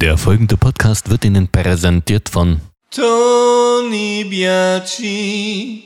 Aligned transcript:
Der 0.00 0.16
folgende 0.16 0.56
Podcast 0.56 1.10
wird 1.10 1.26
Ihnen 1.26 1.48
präsentiert 1.48 2.30
von 2.30 2.62
Tony 2.90 4.24
Biaci. 4.24 5.84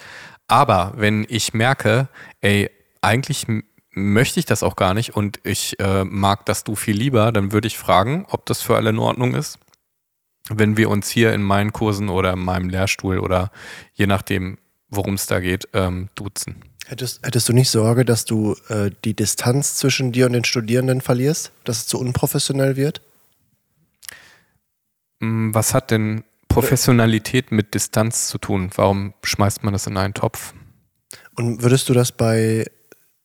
Aber 0.47 0.93
wenn 0.95 1.25
ich 1.27 1.53
merke, 1.53 2.07
ey, 2.41 2.69
eigentlich 3.01 3.45
möchte 3.91 4.39
ich 4.39 4.45
das 4.45 4.63
auch 4.63 4.75
gar 4.75 4.93
nicht 4.93 5.15
und 5.15 5.39
ich 5.43 5.79
äh, 5.79 6.03
mag 6.03 6.45
das 6.45 6.63
du 6.63 6.75
viel 6.75 6.95
lieber, 6.95 7.31
dann 7.31 7.51
würde 7.51 7.67
ich 7.67 7.77
fragen, 7.77 8.25
ob 8.29 8.45
das 8.45 8.61
für 8.61 8.75
alle 8.75 8.91
in 8.91 8.99
Ordnung 8.99 9.33
ist. 9.33 9.59
Wenn 10.49 10.77
wir 10.77 10.89
uns 10.89 11.09
hier 11.09 11.33
in 11.33 11.41
meinen 11.41 11.73
Kursen 11.73 12.07
oder 12.07 12.33
in 12.33 12.39
meinem 12.39 12.69
Lehrstuhl 12.69 13.19
oder 13.19 13.51
je 13.93 14.07
nachdem, 14.07 14.57
worum 14.89 15.15
es 15.15 15.25
da 15.25 15.39
geht, 15.39 15.67
ähm, 15.73 16.09
duzen. 16.15 16.63
Hättest, 16.85 17.25
hättest 17.25 17.49
du 17.49 17.53
nicht 17.53 17.69
Sorge, 17.69 18.05
dass 18.05 18.23
du 18.23 18.55
äh, 18.69 18.91
die 19.03 19.13
Distanz 19.13 19.75
zwischen 19.75 20.13
dir 20.13 20.27
und 20.27 20.33
den 20.33 20.45
Studierenden 20.45 21.01
verlierst? 21.01 21.51
Dass 21.65 21.79
es 21.79 21.87
zu 21.87 21.99
unprofessionell 21.99 22.77
wird? 22.77 23.01
Mm, 25.19 25.53
Was 25.53 25.73
hat 25.73 25.91
denn 25.91 26.23
Professionalität 26.47 27.51
mit 27.51 27.73
Distanz 27.73 28.27
zu 28.27 28.37
tun? 28.37 28.71
Warum 28.75 29.13
schmeißt 29.23 29.63
man 29.63 29.73
das 29.73 29.87
in 29.87 29.97
einen 29.97 30.13
Topf? 30.13 30.53
Und 31.35 31.61
würdest 31.61 31.87
du 31.89 31.93
das 31.93 32.11
bei 32.11 32.65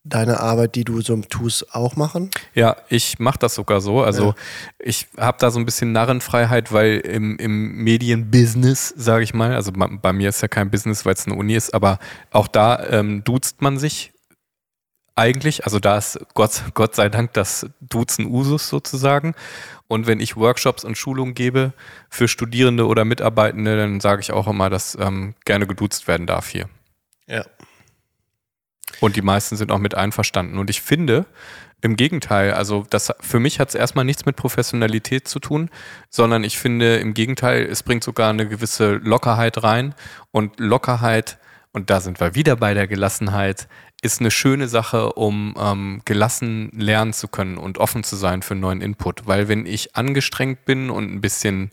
deiner 0.05 0.41
Arbeit, 0.41 0.75
die 0.75 0.85
du 0.85 1.01
so 1.01 1.17
tust, 1.17 1.75
auch 1.75 1.97
machen? 1.97 2.31
Ja, 2.55 2.77
ich 2.89 3.19
mache 3.19 3.39
das 3.39 3.55
sogar 3.55 3.81
so. 3.81 4.03
Also 4.03 4.35
ich 4.79 5.07
habe 5.17 5.39
da 5.41 5.51
so 5.51 5.61
ein 5.61 5.65
bisschen 5.65 5.93
Narrenfreiheit, 5.93 6.73
weil 6.73 6.99
im, 6.99 7.37
im 7.39 7.77
Medienbusiness, 7.77 8.93
sage 8.97 9.23
ich 9.23 9.33
mal, 9.33 9.55
also 9.55 9.71
bei, 9.73 9.87
bei 9.87 10.13
mir 10.13 10.29
ist 10.29 10.43
ja 10.43 10.49
kein 10.49 10.71
Business, 10.71 11.07
weil 11.07 11.15
es 11.15 11.27
eine 11.27 11.37
Uni 11.37 11.55
ist, 11.55 11.73
aber 11.73 11.99
auch 12.33 12.49
da 12.49 12.85
ähm, 12.89 13.23
duzt 13.23 13.63
man 13.63 13.79
sich 13.79 14.12
eigentlich. 15.15 15.65
Also 15.65 15.79
da 15.79 15.99
ist 15.99 16.19
Gott, 16.35 16.63
Gott 16.75 16.95
sei 16.95 17.09
Dank 17.09 17.33
das 17.35 17.67
Duzen 17.81 18.27
Usus 18.27 18.69
sozusagen. 18.69 19.35
Und 19.89 20.07
wenn 20.07 20.21
ich 20.21 20.37
Workshops 20.37 20.85
und 20.85 20.97
Schulungen 20.97 21.35
gebe 21.35 21.73
für 22.09 22.29
Studierende 22.29 22.87
oder 22.87 23.05
Mitarbeitende, 23.05 23.77
dann 23.77 24.01
sage 24.01 24.23
ich 24.23 24.33
auch 24.33 24.49
immer, 24.49 24.71
dass 24.71 24.97
ähm, 24.99 25.35
gerne 25.45 25.67
geduzt 25.67 26.09
werden 26.09 26.27
darf 26.27 26.49
hier. 26.49 26.69
Ja. 27.27 27.45
Und 29.01 29.17
die 29.17 29.23
meisten 29.23 29.57
sind 29.57 29.73
auch 29.73 29.79
mit 29.79 29.95
einverstanden. 29.95 30.59
Und 30.59 30.71
ich 30.71 30.81
finde, 30.81 31.27
im 31.83 31.97
Gegenteil, 31.97 32.55
also 32.55 32.87
das 32.89 33.13
für 33.21 33.41
mich 33.41 33.59
hat 33.59 33.71
es 33.71 33.75
erstmal 33.75 34.05
nichts 34.05 34.25
mit 34.25 34.37
Professionalität 34.37 35.27
zu 35.27 35.41
tun, 35.41 35.69
sondern 36.09 36.45
ich 36.45 36.57
finde 36.59 36.97
im 36.99 37.13
Gegenteil, 37.13 37.65
es 37.65 37.83
bringt 37.83 38.05
sogar 38.05 38.31
eine 38.31 38.49
gewisse 38.49 38.93
Lockerheit 38.95 39.63
rein. 39.65 39.95
Und 40.31 40.61
Lockerheit, 40.61 41.39
und 41.73 41.89
da 41.89 42.01
sind 42.01 42.21
wir 42.21 42.35
wieder 42.35 42.57
bei 42.57 42.75
der 42.75 42.87
Gelassenheit, 42.87 43.67
ist 44.03 44.21
eine 44.21 44.31
schöne 44.31 44.69
Sache, 44.69 45.13
um 45.15 45.55
ähm, 45.59 46.03
gelassen 46.05 46.71
lernen 46.75 47.13
zu 47.13 47.29
können 47.29 47.57
und 47.57 47.79
offen 47.79 48.05
zu 48.05 48.17
sein 48.17 48.43
für 48.43 48.55
neuen 48.55 48.83
Input. 48.83 49.27
Weil 49.27 49.49
wenn 49.49 49.65
ich 49.65 49.97
angestrengt 49.97 50.65
bin 50.65 50.91
und 50.91 51.11
ein 51.11 51.21
bisschen 51.21 51.71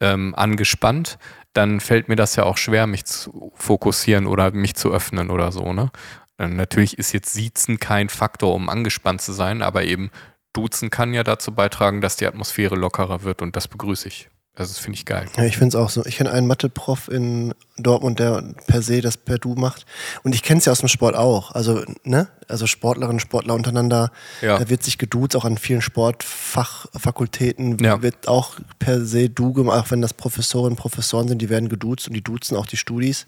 ähm, 0.00 0.34
angespannt, 0.34 1.18
dann 1.52 1.80
fällt 1.80 2.08
mir 2.08 2.16
das 2.16 2.34
ja 2.34 2.44
auch 2.44 2.56
schwer, 2.56 2.86
mich 2.86 3.04
zu 3.04 3.52
fokussieren 3.54 4.26
oder 4.26 4.50
mich 4.50 4.74
zu 4.74 4.90
öffnen 4.90 5.30
oder 5.30 5.52
so. 5.52 5.72
Ne? 5.72 5.90
Natürlich 6.38 6.98
ist 6.98 7.12
jetzt 7.12 7.32
Siezen 7.32 7.78
kein 7.78 8.08
Faktor, 8.08 8.54
um 8.54 8.68
angespannt 8.68 9.22
zu 9.22 9.32
sein, 9.32 9.62
aber 9.62 9.84
eben 9.84 10.10
Duzen 10.52 10.90
kann 10.90 11.14
ja 11.14 11.22
dazu 11.22 11.54
beitragen, 11.54 12.00
dass 12.00 12.16
die 12.16 12.26
Atmosphäre 12.26 12.74
lockerer 12.74 13.22
wird 13.22 13.42
und 13.42 13.54
das 13.56 13.68
begrüße 13.68 14.08
ich. 14.08 14.28
Also 14.58 14.70
das 14.72 14.78
finde 14.78 14.96
ich 14.96 15.04
geil. 15.04 15.26
Ja, 15.36 15.44
ich 15.44 15.58
finde 15.58 15.76
es 15.76 15.82
auch 15.82 15.90
so. 15.90 16.04
Ich 16.06 16.16
kenne 16.16 16.30
einen 16.32 16.46
Mathe-Prof 16.46 17.08
in 17.08 17.52
Dortmund, 17.76 18.18
der 18.18 18.42
per 18.66 18.80
se 18.80 19.02
das 19.02 19.18
per 19.18 19.36
Du 19.36 19.54
macht. 19.54 19.84
Und 20.22 20.34
ich 20.34 20.42
kenne 20.42 20.58
es 20.60 20.64
ja 20.64 20.72
aus 20.72 20.78
dem 20.80 20.88
Sport 20.88 21.14
auch. 21.14 21.52
Also, 21.52 21.84
ne? 22.04 22.28
Also 22.48 22.66
Sportlerinnen, 22.66 23.20
Sportler 23.20 23.52
untereinander. 23.52 24.10
Ja. 24.40 24.58
Da 24.58 24.70
wird 24.70 24.82
sich 24.82 24.96
geduzt, 24.96 25.36
auch 25.36 25.44
an 25.44 25.58
vielen 25.58 25.82
Sportfachfakultäten 25.82 27.76
Ja. 27.78 28.00
wird 28.00 28.28
auch 28.28 28.54
per 28.78 29.04
se 29.04 29.28
Du 29.28 29.52
gemacht, 29.52 29.78
auch 29.78 29.90
wenn 29.90 30.00
das 30.00 30.14
Professorinnen 30.14 30.72
und 30.72 30.76
Professoren 30.80 31.28
sind, 31.28 31.42
die 31.42 31.50
werden 31.50 31.68
geduzt 31.68 32.08
und 32.08 32.14
die 32.14 32.22
duzen 32.22 32.56
auch 32.56 32.66
die 32.66 32.78
Studis. 32.78 33.26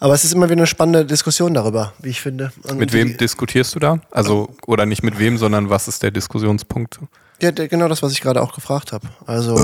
Aber 0.00 0.12
es 0.12 0.24
ist 0.24 0.34
immer 0.34 0.46
wieder 0.46 0.58
eine 0.58 0.66
spannende 0.66 1.06
Diskussion 1.06 1.54
darüber, 1.54 1.94
wie 2.00 2.10
ich 2.10 2.20
finde. 2.20 2.52
Und 2.64 2.78
Mit 2.78 2.92
wem 2.92 3.16
diskutierst 3.16 3.74
du 3.74 3.78
da? 3.78 4.00
Also, 4.10 4.54
oder 4.66 4.84
nicht 4.86 5.02
mit 5.02 5.18
wem, 5.18 5.38
sondern 5.38 5.70
was 5.70 5.88
ist 5.88 6.02
der 6.02 6.10
Diskussionspunkt? 6.10 6.98
Ja, 7.42 7.50
genau 7.50 7.88
das, 7.88 8.02
was 8.02 8.12
ich 8.12 8.20
gerade 8.20 8.40
auch 8.42 8.54
gefragt 8.54 8.92
habe. 8.92 9.06
Also, 9.26 9.56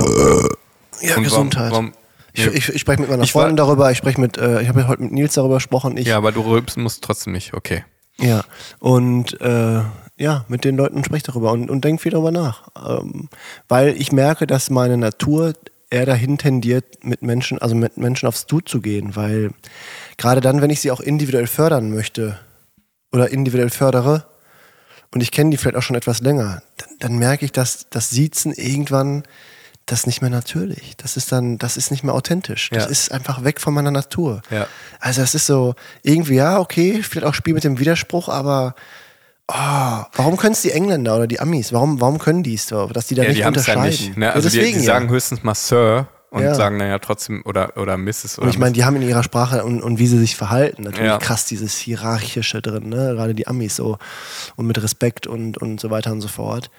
ja, 1.01 1.15
Und 1.17 1.23
Gesundheit. 1.23 1.71
Warum, 1.71 1.93
warum, 1.93 1.93
Ich, 2.33 2.45
ich, 2.47 2.69
ich 2.75 2.81
spreche 2.81 3.01
mit 3.01 3.09
meiner 3.09 3.23
Ich 3.23 3.33
war- 3.33 3.43
Freundin 3.43 3.57
darüber, 3.57 3.91
ich 3.91 3.97
spreche 3.97 4.19
mit, 4.21 4.37
äh, 4.37 4.61
ich 4.61 4.67
habe 4.67 4.81
ja 4.81 4.87
heute 4.87 5.03
mit 5.03 5.11
Nils 5.11 5.33
darüber 5.33 5.55
gesprochen. 5.55 5.97
Ich, 5.97 6.07
ja, 6.07 6.17
aber 6.17 6.31
du 6.31 6.41
rülpsen 6.41 6.83
musst 6.83 7.03
trotzdem 7.03 7.33
nicht. 7.33 7.53
Okay. 7.53 7.83
ja. 8.19 8.43
Und 8.79 9.39
äh, 9.41 9.81
ja, 10.17 10.45
mit 10.49 10.63
den 10.65 10.77
Leuten 10.77 11.03
spreche 11.03 11.17
ich 11.17 11.23
darüber 11.23 11.51
und, 11.51 11.71
und 11.71 11.83
denke 11.83 12.01
viel 12.03 12.11
darüber 12.11 12.31
nach. 12.31 12.67
Ähm, 12.85 13.29
weil 13.67 13.99
ich 13.99 14.11
merke, 14.11 14.45
dass 14.45 14.69
meine 14.69 14.97
Natur 14.97 15.53
eher 15.89 16.05
dahin 16.05 16.37
tendiert, 16.37 17.03
mit 17.03 17.21
Menschen, 17.23 17.57
also 17.59 17.73
mit 17.75 17.97
Menschen 17.97 18.27
aufs 18.27 18.45
Du 18.45 18.59
zu 18.59 18.79
gehen, 18.81 19.15
weil 19.15 19.51
gerade 20.17 20.39
dann, 20.39 20.61
wenn 20.61 20.69
ich 20.69 20.79
sie 20.79 20.91
auch 20.91 20.99
individuell 21.01 21.47
fördern 21.47 21.89
möchte 21.91 22.37
oder 23.11 23.29
individuell 23.31 23.69
fördere 23.71 24.25
und 25.13 25.21
ich 25.21 25.31
kenne 25.31 25.49
die 25.51 25.57
vielleicht 25.57 25.75
auch 25.77 25.81
schon 25.83 25.95
etwas 25.95 26.21
länger, 26.21 26.61
dann, 26.77 26.89
dann 26.99 27.17
merke 27.17 27.45
ich, 27.45 27.51
dass 27.51 27.87
das 27.89 28.09
Siezen 28.09 28.53
irgendwann 28.53 29.23
das 29.87 30.01
ist 30.01 30.07
nicht 30.07 30.21
mehr 30.21 30.29
natürlich. 30.29 30.93
Das 30.97 31.17
ist 31.17 31.31
dann, 31.31 31.57
das 31.57 31.75
ist 31.75 31.89
nicht 31.91 32.03
mehr 32.03 32.13
authentisch. 32.13 32.69
Das 32.69 32.83
Ja. 32.85 32.89
ist 32.89 33.11
einfach 33.11 33.43
weg 33.43 33.59
von 33.59 33.73
meiner 33.73 33.91
Natur. 33.91 34.41
Ja. 34.49 34.67
Also 34.99 35.21
es 35.21 35.33
ist 35.35 35.47
so, 35.47 35.73
irgendwie, 36.03 36.35
ja, 36.35 36.59
okay, 36.59 37.01
vielleicht 37.03 37.25
auch 37.25 37.33
Spiel 37.33 37.55
mit 37.55 37.63
dem 37.63 37.77
Widerspruch, 37.79 38.29
aber 38.29 38.75
oh, 39.49 39.53
warum 40.13 40.37
können 40.37 40.53
es 40.53 40.61
die 40.61 40.71
Engländer 40.71 41.15
oder 41.15 41.27
die 41.27 41.39
Amis? 41.41 41.73
Warum, 41.73 41.99
warum 41.99 42.19
können 42.19 42.43
die 42.43 42.53
es 42.53 42.67
so, 42.67 42.85
dass 42.87 43.07
die 43.07 43.15
da 43.15 43.23
Ja, 43.23 43.29
nicht 43.29 43.41
die 43.41 43.45
unterscheiden? 43.47 43.83
nicht. 43.83 44.17
Ne? 44.17 44.31
Also 44.31 44.47
die, 44.49 44.57
deswegen 44.57 44.79
die 44.79 44.85
ja. 44.85 44.93
sagen 44.93 45.09
höchstens 45.09 45.43
mal 45.43 45.55
Sir 45.55 46.07
und 46.31 46.41
Ja. 46.43 46.55
sagen 46.55 46.79
dann 46.79 46.87
ja 46.87 46.97
trotzdem 46.97 47.43
oder, 47.45 47.77
oder 47.77 47.97
Mrs. 47.97 48.37
oder 48.39 48.45
Und 48.47 48.49
ich 48.53 48.57
meine, 48.57 48.71
die 48.73 48.83
haben 48.83 48.95
in 48.95 49.03
ihrer 49.03 49.21
Sprache 49.21 49.63
und, 49.63 49.81
und 49.83 49.99
wie 49.99 50.07
sie 50.07 50.17
sich 50.17 50.35
verhalten, 50.35 50.83
natürlich 50.83 51.05
Ja. 51.07 51.17
krass 51.19 51.45
dieses 51.45 51.77
Hierarchische 51.77 52.61
drin, 52.61 52.89
ne? 52.89 53.13
gerade 53.15 53.35
die 53.35 53.47
Amis 53.47 53.75
so 53.75 53.97
und 54.55 54.65
mit 54.65 54.81
Respekt 54.81 55.27
und, 55.27 55.57
und 55.59 55.79
so 55.79 55.89
weiter 55.91 56.11
und 56.11 56.21
so 56.21 56.27
fort. 56.29 56.71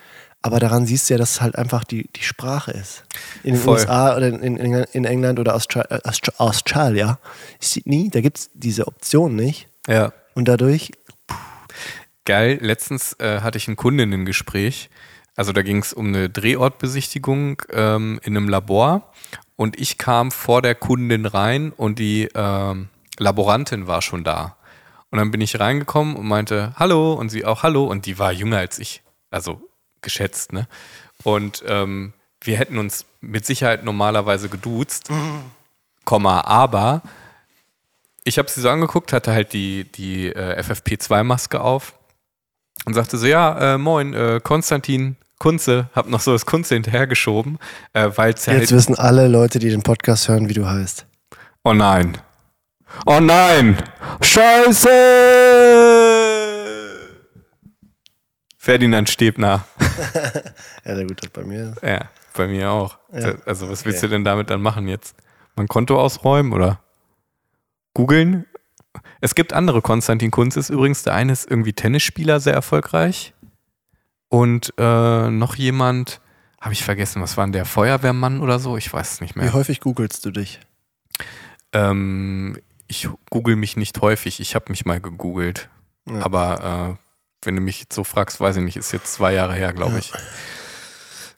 Aber 0.44 0.58
daran 0.58 0.86
siehst 0.86 1.08
du 1.08 1.14
ja, 1.14 1.18
dass 1.18 1.32
es 1.32 1.40
halt 1.40 1.56
einfach 1.56 1.84
die, 1.84 2.08
die 2.16 2.24
Sprache 2.24 2.72
ist. 2.72 3.04
In 3.44 3.54
den 3.54 3.62
Voll. 3.62 3.74
USA 3.78 4.16
oder 4.16 4.26
in, 4.26 4.56
in, 4.56 4.74
in 4.74 5.04
England 5.04 5.38
oder 5.38 5.54
Austra 5.54 5.82
äh, 5.88 6.00
Austra 6.02 6.32
Australia, 6.38 7.20
Sydney, 7.60 8.10
da 8.10 8.20
gibt 8.20 8.38
es 8.38 8.50
diese 8.54 8.88
Option 8.88 9.36
nicht. 9.36 9.68
Ja. 9.86 10.12
Und 10.34 10.48
dadurch, 10.48 10.90
Geil, 12.24 12.58
letztens 12.60 13.14
äh, 13.18 13.40
hatte 13.40 13.58
ich 13.58 13.66
ein 13.68 13.76
Kundinnengespräch. 13.76 14.90
Also 15.36 15.52
da 15.52 15.62
ging 15.62 15.78
es 15.78 15.92
um 15.92 16.08
eine 16.08 16.28
Drehortbesichtigung 16.28 17.62
ähm, 17.70 18.20
in 18.22 18.36
einem 18.36 18.48
Labor. 18.48 19.12
Und 19.56 19.80
ich 19.80 19.98
kam 19.98 20.30
vor 20.30 20.62
der 20.62 20.74
Kundin 20.74 21.26
rein 21.26 21.72
und 21.72 21.98
die 21.98 22.28
ähm, 22.34 22.88
Laborantin 23.18 23.86
war 23.86 24.02
schon 24.02 24.24
da. 24.24 24.56
Und 25.10 25.18
dann 25.18 25.30
bin 25.30 25.40
ich 25.40 25.60
reingekommen 25.60 26.16
und 26.16 26.26
meinte 26.26 26.72
Hallo. 26.76 27.14
Und 27.14 27.30
sie 27.30 27.44
auch 27.44 27.62
Hallo. 27.62 27.84
Und 27.84 28.06
die 28.06 28.18
war 28.18 28.32
jünger 28.32 28.58
als 28.58 28.78
ich, 28.78 29.02
also 29.30 29.60
geschätzt, 30.00 30.52
ne? 30.52 30.66
Und 31.22 31.62
ähm, 31.66 32.12
wir 32.40 32.58
hätten 32.58 32.78
uns 32.78 33.06
mit 33.20 33.46
Sicherheit 33.46 33.84
normalerweise 33.84 34.48
geduzt, 34.48 35.08
Komma, 36.04 36.40
aber 36.40 37.02
ich 38.24 38.38
habe 38.38 38.50
sie 38.50 38.60
so 38.60 38.68
angeguckt, 38.68 39.12
hatte 39.12 39.32
halt 39.32 39.52
die, 39.52 39.84
die 39.84 40.28
äh, 40.28 40.60
FFP2-Maske 40.60 41.60
auf 41.60 41.94
und 42.84 42.94
sagte 42.94 43.16
so, 43.18 43.26
ja, 43.26 43.74
äh, 43.74 43.78
moin, 43.78 44.14
äh, 44.14 44.40
Konstantin 44.42 45.16
Kunze, 45.38 45.88
hab 45.94 46.08
noch 46.08 46.20
so 46.20 46.32
das 46.32 46.46
Kunze 46.46 46.74
hinterhergeschoben, 46.74 47.58
äh, 47.94 48.08
weil 48.14 48.30
jetzt 48.30 48.46
halt, 48.48 48.70
wissen 48.70 48.94
alle 48.96 49.26
Leute, 49.28 49.58
die 49.58 49.70
den 49.70 49.82
Podcast 49.82 50.28
hören, 50.28 50.48
wie 50.48 50.54
du 50.54 50.68
heißt. 50.68 51.06
oh 51.64 51.72
nein, 51.72 52.16
oh 53.06 53.18
nein, 53.20 53.76
Scheiße! 54.20 54.88
Ferdinand 58.56 59.08
Stebner, 59.10 59.64
Ja, 60.84 60.94
der 60.94 61.06
gut, 61.06 61.22
das 61.22 61.30
bei 61.30 61.42
mir. 61.42 61.74
ja, 61.82 62.08
bei 62.34 62.46
mir 62.46 62.70
auch. 62.70 62.98
Ja. 63.12 63.34
Also 63.46 63.68
was 63.68 63.84
willst 63.84 63.98
Okay. 63.98 64.06
du 64.08 64.12
denn 64.14 64.24
damit 64.24 64.50
dann 64.50 64.62
machen 64.62 64.86
jetzt? 64.88 65.16
Mein 65.56 65.66
Konto 65.68 66.00
ausräumen 66.00 66.52
oder 66.52 66.80
googeln? 67.94 68.46
Es 69.20 69.34
gibt 69.34 69.52
andere 69.52 69.82
Konstantin 69.82 70.30
Kunzes 70.30 70.70
übrigens. 70.70 71.02
Der 71.02 71.14
eine 71.14 71.32
ist 71.32 71.50
irgendwie 71.50 71.72
Tennisspieler, 71.72 72.40
sehr 72.40 72.54
erfolgreich. 72.54 73.34
Und 74.28 74.72
äh, 74.78 75.30
noch 75.30 75.54
jemand, 75.56 76.20
habe 76.60 76.72
ich 76.74 76.84
vergessen, 76.84 77.20
was 77.20 77.36
war 77.36 77.44
denn 77.44 77.52
der 77.52 77.64
Feuerwehrmann 77.64 78.40
oder 78.40 78.58
so? 78.58 78.76
Ich 78.76 78.92
weiß 78.92 79.14
es 79.14 79.20
nicht 79.20 79.34
Wie 79.34 79.40
mehr. 79.40 79.52
häufig 79.52 79.80
googelst 79.80 80.24
du 80.24 80.30
dich? 80.30 80.60
Ähm, 81.72 82.56
ich 82.86 83.08
google 83.30 83.56
mich 83.56 83.76
nicht 83.76 84.00
häufig. 84.00 84.40
Ich 84.40 84.54
habe 84.54 84.66
mich 84.68 84.84
mal 84.84 85.00
gegoogelt. 85.00 85.68
Ja. 86.08 86.24
Aber 86.24 86.96
äh, 86.98 87.46
wenn 87.46 87.56
du 87.56 87.62
mich 87.62 87.80
jetzt 87.80 87.94
so 87.94 88.04
fragst, 88.04 88.40
weiß 88.40 88.56
ich 88.56 88.62
nicht, 88.62 88.76
ist 88.76 88.92
jetzt 88.92 89.12
zwei 89.12 89.34
Jahre 89.34 89.54
her, 89.54 89.72
glaube 89.72 89.98
ich. 89.98 90.12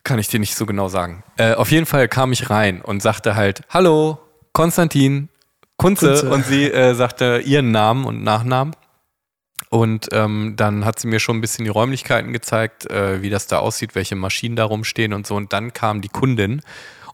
Kann 0.05 0.19
ich 0.19 0.29
dir 0.29 0.41
nicht 0.41 0.55
so 0.55 0.67
genau 0.67 0.89
sagen. 0.89 1.25
Äh, 1.39 1.55
auf 1.55 1.71
jeden 1.71 1.87
Fall 1.87 2.09
kam 2.09 2.33
ich 2.33 2.51
rein 2.51 2.83
und 2.83 3.01
sagte 3.01 3.35
halt, 3.35 3.63
hallo, 3.71 4.19
Konstantin, 4.53 5.31
Kunze. 5.77 6.09
Kunze. 6.09 6.31
Und 6.31 6.47
sie 6.47 6.71
äh, 6.71 6.95
sagte 6.95 7.43
ihren 7.45 7.71
Namen 7.71 8.05
und 8.05 8.23
Nachnamen. 8.23 8.75
Und 9.71 10.09
ähm, 10.13 10.55
dann 10.57 10.85
hat 10.85 11.01
sie 11.01 11.09
mir 11.09 11.19
schon 11.19 11.39
ein 11.39 11.41
bisschen 11.41 11.65
die 11.65 11.71
Räumlichkeiten 11.71 12.33
gezeigt, 12.33 12.89
äh, 12.91 13.23
wie 13.23 13.31
das 13.31 13.47
da 13.47 13.59
aussieht, 13.59 13.95
welche 13.95 14.15
Maschinen 14.15 14.57
da 14.57 14.65
rumstehen 14.65 15.13
und 15.13 15.27
so. 15.27 15.35
Und 15.35 15.53
dann 15.53 15.73
kam 15.73 16.01
die 16.01 16.09
Kundin. 16.09 16.63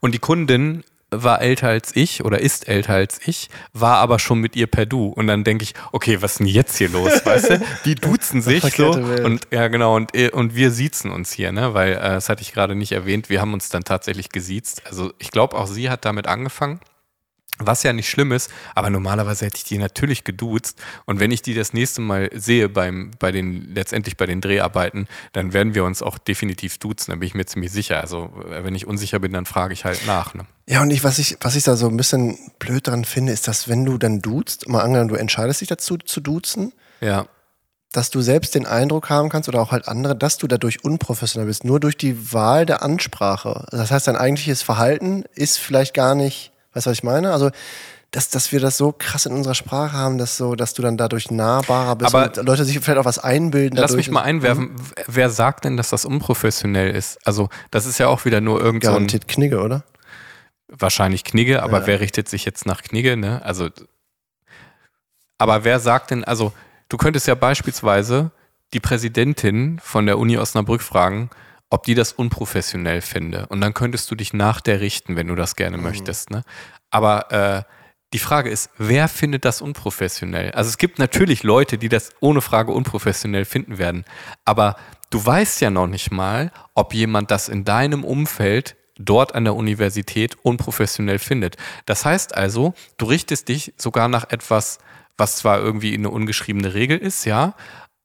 Und 0.00 0.12
die 0.14 0.18
Kundin 0.18 0.84
war 1.10 1.42
älter 1.42 1.68
als 1.68 1.94
ich 1.96 2.24
oder 2.24 2.40
ist 2.40 2.68
älter 2.68 2.94
als 2.94 3.20
ich, 3.26 3.50
war 3.72 3.96
aber 3.96 4.18
schon 4.18 4.38
mit 4.38 4.56
ihr 4.56 4.66
per 4.66 4.86
Du. 4.86 5.08
Und 5.08 5.26
dann 5.26 5.44
denke 5.44 5.64
ich, 5.64 5.74
okay, 5.92 6.22
was 6.22 6.32
ist 6.32 6.38
denn 6.40 6.46
jetzt 6.46 6.76
hier 6.76 6.88
los, 6.88 7.24
weißt 7.24 7.50
du? 7.50 7.62
Die 7.84 7.94
duzen 7.94 8.42
sich 8.42 8.62
so 8.62 8.94
Welt. 9.08 9.24
und 9.24 9.48
ja 9.50 9.68
genau 9.68 9.96
und, 9.96 10.14
äh, 10.14 10.30
und 10.30 10.54
wir 10.54 10.70
siezen 10.70 11.10
uns 11.10 11.32
hier, 11.32 11.52
ne? 11.52 11.74
Weil 11.74 11.92
äh, 11.92 12.00
das 12.00 12.28
hatte 12.28 12.42
ich 12.42 12.52
gerade 12.52 12.74
nicht 12.74 12.92
erwähnt, 12.92 13.28
wir 13.28 13.40
haben 13.40 13.54
uns 13.54 13.68
dann 13.68 13.84
tatsächlich 13.84 14.30
gesiezt. 14.30 14.82
Also 14.86 15.12
ich 15.18 15.30
glaube 15.30 15.56
auch 15.56 15.66
sie 15.66 15.90
hat 15.90 16.04
damit 16.04 16.26
angefangen. 16.26 16.80
Was 17.60 17.82
ja 17.82 17.92
nicht 17.92 18.08
schlimm 18.08 18.32
ist, 18.32 18.50
aber 18.74 18.90
normalerweise 18.90 19.46
hätte 19.46 19.58
ich 19.58 19.64
die 19.64 19.78
natürlich 19.78 20.24
geduzt. 20.24 20.78
Und 21.04 21.20
wenn 21.20 21.30
ich 21.30 21.42
die 21.42 21.54
das 21.54 21.72
nächste 21.72 22.00
Mal 22.00 22.30
sehe 22.34 22.68
beim, 22.68 23.10
bei 23.18 23.32
den, 23.32 23.74
letztendlich 23.74 24.16
bei 24.16 24.26
den 24.26 24.40
Dreharbeiten, 24.40 25.06
dann 25.32 25.52
werden 25.52 25.74
wir 25.74 25.84
uns 25.84 26.02
auch 26.02 26.18
definitiv 26.18 26.78
duzen, 26.78 27.10
da 27.12 27.16
bin 27.16 27.26
ich 27.26 27.34
mir 27.34 27.46
ziemlich 27.46 27.72
sicher. 27.72 28.00
Also 28.00 28.30
äh, 28.50 28.64
wenn 28.64 28.74
ich 28.74 28.86
unsicher 28.86 29.18
bin, 29.18 29.32
dann 29.32 29.46
frage 29.46 29.72
ich 29.74 29.84
halt 29.84 30.06
nach. 30.06 30.34
Ne? 30.34 30.46
Ja, 30.66 30.82
und 30.82 30.90
ich, 30.90 31.04
was 31.04 31.18
ich, 31.18 31.36
was 31.40 31.56
ich 31.56 31.64
da 31.64 31.76
so 31.76 31.88
ein 31.88 31.96
bisschen 31.96 32.38
blöd 32.58 32.86
dran 32.86 33.04
finde, 33.04 33.32
ist, 33.32 33.48
dass 33.48 33.68
wenn 33.68 33.84
du 33.84 33.98
dann 33.98 34.20
duzt, 34.20 34.68
mal 34.68 34.80
angenommen, 34.82 35.08
du 35.08 35.14
entscheidest 35.16 35.60
dich 35.60 35.68
dazu 35.68 35.96
zu 35.98 36.20
duzen, 36.20 36.72
Ja. 37.00 37.26
dass 37.92 38.10
du 38.10 38.20
selbst 38.20 38.54
den 38.54 38.66
Eindruck 38.66 39.10
haben 39.10 39.28
kannst 39.30 39.48
oder 39.48 39.60
auch 39.60 39.72
halt 39.72 39.88
andere, 39.88 40.14
dass 40.14 40.38
du 40.38 40.46
dadurch 40.46 40.84
unprofessionell 40.84 41.48
bist, 41.48 41.64
nur 41.64 41.80
durch 41.80 41.96
die 41.96 42.32
Wahl 42.32 42.64
der 42.66 42.82
Ansprache. 42.84 43.66
Das 43.72 43.90
heißt, 43.90 44.06
dein 44.06 44.14
eigentliches 44.16 44.62
Verhalten 44.62 45.24
ist 45.34 45.58
vielleicht 45.58 45.92
gar 45.92 46.14
nicht, 46.14 46.50
weißt 46.75 46.87
du, 46.87 46.90
was 46.90 46.96
ich 46.99 47.02
meine? 47.05 47.32
Also, 47.32 47.50
dass, 48.12 48.28
dass 48.28 48.50
wir 48.50 48.58
das 48.58 48.76
so 48.76 48.90
krass 48.93 49.26
in 49.26 49.32
unserer 49.32 49.55
Sprache 49.55 49.93
haben, 49.93 50.19
dass 50.19 50.37
so, 50.37 50.56
dass 50.56 50.75
du 50.75 50.82
dann 50.82 50.96
dadurch 50.96 51.31
nahbarer 51.31 51.94
bist 51.96 52.12
Aber 52.12 52.25
und 52.26 52.44
Leute 52.46 52.64
sich 52.64 52.78
vielleicht 52.81 52.99
auch 52.99 53.05
was 53.05 53.20
einbilden. 53.20 53.78
Lass 53.78 53.94
mich 53.94 54.11
mal 54.11 54.22
einwerfen, 54.22 54.76
w- 54.76 55.02
wer 55.06 55.31
sagt 55.31 55.64
denn, 55.64 55.76
dass 55.76 55.90
das 55.90 56.05
unprofessionell 56.05 56.90
ist? 56.90 57.25
Also 57.25 57.49
das 57.70 57.87
ist 57.87 57.99
ja 57.99 58.08
auch 58.08 58.25
wieder 58.25 58.40
nur 58.40 58.61
irgend 58.61 58.82
so 58.82 58.90
ein, 58.90 58.94
Garantiert 58.94 59.28
Knigge, 59.28 59.61
oder? 59.62 59.84
wahrscheinlich 60.72 61.22
Knigge, 61.25 61.62
aber 61.62 61.81
Ja. 61.81 61.87
wer 61.87 62.00
richtet 62.00 62.28
sich 62.28 62.44
jetzt 62.44 62.67
nach 62.67 62.82
Knigge, 62.82 63.16
ne? 63.16 63.43
Also, 63.44 63.69
aber 65.38 65.64
wer 65.64 65.81
sagt 65.81 66.11
denn, 66.11 66.25
also 66.25 66.52
du 66.88 66.96
könntest 66.96 67.26
ja 67.26 67.34
beispielsweise 67.34 68.31
die 68.73 68.81
Präsidentin 68.81 69.81
von 69.82 70.06
der 70.06 70.19
Uni 70.19 70.37
Osnabrück 70.38 70.82
fragen, 70.82 71.31
ob 71.70 71.84
die 71.84 71.94
das 71.94 72.12
unprofessionell 72.12 73.00
finde. 73.00 73.46
Und 73.46 73.61
dann 73.61 73.75
könntest 73.75 74.11
du 74.11 74.14
dich 74.14 74.32
nach 74.32 74.61
der 74.61 74.81
richten, 74.81 75.17
wenn 75.17 75.28
du 75.28 75.34
das 75.34 75.56
gerne 75.56 75.78
möchtest, 75.78 76.31
ne? 76.31 76.43
Aber 76.90 77.31
äh, 77.32 77.62
die 78.12 78.19
Frage 78.19 78.50
ist, 78.50 78.70
wer 78.76 79.06
findet 79.06 79.44
das 79.44 79.62
unprofessionell? 79.62 80.50
Also 80.50 80.69
es 80.69 80.78
gibt 80.78 80.99
natürlich 80.99 81.44
Leute, 81.44 81.78
die 81.78 81.88
das 81.88 82.11
ohne 82.19 82.40
Frage 82.40 82.72
unprofessionell 82.72 83.44
finden 83.44 83.78
werden. 83.78 84.05
Aber 84.44 84.75
du 85.11 85.25
weißt 85.25 85.61
ja 85.61 85.70
noch 85.70 85.87
nicht 85.87 86.11
mal, 86.11 86.50
ob 86.75 86.93
jemand 86.93 87.31
das 87.31 87.49
in 87.49 87.64
deinem 87.64 88.02
Umfeld 88.02 88.76
dort 88.99 89.34
an 89.37 89.44
der 89.44 89.55
Universität 89.55 90.37
unprofessionell 90.43 91.20
findet. 91.20 91.56
Das 91.87 92.05
heißt 92.05 92.37
also, 92.37 92.75
du 92.96 93.06
richtest 93.06 93.49
dich 93.49 93.73
sogar 93.76 94.08
nach 94.08 94.31
etwas, 94.31 94.78
was 95.16 95.37
zwar 95.37 95.61
irgendwie 95.61 95.94
eine 95.94 96.11
ungeschriebene 96.11 96.75
Regel 96.75 96.99
ist, 96.99 97.25
ja, 97.25 97.54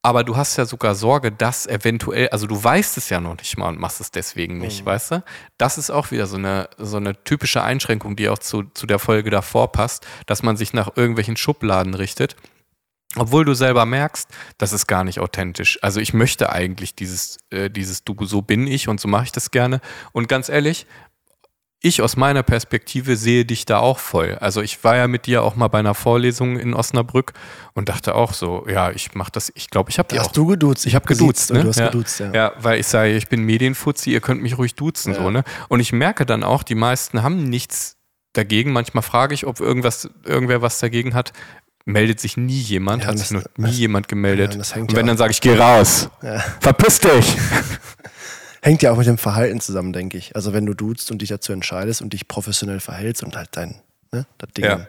aber 0.06 0.24
du 0.24 0.38
hast 0.38 0.56
ja 0.58 0.66
sogar 0.66 0.94
Sorge, 0.94 1.32
dass 1.32 1.66
eventuell, 1.66 2.30
also 2.30 2.46
du 2.46 2.64
weißt 2.64 2.96
es 2.98 3.10
ja 3.10 3.20
noch 3.20 3.36
nicht 3.38 3.58
mal 3.58 3.70
und 3.70 3.80
machst 3.80 4.00
es 4.02 4.12
deswegen 4.12 4.60
nicht, 4.60 4.86
weißt 4.86 5.12
du? 5.12 5.24
Das 5.58 5.80
ist 5.80 5.90
auch 5.90 6.12
wieder 6.12 6.28
so 6.28 6.38
eine, 6.38 6.70
so 6.78 6.98
eine 6.98 7.24
typische 7.24 7.64
Einschränkung, 7.64 8.16
die 8.16 8.30
auch 8.30 8.38
zu, 8.38 8.66
zu 8.76 8.86
der 8.86 9.00
Folge 9.00 9.32
davor 9.32 9.72
passt, 9.72 10.06
dass 10.28 10.44
man 10.44 10.58
sich 10.58 10.74
nach 10.74 10.96
irgendwelchen 10.96 11.38
Schubladen 11.38 11.96
richtet. 11.96 12.36
Obwohl 13.16 13.46
du 13.46 13.56
selber 13.56 13.88
merkst, 13.88 14.30
das 14.60 14.74
ist 14.74 14.86
gar 14.86 15.04
nicht 15.04 15.20
authentisch. 15.20 15.80
Also 15.82 16.00
ich 16.00 16.14
möchte 16.14 16.52
eigentlich 16.52 16.94
dieses, 16.94 17.40
äh, 17.50 17.72
dieses 17.72 18.04
Du, 18.04 18.16
so 18.26 18.44
bin 18.44 18.68
ich 18.68 18.88
und 18.88 19.00
so 19.00 19.08
mache 19.08 19.24
ich 19.24 19.32
das 19.32 19.50
gerne. 19.50 19.82
Und 20.12 20.28
ganz 20.28 20.50
ehrlich, 20.50 20.86
ich 21.86 22.01
aus 22.01 22.18
meiner 22.18 22.42
Perspektive 22.44 23.15
sehe 23.15 23.46
dich 23.46 23.65
da 23.65 23.77
auch 23.80 24.00
voll. 24.00 24.38
Also 24.42 24.62
ich 24.62 24.84
war 24.84 24.96
ja 24.96 25.08
mit 25.08 25.25
dir 25.27 25.44
auch 25.44 25.56
mal 25.56 25.68
bei 25.68 25.80
einer 25.80 25.94
Vorlesung 25.94 26.58
in 26.58 26.74
Osnabrück 26.74 27.34
und 27.74 27.89
dachte 27.89 28.15
auch 28.15 28.34
so, 28.34 28.65
ja, 28.68 28.92
ich 28.92 29.13
mache 29.13 29.32
das, 29.32 29.51
ich 29.56 29.70
glaube, 29.70 29.89
ich 29.92 30.00
habe 30.00 30.08
Da 30.10 30.15
die 30.15 30.20
hast 30.20 30.30
auch 30.30 30.34
du 30.34 30.46
geduzt. 30.48 30.86
ich 30.86 30.96
habe 30.96 31.06
geduzt, 31.06 31.51
ne? 31.54 31.62
Du 31.62 31.70
hast 31.70 31.80
ja. 31.80 31.86
geduzt, 31.89 32.20
ja. 32.20 32.32
ja, 32.34 32.51
weil 32.60 32.80
ich 32.80 32.88
sage, 32.88 33.12
ich 33.15 33.27
bin 33.27 33.42
Medienfuzzi, 33.44 34.12
ihr 34.12 34.22
könnt 34.22 34.42
mich 34.42 34.58
ruhig 34.58 34.75
duzen, 34.75 35.13
so, 35.13 35.30
ne? 35.30 35.44
Und 35.70 35.80
ich 35.80 35.92
merke 35.94 36.25
dann 36.25 36.44
auch, 36.44 36.63
die 36.63 36.75
meisten 36.75 37.22
haben 37.24 37.44
nichts 37.44 37.98
dagegen. 38.34 38.74
Manchmal 38.74 39.01
frage 39.04 39.34
ich, 39.34 39.46
ob 39.46 39.60
irgendwas, 39.60 40.10
irgendwer 40.25 40.62
was 40.62 40.80
dagegen 40.80 41.13
hat. 41.13 41.34
Meldet 41.88 42.20
sich 42.20 42.36
nie 42.36 42.60
jemand, 42.62 43.04
Ja, 43.04 43.10
hat 43.10 43.20
sich 43.20 43.30
noch 43.30 43.44
nie 43.58 43.70
jemand 43.70 44.08
gemeldet. 44.08 44.56
ja, 44.56 44.82
Und 44.82 44.92
ja 44.92 44.98
wenn 44.98 45.06
auch- 45.06 45.08
dann 45.10 45.18
sage 45.18 45.32
ich, 45.32 45.39
geh 45.42 45.56
raus, 45.56 46.10
Ja. 46.24 46.39
verpiss 46.60 47.00
dich. 47.00 47.38
Hängt 48.65 48.81
ja 48.81 48.91
auch 48.91 48.98
mit 48.98 49.05
dem 49.05 49.19
Verhalten 49.19 49.60
zusammen, 49.62 49.93
denke 49.93 50.17
ich. 50.17 50.36
Also 50.36 50.51
wenn 50.51 50.65
du 50.65 50.74
duzt 50.74 51.12
und 51.12 51.22
dich 51.22 51.29
dazu 51.29 51.53
entscheidest 51.53 52.01
und 52.01 52.13
dich 52.13 52.27
professionell 52.27 52.79
verhältst 52.79 53.24
und 53.24 53.36
halt 53.38 53.50
dein, 53.51 53.75
ne, 54.12 54.25
das 54.39 54.50
Ding, 54.53 54.65
Ja. 54.65 54.88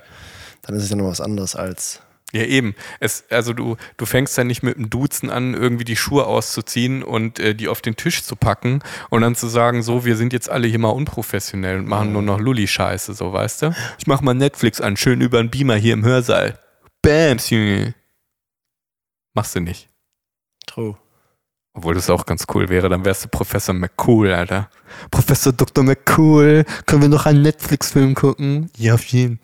dann 0.63 0.77
ist 0.77 0.85
es 0.85 0.89
ja 0.89 0.97
noch 0.97 1.09
was 1.09 1.21
anderes 1.21 1.55
als. 1.57 2.01
Ja, 2.33 2.43
eben. 2.45 2.75
Es, 3.01 3.25
also 3.29 3.53
du, 3.53 3.77
du 3.99 4.07
fängst 4.07 4.39
ja 4.39 4.45
nicht 4.45 4.63
mit 4.63 4.77
dem 4.79 4.89
Duzen 4.89 5.29
an, 5.29 5.53
irgendwie 5.53 5.85
die 5.85 5.95
Schuhe 5.95 6.25
auszuziehen 6.27 7.03
und 7.03 7.39
äh, 7.39 7.55
die 7.55 7.69
auf 7.69 7.83
den 7.83 7.97
Tisch 7.97 8.23
zu 8.25 8.35
packen 8.35 8.81
und 9.11 9.21
dann 9.21 9.35
zu 9.37 9.47
sagen, 9.47 9.83
so, 9.83 10.07
wir 10.07 10.17
sind 10.17 10.33
jetzt 10.33 10.49
alle 10.49 10.67
hier 10.67 10.79
mal 10.79 10.89
unprofessionell 10.89 11.79
und 11.81 11.87
machen 11.87 12.15
nur 12.15 12.23
noch 12.23 12.41
Lulli-Scheiße, 12.41 13.13
so, 13.13 13.31
weißt 13.35 13.61
du? 13.61 13.75
Ich 13.99 14.07
mach 14.07 14.23
mal 14.23 14.33
Netflix 14.33 14.81
an, 14.81 14.97
schön 14.97 15.21
über 15.21 15.37
den 15.43 15.51
Beamer 15.51 15.77
hier 15.77 15.93
im 15.93 16.03
Hörsaal. 16.05 16.59
Bams, 17.03 17.51
Junge. 17.51 17.95
Machst 19.35 19.55
du 19.55 19.61
nicht. 19.61 19.91
True. 20.67 20.97
Obwohl 21.77 21.93
das 21.93 22.09
auch 22.09 22.25
ganz 22.25 22.47
cool 22.55 22.71
wäre, 22.71 22.89
dann 22.89 23.05
wärst 23.05 23.25
du 23.25 23.29
Professor 23.29 23.75
McCool, 23.75 24.33
Alter. 24.33 24.71
Professor 25.11 25.53
Dr. 25.53 25.85
McCool, 25.85 26.65
können 26.87 27.03
wir 27.03 27.11
noch 27.11 27.27
einen 27.27 27.43
Netflix-Film 27.43 28.15
gucken? 28.15 28.71
Ja, 28.79 28.95
auf 28.95 29.05
jeden. 29.05 29.41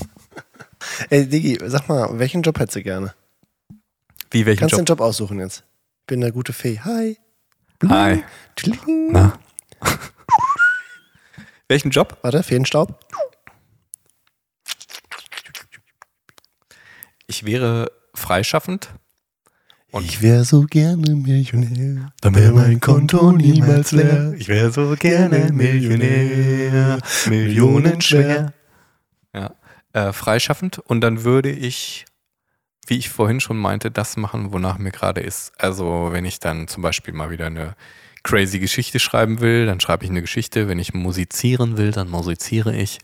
Ey, 1.08 1.26
Digi, 1.26 1.58
sag 1.64 1.88
mal, 1.88 2.18
welchen 2.18 2.42
Job 2.42 2.58
hättest 2.58 2.76
du 2.76 2.82
gerne? 2.82 3.14
Wie, 4.30 4.44
welchen 4.44 4.60
Kannst 4.60 4.74
du 4.74 4.76
Job? 4.76 4.84
den 4.84 4.92
Job 4.92 5.00
aussuchen 5.00 5.40
jetzt? 5.40 5.64
Bin 6.06 6.22
eine 6.22 6.34
gute 6.34 6.52
Fee. 6.52 6.80
Hi. 6.80 7.16
Hi. 7.88 8.22
Tschling. 8.54 9.12
Na? 9.12 9.38
welchen 11.68 11.90
Job? 11.90 12.18
Warte, 12.20 12.42
Feenstaub. 12.42 13.00
Ich 17.26 17.46
wäre 17.46 17.90
freischaffend. 18.14 18.90
Und 19.90 20.04
ich 20.04 20.20
wäre 20.20 20.44
so 20.44 20.62
gerne 20.62 21.14
Millionär. 21.14 22.12
Dann 22.20 22.34
wär 22.34 22.52
mein 22.52 22.78
Konto 22.78 23.32
niemals 23.32 23.92
leer. 23.92 24.34
Ich 24.36 24.48
wäre 24.48 24.70
so 24.70 24.94
gerne 24.98 25.50
Millionär. 25.50 26.98
Millionenschwer. 27.26 28.52
Ja, 29.34 29.54
äh, 29.94 30.12
freischaffend 30.12 30.78
und 30.78 31.00
dann 31.00 31.24
würde 31.24 31.50
ich, 31.50 32.04
wie 32.86 32.98
ich 32.98 33.08
vorhin 33.08 33.40
schon 33.40 33.56
meinte, 33.56 33.90
das 33.90 34.18
machen, 34.18 34.52
wonach 34.52 34.78
mir 34.78 34.90
gerade 34.90 35.22
ist. 35.22 35.52
Also 35.58 36.08
wenn 36.12 36.26
ich 36.26 36.38
dann 36.38 36.68
zum 36.68 36.82
Beispiel 36.82 37.14
mal 37.14 37.30
wieder 37.30 37.46
eine 37.46 37.74
crazy 38.24 38.58
Geschichte 38.58 38.98
schreiben 38.98 39.40
will, 39.40 39.64
dann 39.64 39.80
schreibe 39.80 40.04
ich 40.04 40.10
eine 40.10 40.20
Geschichte. 40.20 40.68
Wenn 40.68 40.78
ich 40.78 40.92
musizieren 40.92 41.78
will, 41.78 41.92
dann 41.92 42.10
musiziere 42.10 42.76
ich. 42.76 42.98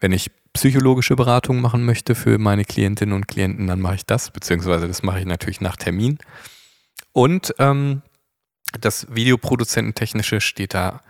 Wenn 0.00 0.10
ich 0.10 0.32
psychologische 0.56 1.16
Beratung 1.16 1.60
machen 1.60 1.84
möchte 1.84 2.14
für 2.14 2.38
meine 2.38 2.64
Klientinnen 2.64 3.14
und 3.14 3.28
Klienten, 3.28 3.66
dann 3.66 3.80
mache 3.80 3.96
ich 3.96 4.06
das, 4.06 4.30
beziehungsweise 4.30 4.88
das 4.88 5.02
mache 5.02 5.20
ich 5.20 5.26
natürlich 5.26 5.60
nach 5.60 5.76
Termin. 5.76 6.18
Und 7.12 7.54
ähm, 7.58 8.02
das 8.80 9.06
Videoproduzententechnische 9.14 10.40
steht 10.40 10.74
da 10.74 11.00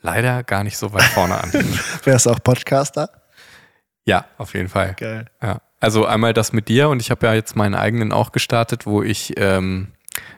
leider 0.00 0.42
gar 0.42 0.64
nicht 0.64 0.78
so 0.78 0.92
weit 0.92 1.02
vorne 1.04 1.42
an. 1.42 1.52
Wärst 2.04 2.26
du 2.26 2.30
auch 2.30 2.42
Podcaster? 2.42 3.10
ja, 4.04 4.24
auf 4.38 4.54
jeden 4.54 4.68
Fall. 4.68 4.94
Geil. 4.98 5.26
Ja, 5.40 5.60
also 5.80 6.06
einmal 6.06 6.32
das 6.32 6.52
mit 6.52 6.68
dir 6.68 6.88
und 6.88 7.00
ich 7.00 7.10
habe 7.10 7.26
ja 7.26 7.34
jetzt 7.34 7.56
meinen 7.56 7.74
eigenen 7.74 8.12
auch 8.12 8.32
gestartet, 8.32 8.86
wo 8.86 9.02
ich, 9.02 9.34
ähm, 9.36 9.88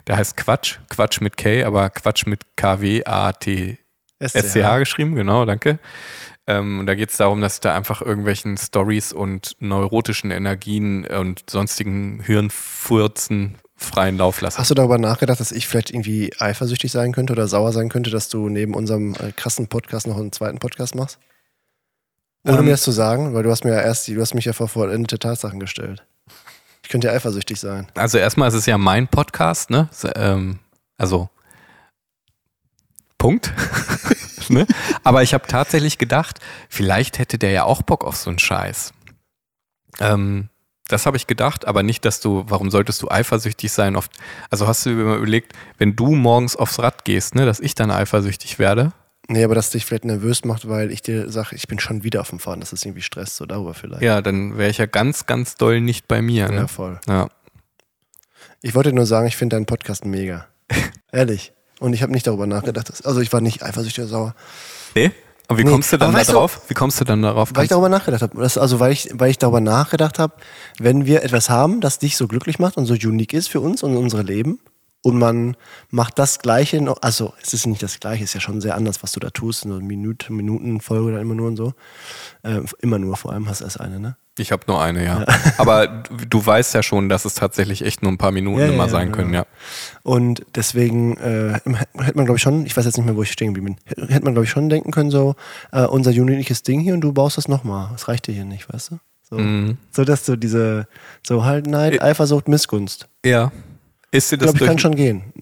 der 0.07 0.17
heißt 0.17 0.37
Quatsch, 0.37 0.79
Quatsch 0.91 1.21
mit 1.21 1.37
K, 1.37 1.65
aber 1.65 1.91
Quatsch 1.91 2.27
mit 2.27 2.43
K-W-A-T-S-C-H 2.57 3.79
geschrieben, 4.79 5.15
genau, 5.15 5.45
danke. 5.45 5.79
Ähm, 6.47 6.81
und 6.81 6.87
da 6.87 6.95
geht 6.95 7.11
es 7.11 7.17
darum, 7.17 7.41
dass 7.41 7.61
da 7.61 7.75
einfach 7.75 8.03
irgendwelchen 8.03 8.57
Stories 8.59 9.13
und 9.13 9.57
neurotischen 9.61 10.31
Energien 10.31 11.07
und 11.07 11.49
sonstigen 11.49 12.21
Hirnfurzen 12.23 13.57
freien 13.77 14.19
Lauf 14.19 14.41
lasse. 14.41 14.59
Hast 14.59 14.71
du 14.71 14.75
darüber 14.75 14.99
nachgedacht, 14.99 15.41
dass 15.41 15.53
ich 15.53 15.67
vielleicht 15.67 15.91
irgendwie 15.91 16.33
eifersüchtig 16.39 16.93
sein 16.93 17.13
könnte 17.13 17.33
oder 17.33 17.49
sauer 17.49 17.73
sein 17.73 17.89
könnte, 17.89 18.11
dass 18.11 18.29
du 18.29 18.49
neben 18.49 18.75
unserem 18.75 19.15
äh, 19.15 19.33
krassen 19.33 19.69
Podcast 19.69 20.07
noch 20.07 20.17
einen 20.19 20.33
zweiten 20.33 20.59
Podcast 20.59 20.95
machst? 20.95 21.19
Ohne 22.47 22.59
Ähm, 22.59 22.65
mir 22.67 22.71
das 22.73 22.83
zu 22.83 22.93
sagen, 22.93 23.33
weil 23.35 23.43
du 23.43 23.51
hast 23.51 23.65
mir 23.65 23.73
ja 23.73 23.81
erst, 23.81 24.07
die- 24.07 24.15
du 24.15 24.21
hast 24.21 24.35
mich 24.35 24.45
ja 24.45 24.53
vor 24.53 24.69
vollendete 24.69 25.19
Tatsachen 25.19 25.59
gestellt. 25.61 26.07
Ich 26.83 26.91
könnte 26.91 27.07
ja 27.07 27.15
eifersüchtig 27.15 27.59
sein. 27.59 27.87
Also 27.95 28.19
erstmal 28.19 28.49
ist 28.49 28.55
es 28.55 28.67
ja 28.67 28.77
mein 28.77 29.09
Podcast, 29.09 29.71
ne? 29.71 29.89
Ähm, 30.15 30.59
also 30.99 31.31
Punkt. 33.17 33.51
ne? 34.51 34.67
Aber 35.03 35.23
ich 35.23 35.35
habe 35.35 35.47
tatsächlich 35.47 35.99
gedacht, 35.99 36.41
vielleicht 36.69 37.19
hätte 37.19 37.39
der 37.39 37.51
ja 37.51 37.65
auch 37.65 37.83
Bock 37.83 38.05
auf 38.05 38.17
so 38.17 38.31
einen 38.31 38.39
Scheiß. 38.39 38.93
Ähm, 40.01 40.49
das 40.89 41.07
habe 41.07 41.17
ich 41.17 41.27
gedacht, 41.27 41.67
aber 41.67 41.83
nicht, 41.83 42.05
dass 42.05 42.21
du, 42.21 42.45
warum 42.49 42.71
solltest 42.71 43.03
du 43.03 43.11
eifersüchtig 43.11 43.73
sein? 43.73 43.97
Oft, 43.97 44.13
also 44.51 44.67
hast 44.67 44.85
du 44.85 44.91
dir 44.91 44.97
mal 44.97 45.17
überlegt, 45.17 45.53
wenn 45.79 45.97
du 45.97 46.15
morgens 46.15 46.57
aufs 46.57 46.79
Rad 46.79 47.05
gehst, 47.05 47.35
ne, 47.35 47.47
dass 47.47 47.61
ich 47.61 47.75
dann 47.75 47.91
eifersüchtig 47.91 48.59
werde? 48.59 48.93
Nee, 49.27 49.43
aber 49.45 49.55
dass 49.55 49.71
dich 49.71 49.87
vielleicht 49.87 50.05
nervös 50.05 50.45
macht, 50.45 50.69
weil 50.69 50.91
ich 50.91 51.01
dir 51.01 51.31
sage, 51.31 51.57
ich 51.57 51.67
bin 51.67 51.79
schon 51.79 52.05
wieder 52.05 52.21
auf 52.21 52.29
dem 52.29 52.39
Fahren, 52.41 52.61
das 52.61 52.75
ist 52.75 52.85
irgendwie 52.85 53.01
Stress, 53.01 53.37
so 53.39 53.47
darüber 53.47 53.73
vielleicht. 53.73 54.03
Ja, 54.03 54.21
dann 54.21 54.59
wäre 54.59 54.69
ich 54.69 54.77
ja 54.77 54.85
ganz, 54.85 55.25
ganz 55.25 55.55
doll 55.55 55.81
nicht 55.81 56.07
bei 56.09 56.21
mir. 56.21 56.45
Ja, 56.45 56.51
Ne? 56.51 56.69
voll. 56.69 57.01
Ja. 57.09 57.29
Ich 58.61 58.75
wollte 58.75 58.93
nur 58.93 59.07
sagen, 59.07 59.27
ich 59.27 59.37
finde 59.37 59.57
deinen 59.57 59.67
Podcast 59.67 60.05
mega. 60.05 60.47
Ehrlich. 61.13 61.53
Und 61.85 61.93
ich 61.93 62.03
habe 62.03 62.13
nicht 62.13 62.27
darüber 62.27 62.47
nachgedacht. 62.47 62.89
Dass, 62.89 63.03
also 63.05 63.21
ich 63.21 63.33
war 63.33 63.41
nicht 63.43 63.63
eifersüchtig 63.63 64.05
oder 64.05 64.09
sauer. 64.11 64.35
Nee? 64.95 65.11
Und 65.49 65.59
wie 65.59 65.65
Nee, 65.65 65.71
kommst 65.71 65.93
du 65.93 65.99
dann 65.99 66.09
aber 66.09 66.13
da 66.15 66.21
weißt 66.21 66.31
du- 66.31 66.35
drauf? 66.35 66.61
Wie 66.69 66.75
kommst 66.75 66.99
du 67.01 67.05
dann 67.05 67.21
darauf? 67.21 67.51
Weil 67.55 67.65
ich 67.65 67.69
darüber 67.69 67.91
nachgedacht 67.91 68.23
habe. 68.23 68.41
Also 68.43 68.81
weil 68.81 68.93
ich, 68.93 69.11
weil 69.13 69.31
ich 69.31 69.37
darüber 69.39 69.61
nachgedacht 69.61 70.19
habe, 70.19 70.33
wenn 70.79 71.05
wir 71.05 71.23
etwas 71.23 71.51
haben, 71.51 71.83
das 71.83 71.99
dich 71.99 72.17
so 72.17 72.27
glücklich 72.27 72.59
macht 72.59 72.79
und 72.79 72.87
so 72.87 72.95
unique 72.95 73.35
ist 73.35 73.49
für 73.51 73.61
uns 73.61 73.83
und 73.83 73.95
unsere 73.99 74.23
Leben 74.23 74.61
und 75.03 75.19
man 75.19 75.55
macht 75.91 76.19
das 76.19 76.39
Gleiche 76.39 76.81
noch, 76.81 77.03
also 77.03 77.35
es 77.43 77.53
ist 77.53 77.67
nicht 77.67 77.83
das 77.83 78.01
Gleiche, 78.01 78.25
es 78.25 78.31
ist 78.31 78.35
ja 78.35 78.41
schon 78.41 78.63
sehr 78.63 78.75
anders, 78.75 79.03
was 79.03 79.13
du 79.13 79.21
da 79.21 79.29
tust, 79.29 79.61
so 79.61 79.69
Minute, 79.69 80.33
Minutenfolge 80.33 81.13
dann 81.13 81.21
immer 81.21 81.35
nur 81.35 81.49
und 81.49 81.57
so. 81.57 81.75
Äh, 82.43 82.61
immer 82.81 82.99
nur, 82.99 83.19
vor 83.19 83.33
allem 83.33 83.47
hast 83.47 83.61
du 83.61 83.65
erst 83.65 83.79
eine, 83.81 84.01
ne? 84.01 84.17
Ich 84.39 84.51
habe 84.51 84.65
nur 84.67 84.83
eine, 84.83 85.05
ja. 85.05 85.25
Aber 85.59 85.87
du, 85.87 86.17
du 86.29 86.45
weißt 86.47 86.75
ja 86.75 86.83
schon, 86.83 87.09
dass 87.09 87.25
es 87.25 87.35
tatsächlich 87.35 87.85
echt 87.85 88.03
nur 88.03 88.11
ein 88.11 88.19
paar 88.19 88.33
Minuten 88.33 88.59
Ja, 88.61 88.67
immer 88.67 88.85
ja, 88.85 88.89
sein 88.89 89.09
ja, 89.09 89.13
können, 89.15 89.33
ja. 89.35 89.47
Und 90.03 90.45
deswegen 90.55 91.17
äh, 91.19 91.53
hätte 91.55 92.17
man, 92.17 92.25
glaube 92.25 92.37
ich, 92.37 92.43
schon, 92.43 92.67
ich 92.67 92.77
weiß 92.77 92.85
jetzt 92.85 92.97
nicht 92.97 93.07
mehr, 93.07 93.15
wo 93.17 93.23
ich 93.23 93.31
stehen 93.31 93.55
geblieben 93.55 93.77
bin, 93.97 94.09
hätte 94.09 94.25
man, 94.25 94.35
glaube 94.35 94.45
ich, 94.45 94.51
schon 94.51 94.69
denken 94.69 94.91
können, 94.91 95.11
so, 95.11 95.37
äh, 95.73 95.85
unser 95.85 96.11
uniques 96.11 96.63
Ding 96.63 96.81
hier 96.81 96.95
und 96.95 97.01
du 97.01 97.13
baust 97.13 97.37
das 97.39 97.47
nochmal. 97.49 97.91
Das 97.93 98.09
reicht 98.09 98.27
dir 98.27 98.33
hier 98.33 98.45
nicht, 98.45 98.73
weißt 98.73 98.91
du? 98.93 98.99
So, 99.23 99.37
Mhm. 99.39 99.79
so 99.91 100.05
dass 100.05 100.25
du 100.25 100.37
diese, 100.37 100.87
so 101.27 101.45
halt 101.45 101.67
Neid, 101.67 101.95
Äh, 101.95 102.01
Eifersucht, 102.01 102.49
Missgunst. 102.49 103.09
Ja. 103.25 103.53
Ist 104.15 104.31
dir 104.31 104.37
Ich 104.37 104.41
das 104.41 104.47
glaube, 104.47 104.57
ich 104.57 104.59
durch, 104.61 104.69
kann 104.69 104.79
schon 104.79 104.95
gehen. 104.95 105.33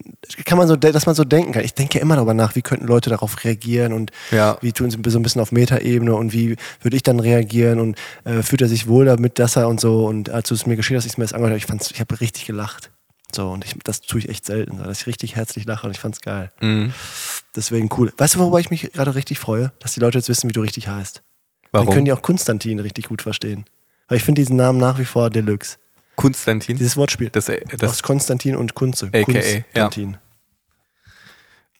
Kann 0.45 0.57
man 0.57 0.67
so, 0.67 0.75
dass 0.75 1.05
man 1.05 1.13
so 1.15 1.23
denken 1.23 1.51
kann. 1.51 1.63
Ich 1.63 1.73
denke 1.73 1.97
ja 1.97 2.01
immer 2.01 2.15
darüber 2.15 2.33
nach, 2.33 2.55
wie 2.55 2.61
könnten 2.61 2.87
Leute 2.87 3.09
darauf 3.09 3.43
reagieren 3.43 3.93
und 3.93 4.11
Ja. 4.31 4.57
wie 4.61 4.71
tun 4.71 4.89
sie 4.89 4.97
so 5.09 5.19
ein 5.19 5.21
bisschen 5.21 5.41
auf 5.41 5.51
Metaebene 5.51 6.15
und 6.15 6.33
wie 6.33 6.55
würde 6.81 6.95
ich 6.97 7.03
dann 7.03 7.19
reagieren 7.19 7.79
und 7.79 7.97
äh, 8.23 8.41
fühlt 8.41 8.61
er 8.61 8.67
sich 8.67 8.87
wohl 8.87 9.05
damit, 9.05 9.37
dass 9.37 9.55
er 9.57 9.67
und 9.67 9.79
so. 9.79 10.05
Und 10.07 10.29
als 10.29 10.49
du 10.49 10.55
es 10.55 10.65
mir 10.65 10.75
geschehen 10.75 10.97
hast, 10.97 11.05
ich 11.05 11.17
mir 11.17 11.23
das 11.25 11.33
angehört 11.33 11.51
habe, 11.51 11.57
ich 11.59 11.65
fand's, 11.65 11.91
ich 11.91 11.99
habe 11.99 12.19
richtig 12.19 12.45
gelacht. 12.45 12.89
So, 13.35 13.49
und 13.51 13.63
ich, 13.65 13.75
das 13.83 14.01
tue 14.01 14.19
ich 14.19 14.29
echt 14.29 14.45
selten, 14.45 14.77
dass 14.77 15.01
ich 15.01 15.07
richtig 15.07 15.35
herzlich 15.35 15.65
lache 15.65 15.85
und 15.87 15.91
ich 15.91 15.99
fand's 15.99 16.21
geil. 16.21 16.51
Mhm. 16.61 16.93
Deswegen 17.55 17.89
cool. 17.97 18.11
Weißt 18.17 18.35
du, 18.35 18.39
worüber 18.39 18.59
ich 18.59 18.69
mich 18.71 18.91
gerade 18.91 19.13
richtig 19.15 19.39
freue? 19.39 19.71
Dass 19.79 19.93
die 19.93 19.99
Leute 19.99 20.17
jetzt 20.17 20.29
wissen, 20.29 20.49
wie 20.49 20.53
du 20.53 20.61
richtig 20.61 20.87
heißt. 20.87 21.17
Dann 21.71 21.81
Warum? 21.81 21.93
können 21.93 22.05
die 22.05 22.13
auch 22.13 22.21
Konstantin 22.21 22.79
richtig 22.79 23.09
gut 23.09 23.21
verstehen. 23.21 23.65
Weil 24.07 24.17
ich 24.17 24.23
finde 24.23 24.41
diesen 24.41 24.55
Namen 24.55 24.79
nach 24.79 24.99
wie 24.99 25.05
vor 25.05 25.29
Deluxe. 25.29 25.77
Konstantin? 26.15 26.77
Dieses 26.77 26.97
Wortspiel. 26.97 27.29
Das, 27.29 27.49
äh, 27.49 27.61
das, 27.77 27.89
aus 27.89 28.03
Konstantin 28.03 28.55
und 28.55 28.75
Kunze. 28.75 29.07
AKA, 29.07 29.23
Konstantin. 29.23 30.17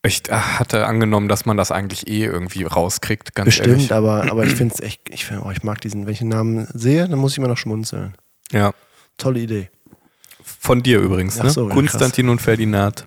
ich 0.02 0.28
äh, 0.28 0.32
hatte 0.32 0.86
angenommen, 0.86 1.28
dass 1.28 1.46
man 1.46 1.56
das 1.56 1.70
eigentlich 1.70 2.08
eh 2.08 2.24
irgendwie 2.24 2.64
rauskriegt, 2.64 3.34
ganz 3.34 3.46
Bestimmt, 3.46 3.68
ehrlich. 3.68 3.92
aber, 3.92 4.30
aber 4.30 4.44
ich 4.44 4.54
finde 4.54 4.74
es 4.74 4.80
echt, 4.80 5.02
ich, 5.10 5.24
find, 5.24 5.42
oh, 5.44 5.50
ich 5.50 5.62
mag 5.62 5.80
diesen, 5.80 6.06
wenn 6.06 6.12
ich 6.12 6.18
den 6.18 6.28
Namen 6.28 6.66
sehe, 6.74 7.08
dann 7.08 7.18
muss 7.18 7.32
ich 7.32 7.38
immer 7.38 7.48
noch 7.48 7.58
schmunzeln. 7.58 8.14
Ja. 8.50 8.72
Tolle 9.16 9.40
Idee. 9.40 9.70
Von 10.42 10.82
dir 10.82 10.98
übrigens, 11.00 11.38
Ach 11.38 11.44
ne? 11.44 11.50
so, 11.50 11.68
ja, 11.68 11.74
Konstantin 11.74 12.28
und 12.28 12.40
Ferdinand. 12.40 13.06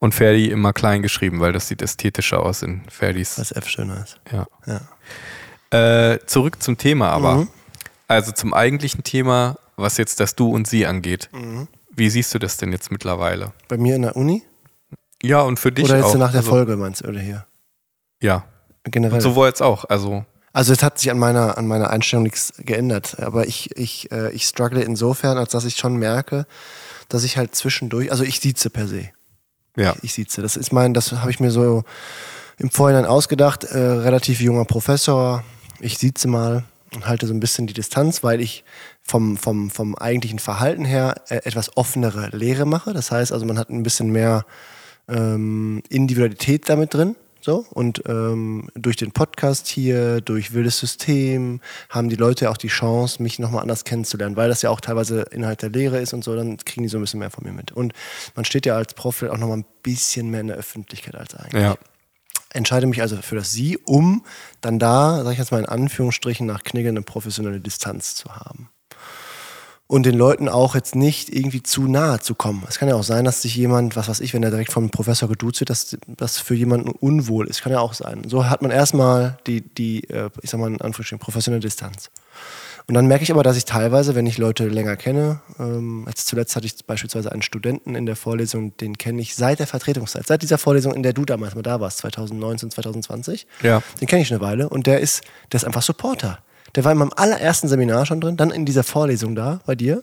Und 0.00 0.14
Ferdi 0.14 0.50
immer 0.50 0.74
klein 0.74 1.00
geschrieben, 1.00 1.40
weil 1.40 1.52
das 1.52 1.68
sieht 1.68 1.80
ästhetischer 1.80 2.44
aus 2.44 2.62
in 2.62 2.82
Ferdis. 2.90 3.38
Was 3.38 3.52
F 3.52 3.66
schöner 3.68 4.04
ist. 4.04 4.20
Ja. 4.30 4.46
Ja. 5.70 6.12
Äh, 6.12 6.18
zurück 6.26 6.62
zum 6.62 6.76
Thema 6.76 7.08
aber. 7.08 7.36
Mhm. 7.36 7.48
Also 8.06 8.32
zum 8.32 8.52
eigentlichen 8.52 9.02
Thema, 9.02 9.56
was 9.76 9.96
jetzt 9.96 10.20
das 10.20 10.34
Du 10.34 10.50
und 10.50 10.66
Sie 10.66 10.86
angeht. 10.86 11.28
Mhm. 11.32 11.68
Wie 11.96 12.10
siehst 12.10 12.34
du 12.34 12.38
das 12.38 12.56
denn 12.56 12.72
jetzt 12.72 12.90
mittlerweile? 12.90 13.52
Bei 13.68 13.76
mir 13.76 13.96
in 13.96 14.02
der 14.02 14.16
Uni? 14.16 14.42
Ja, 15.22 15.40
und 15.42 15.58
für 15.58 15.72
dich 15.72 15.84
Oder 15.86 15.96
jetzt 15.96 16.06
auch. 16.06 16.14
nach 16.16 16.32
der 16.32 16.40
also, 16.40 16.50
Folge 16.50 16.76
meinst 16.76 17.02
du, 17.04 17.08
oder 17.08 17.20
hier? 17.20 17.46
Ja, 18.20 18.44
Generell. 18.84 19.20
sowohl 19.20 19.46
jetzt 19.48 19.62
auch. 19.62 19.84
Also, 19.88 20.24
Also 20.52 20.72
es 20.72 20.82
hat 20.82 20.98
sich 20.98 21.10
an 21.10 21.18
meiner, 21.18 21.56
an 21.56 21.66
meiner 21.66 21.90
Einstellung 21.90 22.24
nichts 22.24 22.52
geändert. 22.58 23.18
Aber 23.20 23.46
ich, 23.46 23.76
ich, 23.76 24.10
äh, 24.12 24.30
ich 24.32 24.44
struggle 24.44 24.82
insofern, 24.82 25.38
als 25.38 25.52
dass 25.52 25.64
ich 25.64 25.76
schon 25.76 25.96
merke, 25.96 26.46
dass 27.08 27.24
ich 27.24 27.36
halt 27.36 27.54
zwischendurch, 27.54 28.10
also 28.10 28.24
ich 28.24 28.40
sieze 28.40 28.70
per 28.70 28.86
se. 28.88 29.10
ja. 29.76 29.94
Ich 30.02 30.14
sieze. 30.14 30.42
Das 30.42 30.56
ist 30.56 30.72
mein, 30.72 30.94
das 30.94 31.12
habe 31.12 31.30
ich 31.30 31.40
mir 31.40 31.50
so 31.50 31.84
im 32.58 32.70
Vorhinein 32.70 33.06
ausgedacht. 33.06 33.64
Äh, 33.64 33.78
relativ 33.78 34.40
junger 34.40 34.64
Professor. 34.64 35.42
Ich 35.80 35.98
sieze 35.98 36.28
mal 36.28 36.64
und 36.94 37.06
halte 37.08 37.26
so 37.26 37.34
ein 37.34 37.40
bisschen 37.40 37.66
die 37.66 37.74
Distanz, 37.74 38.22
weil 38.22 38.40
ich 38.40 38.64
vom, 39.06 39.36
vom, 39.36 39.70
vom 39.70 39.94
eigentlichen 39.94 40.38
Verhalten 40.38 40.84
her 40.84 41.14
äh, 41.28 41.36
etwas 41.44 41.76
offenere 41.76 42.28
Lehre 42.36 42.64
mache. 42.64 42.92
Das 42.92 43.10
heißt 43.10 43.32
also, 43.32 43.44
man 43.46 43.58
hat 43.58 43.70
ein 43.70 43.82
bisschen 43.82 44.10
mehr 44.10 44.44
ähm, 45.08 45.82
Individualität 45.88 46.68
damit 46.68 46.94
drin. 46.94 47.16
So, 47.40 47.66
und 47.72 48.02
ähm, 48.08 48.70
durch 48.74 48.96
den 48.96 49.12
Podcast 49.12 49.66
hier, 49.66 50.22
durch 50.22 50.54
Wildes 50.54 50.78
System, 50.78 51.60
haben 51.90 52.08
die 52.08 52.16
Leute 52.16 52.48
auch 52.48 52.56
die 52.56 52.68
Chance, 52.68 53.22
mich 53.22 53.38
nochmal 53.38 53.60
anders 53.60 53.84
kennenzulernen, 53.84 54.34
weil 54.36 54.48
das 54.48 54.62
ja 54.62 54.70
auch 54.70 54.80
teilweise 54.80 55.26
Inhalt 55.30 55.60
der 55.60 55.68
Lehre 55.68 56.00
ist 56.00 56.14
und 56.14 56.24
so, 56.24 56.34
dann 56.34 56.56
kriegen 56.56 56.84
die 56.84 56.88
so 56.88 56.96
ein 56.96 57.02
bisschen 57.02 57.20
mehr 57.20 57.28
von 57.30 57.44
mir 57.44 57.52
mit. 57.52 57.70
Und 57.70 57.92
man 58.34 58.46
steht 58.46 58.64
ja 58.64 58.76
als 58.76 58.94
Prof 58.94 59.22
auch 59.24 59.36
nochmal 59.36 59.58
ein 59.58 59.66
bisschen 59.82 60.30
mehr 60.30 60.40
in 60.40 60.46
der 60.46 60.56
Öffentlichkeit 60.56 61.16
als 61.16 61.34
eigentlich 61.34 61.62
Ja. 61.62 61.76
entscheide 62.54 62.86
mich 62.86 63.02
also 63.02 63.18
für 63.18 63.36
das 63.36 63.52
Sie, 63.52 63.76
um 63.76 64.24
dann 64.62 64.78
da, 64.78 65.22
sag 65.22 65.32
ich 65.32 65.38
jetzt 65.38 65.52
mal 65.52 65.58
in 65.58 65.66
Anführungsstrichen, 65.66 66.46
nach 66.46 66.64
Knigge 66.64 66.88
eine 66.88 67.02
professionelle 67.02 67.60
Distanz 67.60 68.14
zu 68.14 68.34
haben. 68.34 68.70
Und 69.86 70.06
den 70.06 70.16
Leuten 70.16 70.48
auch 70.48 70.74
jetzt 70.74 70.94
nicht 70.94 71.28
irgendwie 71.28 71.62
zu 71.62 71.86
nahe 71.86 72.18
zu 72.20 72.34
kommen. 72.34 72.64
Es 72.68 72.78
kann 72.78 72.88
ja 72.88 72.94
auch 72.94 73.02
sein, 73.02 73.24
dass 73.24 73.42
sich 73.42 73.54
jemand, 73.54 73.96
was 73.96 74.08
weiß 74.08 74.20
ich, 74.20 74.32
wenn 74.32 74.42
er 74.42 74.50
direkt 74.50 74.72
vom 74.72 74.90
Professor 74.90 75.28
geduzt 75.28 75.60
wird, 75.60 75.70
dass 75.70 75.96
das 76.06 76.38
für 76.38 76.54
jemanden 76.54 76.90
unwohl 76.90 77.46
ist. 77.48 77.62
Kann 77.62 77.72
ja 77.72 77.80
auch 77.80 77.92
sein. 77.92 78.22
So 78.26 78.48
hat 78.48 78.62
man 78.62 78.70
erstmal 78.70 79.38
die, 79.46 79.60
die 79.60 80.08
äh, 80.08 80.30
ich 80.40 80.50
sag 80.50 80.58
mal 80.58 80.68
in 80.68 80.80
Anführungsstrichen, 80.80 81.18
professionelle 81.18 81.60
Distanz. 81.60 82.10
Und 82.86 82.94
dann 82.94 83.06
merke 83.06 83.24
ich 83.24 83.30
aber, 83.30 83.42
dass 83.42 83.56
ich 83.56 83.64
teilweise, 83.64 84.14
wenn 84.14 84.26
ich 84.26 84.36
Leute 84.36 84.68
länger 84.68 84.96
kenne, 84.96 85.40
ähm, 85.58 86.04
jetzt 86.06 86.26
zuletzt 86.26 86.54
hatte 86.54 86.66
ich 86.66 86.84
beispielsweise 86.84 87.32
einen 87.32 87.40
Studenten 87.40 87.94
in 87.94 88.04
der 88.04 88.16
Vorlesung, 88.16 88.76
den 88.76 88.98
kenne 88.98 89.22
ich 89.22 89.34
seit 89.34 89.58
der 89.58 89.66
Vertretungszeit, 89.66 90.26
seit 90.26 90.42
dieser 90.42 90.58
Vorlesung, 90.58 90.92
in 90.92 91.02
der 91.02 91.14
du 91.14 91.24
damals 91.24 91.54
mal 91.54 91.62
da 91.62 91.80
warst, 91.80 91.98
2019, 91.98 92.70
2020. 92.70 93.46
Ja. 93.62 93.82
Den 94.00 94.08
kenne 94.08 94.20
ich 94.20 94.30
eine 94.30 94.42
Weile 94.42 94.68
und 94.68 94.86
der 94.86 95.00
ist, 95.00 95.22
der 95.50 95.58
ist 95.58 95.64
einfach 95.64 95.82
Supporter. 95.82 96.40
Der 96.74 96.84
war 96.84 96.92
in 96.92 96.98
meinem 96.98 97.12
allerersten 97.14 97.68
Seminar 97.68 98.06
schon 98.06 98.20
drin, 98.20 98.36
dann 98.36 98.50
in 98.50 98.64
dieser 98.64 98.82
Vorlesung 98.84 99.34
da 99.34 99.60
bei 99.66 99.74
dir 99.74 100.02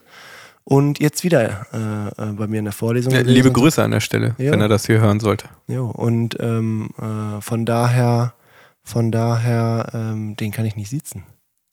und 0.64 1.00
jetzt 1.00 1.24
wieder 1.24 1.66
äh, 1.74 2.30
äh, 2.30 2.34
bei 2.34 2.48
mir 2.48 2.60
in 2.60 2.66
der 2.66 2.74
Vorlesung. 2.74 3.14
Ja, 3.14 3.22
liebe 3.22 3.52
Grüße 3.52 3.84
an 3.84 3.92
der 3.92 4.00
Stelle, 4.00 4.36
Ja. 4.38 4.52
wenn 4.52 4.62
er 4.62 4.68
das 4.70 4.86
hier 4.86 5.00
hören 5.00 5.20
sollte. 5.20 5.48
Jo, 5.68 5.88
und 5.90 6.38
ähm, 6.40 6.90
äh, 6.98 7.42
von 7.42 7.66
daher, 7.66 8.34
von 8.84 9.12
daher, 9.12 9.90
ähm, 9.94 10.36
den 10.38 10.52
kann 10.52 10.66
ich 10.66 10.76
nicht 10.76 10.90
sitzen. 10.90 11.24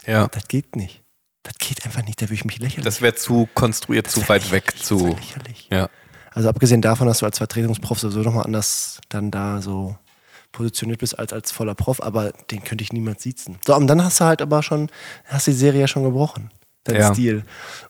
Ja. 0.06 0.26
Das 0.28 0.48
geht 0.48 0.74
nicht. 0.76 1.02
Das 1.44 1.54
geht 1.58 1.84
einfach 1.86 2.04
nicht, 2.04 2.20
da 2.20 2.26
würde 2.26 2.34
ich 2.34 2.44
mich 2.44 2.58
lächerlich. 2.58 2.84
Das 2.84 3.00
wäre 3.00 3.14
zu 3.14 3.48
konstruiert, 3.54 4.06
Das 4.06 4.14
zu 4.14 4.28
weit 4.28 4.50
weg, 4.50 4.72
lächerlich, 4.74 4.78
das 4.78 4.88
zu. 4.88 5.06
lächerlich. 5.06 5.68
Ja. 5.70 5.88
Also 6.32 6.48
abgesehen 6.48 6.82
davon, 6.82 7.06
dass 7.06 7.18
du 7.18 7.26
als 7.26 7.38
Vertretungsprof 7.38 7.98
sowieso 8.00 8.20
nochmal 8.20 8.44
anders 8.44 9.00
dann 9.08 9.30
da 9.30 9.60
so 9.62 9.96
positioniert 10.52 11.00
bist 11.00 11.18
als 11.18 11.32
als 11.32 11.52
voller 11.52 11.74
Prof, 11.74 12.02
aber 12.02 12.32
den 12.50 12.64
könnte 12.64 12.82
ich 12.82 12.92
niemals 12.92 13.22
sitzen. 13.22 13.58
So, 13.66 13.74
und 13.76 13.86
dann 13.86 14.02
hast 14.02 14.20
du 14.20 14.24
halt 14.24 14.42
aber 14.42 14.62
schon, 14.62 14.90
hast 15.24 15.46
die 15.46 15.52
Serie 15.52 15.82
ja 15.82 15.88
schon 15.88 16.04
gebrochen. 16.04 16.50
Dein 16.84 16.96
Ja. 17.00 17.12
Stil. 17.12 17.44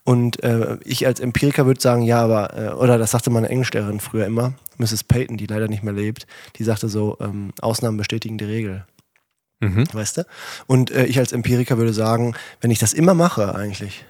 Und 0.05 0.43
äh, 0.43 0.77
ich 0.85 1.07
als 1.07 1.21
Empiriker 1.21 1.67
würde 1.67 1.81
sagen, 1.81 2.03
ja, 2.03 2.23
aber, 2.23 2.57
äh, 2.57 2.69
oder 2.71 2.99
das 2.99 3.13
sagte 3.13 3.31
meine 3.31 3.49
Englischlehrerin 3.49 4.01
früher 4.01 4.27
immer, 4.27 4.55
Mrs. 4.79 5.05
Payton, 5.05 5.37
die 5.37 5.47
leider 5.47 5.69
nicht 5.69 5.85
mehr 5.85 5.93
lebt, 5.93 6.27
die 6.57 6.65
sagte 6.65 6.89
so, 6.89 7.17
ähm, 7.21 7.53
Ausnahmen 7.61 7.97
bestätigen 7.97 8.39
die 8.39 8.45
Regel. 8.45 8.87
Mhm. 9.61 9.85
Weißt 9.93 10.19
du? 10.19 10.27
Und 10.67 10.91
äh, 10.91 11.05
ich 11.07 11.19
als 11.19 11.33
Empiriker 11.33 11.79
würde 11.79 11.93
sagen, 11.93 12.35
wenn 12.61 12.71
ich 12.71 12.79
das 12.79 12.93
immer 12.93 13.15
mache 13.15 13.55
eigentlich 13.55 14.05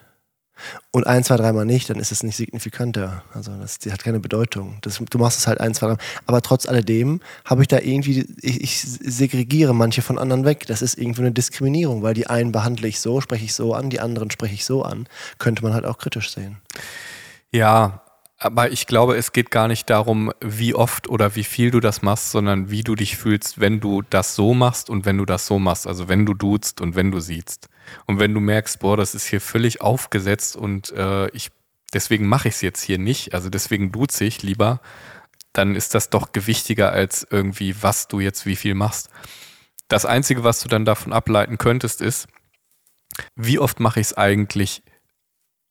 und 0.91 1.07
ein, 1.07 1.25
zwei, 1.25 1.37
dreimal 1.37 1.65
nicht, 1.65 1.91
dann 1.91 1.99
ist 1.99 2.13
es 2.13 2.23
nicht 2.23 2.37
signifikanter. 2.37 3.23
Also 3.35 3.53
das 3.57 3.79
die 3.79 3.93
hat 3.93 4.03
keine 4.03 4.21
Bedeutung. 4.21 4.79
Das, 4.83 4.99
du 4.99 5.19
machst 5.19 5.39
es 5.39 5.47
halt 5.47 5.61
ein, 5.61 5.75
zwei, 5.75 5.89
drei. 5.89 5.97
Aber 6.27 6.43
trotz 6.43 6.67
alledem 6.67 7.21
habe 7.45 7.63
ich 7.63 7.69
da 7.69 7.79
irgendwie, 7.79 8.27
ich, 8.41 8.61
ich 8.63 8.81
segregiere 8.81 9.75
manche 9.75 10.03
von 10.03 10.19
anderen 10.19 10.45
weg. 10.45 10.67
Das 10.67 10.83
ist 10.83 10.99
irgendwie 10.99 11.23
eine 11.23 11.33
Diskriminierung, 11.33 12.03
weil 12.03 12.15
die 12.15 12.27
einen 12.27 12.53
behandle 12.53 12.89
ich 12.89 13.01
so, 13.01 13.21
spreche 13.21 13.45
ich 13.45 13.55
so 13.55 13.75
an, 13.75 13.91
die 13.91 14.01
anderen 14.01 14.31
spreche 14.31 14.55
ich 14.55 14.65
so 14.65 14.83
an. 14.83 15.09
Könnte 15.39 15.63
man 15.63 15.75
halt 15.75 15.85
auch 15.85 15.99
kritisch 15.99 16.33
sehen. 16.33 16.59
Ja, 17.51 18.03
aber 18.39 18.71
ich 18.71 18.87
glaube, 18.87 19.17
es 19.17 19.33
geht 19.33 19.51
gar 19.51 19.67
nicht 19.67 19.91
darum, 19.91 20.33
wie 20.41 20.75
oft 20.75 21.09
oder 21.09 21.35
wie 21.35 21.45
viel 21.45 21.71
du 21.71 21.81
das 21.81 22.03
machst, 22.03 22.31
sondern 22.31 22.71
wie 22.71 22.83
du 22.83 22.95
dich 22.95 23.17
fühlst, 23.17 23.61
wenn 23.61 23.81
du 23.81 24.03
das 24.03 24.37
so 24.37 24.55
machst 24.55 24.91
und 24.91 25.05
wenn 25.05 25.19
du 25.19 25.25
das 25.25 25.47
so 25.47 25.59
machst. 25.59 25.87
Also 25.87 26.09
wenn 26.09 26.25
du 26.25 26.35
duzt 26.35 26.81
und 26.81 26.95
wenn 26.95 27.11
du 27.11 27.19
siehst. 27.19 27.69
Und 28.07 28.21
wenn 28.21 28.35
du 28.35 28.41
merkst, 28.41 28.79
boah, 28.79 28.97
das 28.97 29.15
ist 29.15 29.27
hier 29.27 29.41
völlig 29.41 29.81
aufgesetzt 29.81 30.57
und 30.57 30.93
äh, 30.93 31.29
ich 31.31 31.51
deswegen 31.93 32.27
mache 32.29 32.49
ich 32.49 32.55
es 32.55 32.61
jetzt 32.61 32.83
hier 32.83 32.99
nicht, 32.99 33.35
also 33.35 33.51
deswegen 33.51 33.93
duze 33.93 34.25
ich 34.25 34.43
lieber, 34.43 34.81
dann 35.53 35.75
ist 35.75 35.95
das 35.95 36.11
doch 36.11 36.33
gewichtiger 36.33 36.93
als 36.93 37.27
irgendwie, 37.31 37.83
was 37.83 38.09
du 38.09 38.21
jetzt 38.21 38.47
wie 38.47 38.57
viel 38.57 38.75
machst. 38.75 39.11
Das 39.89 40.05
Einzige, 40.05 40.45
was 40.45 40.61
du 40.61 40.69
dann 40.69 40.85
davon 40.85 41.13
ableiten 41.13 41.59
könntest, 41.59 42.03
ist, 42.03 42.29
wie 43.35 43.59
oft 43.59 43.81
mache 43.81 44.01
ich 44.01 44.09
es 44.09 44.17
eigentlich 44.17 44.83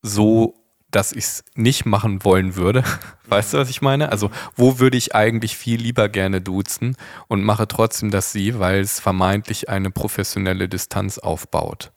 so, 0.02 0.57
dass 0.92 1.12
ich 1.12 1.26
es 1.26 1.44
nicht 1.56 1.86
machen 1.86 2.24
wollen 2.24 2.56
würde. 2.56 2.84
Weißt 3.28 3.54
du, 3.54 3.58
was 3.58 3.70
ich 3.70 3.82
meine? 3.82 4.12
Also, 4.12 4.32
wo 4.56 4.80
würde 4.80 4.98
ich 4.98 5.16
eigentlich 5.16 5.58
viel 5.58 5.82
lieber 5.82 6.10
gerne 6.10 6.42
duzen 6.42 6.96
und 7.28 7.44
mache 7.44 7.68
trotzdem 7.68 8.12
das 8.12 8.32
Sie, 8.32 8.60
weil 8.60 8.80
es 8.80 9.00
vermeintlich 9.00 9.70
eine 9.70 9.92
professionelle 9.92 10.70
Distanz 10.70 11.18
aufbaut. 11.18 11.92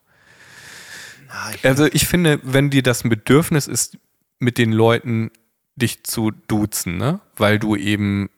Also, 1.63 1.87
ich 1.87 2.09
finde, 2.09 2.41
wenn 2.43 2.71
dir 2.71 2.83
das 2.83 3.05
ein 3.05 3.11
Bedürfnis 3.11 3.69
ist, 3.69 3.99
mit 4.41 4.59
den 4.59 4.73
Leuten 4.73 5.31
dich 5.77 6.05
zu 6.05 6.31
duzen, 6.31 6.97
ne? 6.97 7.21
weil 7.37 7.59
du 7.59 7.77
eben 7.77 8.31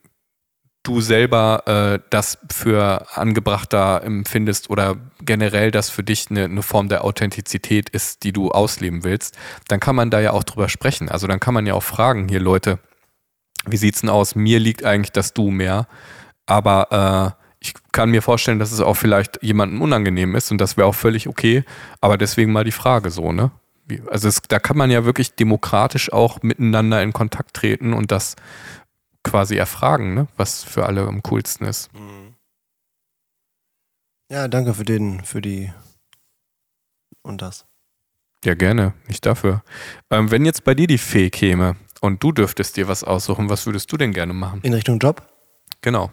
du 0.83 1.01
selber 1.01 1.63
äh, 1.67 2.01
das 2.11 2.39
für 2.51 3.07
angebrachter 3.17 4.03
empfindest 4.03 4.69
oder 4.71 4.97
generell 5.21 5.71
das 5.71 5.91
für 5.91 6.03
dich 6.03 6.31
eine, 6.31 6.45
eine 6.45 6.63
Form 6.63 6.89
der 6.89 7.05
Authentizität 7.05 7.89
ist, 7.91 8.25
die 8.25 8.33
du 8.33 8.51
ausleben 8.51 9.05
willst, 9.05 9.39
dann 9.69 9.81
kann 9.81 9.95
man 9.95 10.11
da 10.11 10.21
ja 10.21 10.33
auch 10.33 10.43
drüber 10.43 10.69
sprechen. 10.69 11.09
Also 11.09 11.27
dann 11.27 11.41
kann 11.41 11.55
man 11.55 11.67
ja 11.67 11.75
auch 11.75 11.83
fragen, 11.83 12.29
hier 12.29 12.41
Leute, 12.41 12.79
wie 13.67 13.77
sieht's 13.77 14.01
denn 14.01 14.11
aus? 14.11 14.35
Mir 14.35 14.59
liegt 14.59 14.85
eigentlich 14.85 15.13
das 15.13 15.35
Du 15.35 15.51
mehr, 15.51 15.87
aber 16.47 17.37
äh, 17.39 17.43
ich 17.61 17.75
kann 17.93 18.11
mir 18.11 18.23
vorstellen, 18.23 18.59
dass 18.59 18.73
es 18.73 18.81
auch 18.81 18.95
vielleicht 18.95 19.41
jemandem 19.41 19.83
unangenehm 19.83 20.35
ist 20.35 20.51
und 20.51 20.61
das 20.61 20.77
wäre 20.77 20.89
auch 20.89 20.97
völlig 20.97 21.29
okay, 21.29 21.65
aber 22.01 22.19
deswegen 22.19 22.51
mal 22.51 22.65
die 22.65 22.73
Frage 22.73 23.11
so, 23.11 23.31
ne? 23.31 23.53
Also 24.11 24.29
es, 24.29 24.41
da 24.49 24.59
kann 24.59 24.77
man 24.77 24.91
ja 24.91 25.05
wirklich 25.05 25.35
demokratisch 25.35 26.13
auch 26.13 26.43
miteinander 26.43 27.03
in 27.03 27.13
Kontakt 27.13 27.55
treten 27.55 27.93
und 27.93 28.11
das 28.11 28.37
quasi 29.23 29.57
erfragen, 29.57 30.15
ne? 30.15 30.29
was 30.37 30.65
für 30.65 30.87
alle 30.87 31.07
am 31.07 31.23
coolsten 31.23 31.65
ist. 31.65 31.91
Ja, 34.31 34.49
danke 34.49 34.75
für 34.75 34.85
den, 34.85 35.25
für 35.25 35.41
die 35.41 35.73
und 37.23 37.43
das. 37.43 37.67
Ja, 38.45 38.55
gerne, 38.55 38.95
nicht 39.07 39.25
dafür. 39.25 39.63
Ähm, 40.11 40.31
wenn 40.31 40.45
jetzt 40.45 40.65
bei 40.65 40.75
dir 40.75 40.87
die 40.87 40.99
Fee 40.99 41.31
käme 41.31 41.77
und 42.01 42.23
du 42.23 42.33
dürftest 42.33 42.77
dir 42.77 42.89
was 42.89 43.05
aussuchen, 43.05 43.49
was 43.49 43.67
würdest 43.67 43.93
du 43.93 43.97
denn 43.97 44.13
gerne 44.13 44.33
machen? 44.33 44.61
In 44.63 44.75
Richtung 44.75 44.99
Job? 44.99 45.23
Genau. 45.81 46.11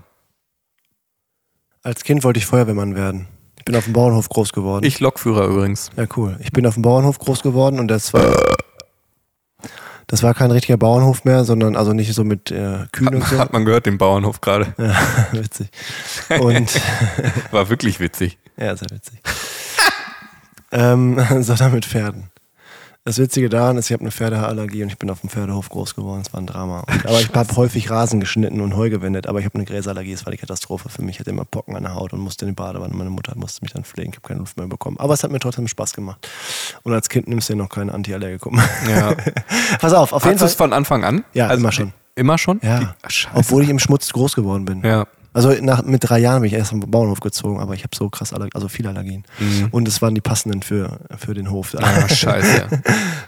Als 1.81 2.03
Kind 2.03 2.23
wollte 2.23 2.39
ich 2.39 2.45
Feuerwehrmann 2.45 2.95
werden. 2.95 3.27
Ich 3.57 3.65
bin 3.65 3.75
auf 3.75 3.85
dem 3.85 3.93
Bauernhof 3.93 4.29
groß 4.29 4.53
geworden. 4.53 4.85
Ich 4.85 4.99
Lokführer 4.99 5.47
übrigens. 5.47 5.89
Ja, 5.95 6.05
cool. 6.17 6.37
Ich 6.41 6.51
bin 6.51 6.65
auf 6.67 6.75
dem 6.75 6.83
Bauernhof 6.83 7.19
groß 7.19 7.41
geworden 7.41 7.79
und 7.79 7.87
das 7.87 8.13
war. 8.13 8.35
Das 10.09 10.23
war 10.23 10.33
kein 10.33 10.49
richtiger 10.49 10.75
Bauernhof 10.75 11.23
mehr, 11.23 11.43
sondern 11.43 11.75
also 11.75 11.93
nicht 11.93 12.11
so 12.15 12.23
mit 12.23 12.49
äh, 12.49 12.87
Kühen 12.91 13.13
und 13.13 13.25
so. 13.25 13.37
Hat 13.37 13.53
man 13.53 13.63
gehört, 13.63 13.85
den 13.85 13.99
Bauernhof 13.99 14.41
gerade. 14.41 14.73
Ja, 14.79 14.97
witzig. 15.31 15.69
Und 16.39 16.81
War 17.51 17.69
wirklich 17.69 17.99
witzig. 17.99 18.39
ja, 18.57 18.75
sehr 18.75 18.89
witzig. 18.89 19.21
ähm, 20.71 21.23
sondern 21.43 21.73
mit 21.73 21.85
Pferden. 21.85 22.31
Das 23.05 23.17
Witzige 23.17 23.49
daran 23.49 23.77
ist, 23.77 23.87
ich 23.87 23.93
habe 23.93 24.01
eine 24.01 24.11
Pferdeallergie 24.11 24.83
und 24.83 24.89
ich 24.89 24.97
bin 24.99 25.09
auf 25.09 25.21
dem 25.21 25.29
Pferdehof 25.29 25.69
groß 25.69 25.95
geworden. 25.95 26.21
Es 26.21 26.31
war 26.33 26.41
ein 26.41 26.45
Drama. 26.45 26.81
Und, 26.81 27.05
aber 27.07 27.19
ich 27.19 27.33
habe 27.33 27.55
häufig 27.55 27.89
Rasen 27.89 28.19
geschnitten 28.19 28.61
und 28.61 28.75
Heu 28.75 28.89
gewendet, 28.89 29.25
aber 29.25 29.39
ich 29.39 29.45
habe 29.45 29.55
eine 29.55 29.65
Gräserallergie. 29.65 30.11
Es 30.11 30.25
war 30.25 30.31
die 30.31 30.37
Katastrophe 30.37 30.89
für 30.89 31.01
mich. 31.01 31.15
Ich 31.15 31.19
hatte 31.21 31.29
immer 31.31 31.45
Pocken 31.45 31.75
an 31.75 31.83
der 31.83 31.95
Haut 31.95 32.13
und 32.13 32.19
musste 32.19 32.45
in 32.45 32.51
die 32.51 32.55
Badewanne. 32.55 32.93
Meine 32.93 33.09
Mutter 33.09 33.33
musste 33.35 33.63
mich 33.63 33.71
dann 33.71 33.83
pflegen. 33.83 34.11
Ich 34.11 34.17
habe 34.17 34.27
keine 34.27 34.41
Luft 34.41 34.57
mehr 34.57 34.67
bekommen. 34.67 34.97
Aber 34.99 35.13
es 35.13 35.23
hat 35.23 35.31
mir 35.31 35.39
trotzdem 35.39 35.67
Spaß 35.67 35.93
gemacht. 35.93 36.27
Und 36.83 36.93
als 36.93 37.09
Kind 37.09 37.27
nimmst 37.27 37.49
du 37.49 37.53
ja 37.53 37.57
noch 37.57 37.69
keine 37.69 37.93
Antiallergikum. 37.93 38.61
Ja. 38.87 39.15
Pass 39.79 39.93
auf, 39.93 40.13
auf 40.13 40.23
jeden 40.23 40.31
Hattest 40.35 40.41
du 40.41 40.45
es 40.45 40.55
Fall. 40.55 40.67
von 40.67 40.73
Anfang 40.73 41.03
an? 41.03 41.23
Ja, 41.33 41.51
immer 41.51 41.71
schon. 41.71 41.93
Immer 42.15 42.37
schon? 42.37 42.59
Ja. 42.61 42.95
Die. 43.09 43.27
Obwohl 43.33 43.63
ich 43.63 43.69
im 43.69 43.79
Schmutz 43.79 44.11
groß 44.11 44.35
geworden 44.35 44.65
bin. 44.65 44.81
ja. 44.83 45.07
Also 45.39 45.53
nach, 45.61 45.85
mit 45.85 46.03
drei 46.03 46.19
Jahren 46.19 46.41
bin 46.41 46.51
ich 46.51 46.53
erst 46.53 46.73
am 46.73 46.81
Bauernhof 46.81 47.21
gezogen, 47.21 47.61
aber 47.61 47.73
ich 47.73 47.83
habe 47.83 47.95
so 47.95 48.09
krass, 48.09 48.33
Allerg 48.33 48.53
also 48.55 48.67
viele 48.67 48.89
Allergien. 48.89 49.23
Und 49.71 49.87
es 49.87 50.01
waren 50.01 50.13
die 50.13 50.19
passenden 50.19 50.63
für, 50.63 50.99
für 51.17 51.33
den 51.33 51.49
Hof. 51.49 51.77
Ah, 51.79 52.09
scheiße. 52.09 52.67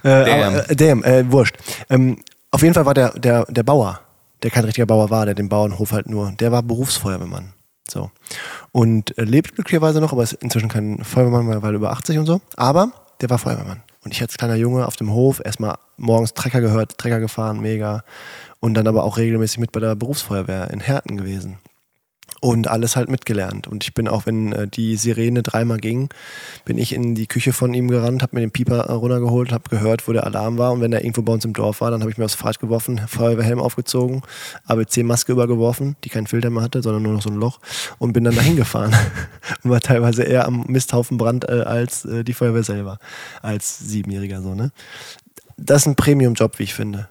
Äh, 0.04 0.26
Damn. 0.26 0.54
Aber, 0.56 0.70
äh, 0.70 0.76
damn, 0.76 1.04
äh, 1.04 1.32
wurscht. 1.32 1.56
Ähm, 1.92 2.18
auf 2.50 2.64
jeden 2.64 2.74
Fall 2.74 2.88
war 2.88 2.96
der, 2.96 3.12
der, 3.12 3.46
der 3.46 3.62
Bauer, 3.62 4.02
der 4.42 4.50
kein 4.50 4.66
richtiger 4.66 4.88
Bauer 4.88 5.12
war, 5.12 5.28
der 5.28 5.36
den 5.36 5.48
Bauernhof 5.48 5.92
halt 5.92 6.10
nur, 6.10 6.32
der 6.32 6.52
war 6.52 6.64
Berufsfeuerwehrmann. 6.64 7.54
So. 7.88 8.10
Und 8.72 9.16
äh, 9.20 9.24
lebt 9.24 9.54
glücklicherweise 9.54 10.02
noch, 10.02 10.12
aber 10.12 10.24
ist 10.24 10.34
inzwischen 10.34 10.70
kein 10.70 11.04
Feuerwehrmann 11.04 11.46
mehr, 11.46 11.62
weil 11.62 11.76
über 11.76 11.92
80 11.92 12.18
und 12.18 12.26
so. 12.26 12.42
Aber 12.58 12.92
der 13.22 13.30
war 13.30 13.38
Feuerwehrmann. 13.38 13.84
Und 14.04 14.12
ich 14.14 14.22
als 14.22 14.38
kleiner 14.38 14.56
Junge 14.56 14.88
auf 14.88 14.96
dem 14.96 15.14
Hof 15.14 15.40
erstmal 15.46 15.78
morgens 15.98 16.34
Trecker 16.34 16.60
gehört, 16.60 16.98
Trecker 16.98 17.20
gefahren, 17.20 17.62
mega. 17.62 18.04
Und 18.60 18.74
dann 18.74 18.88
aber 18.88 19.04
auch 19.04 19.18
regelmäßig 19.18 19.60
mit 19.60 19.72
bei 19.72 19.80
der 19.80 19.96
Berufsfeuerwehr 19.96 20.72
in 20.72 20.80
Herten 20.80 21.16
gewesen 21.16 21.60
und 22.42 22.68
alles 22.68 22.96
halt 22.96 23.10
mitgelernt. 23.10 23.68
Und 23.68 23.84
ich 23.84 23.94
bin 23.94 24.08
auch, 24.08 24.26
wenn 24.26 24.52
äh, 24.52 24.68
die 24.68 24.98
Sirene 24.98 25.44
dreimal 25.44 25.78
ging, 25.78 26.10
bin 26.66 26.80
ich 26.80 26.92
in 26.92 27.14
die 27.14 27.28
Küche 27.28 27.54
von 27.54 27.74
ihm 27.74 27.88
gerannt, 27.88 28.24
habe 28.24 28.36
mir 28.36 28.42
den 28.42 28.50
Pieper 28.50 28.80
äh, 28.80 28.92
runtergeholt, 28.92 29.52
habe 29.52 29.70
gehört, 29.70 30.08
wo 30.08 30.12
der 30.12 30.26
Alarm 30.26 30.58
war. 30.58 30.72
Und 30.72 30.82
wenn 30.82 30.92
er 30.92 31.04
irgendwo 31.04 31.22
bei 31.22 31.34
uns 31.34 31.46
im 31.46 31.54
Dorf 31.54 31.82
war, 31.82 31.92
dann 31.92 32.02
habe 32.02 32.10
ich 32.10 32.18
mir 32.18 32.26
aufs 32.26 32.34
Fahrrad 32.34 32.60
geworfen, 32.60 33.00
Feuerwehrhelm 33.08 33.60
aufgezogen, 33.60 34.24
ABC-Maske 34.66 35.32
übergeworfen, 35.32 35.96
die 36.04 36.10
keinen 36.10 36.26
Filter 36.26 36.50
mehr 36.50 36.64
hatte, 36.64 36.82
sondern 36.82 37.04
nur 37.04 37.14
noch 37.14 37.22
so 37.22 37.30
ein 37.30 37.36
Loch 37.36 37.60
und 38.00 38.12
bin 38.14 38.24
dann 38.24 38.36
dahin 38.36 38.56
gefahren. 38.56 38.96
und 39.64 39.70
war 39.70 39.80
teilweise 39.80 40.24
eher 40.24 40.48
am 40.48 40.66
Misthaufen 40.68 41.20
Brand 41.20 41.48
äh, 41.48 41.62
als 41.62 42.06
äh, 42.06 42.24
die 42.24 42.34
Feuerwehr 42.34 42.64
selber, 42.64 42.98
als 43.44 43.78
Siebenjähriger 43.78 44.42
so, 44.42 44.56
ne? 44.56 44.72
Das 45.58 45.84
ist 45.84 45.88
ein 45.88 45.96
Premium-Job, 45.96 46.58
wie 46.58 46.64
ich 46.64 46.74
finde. 46.74 47.08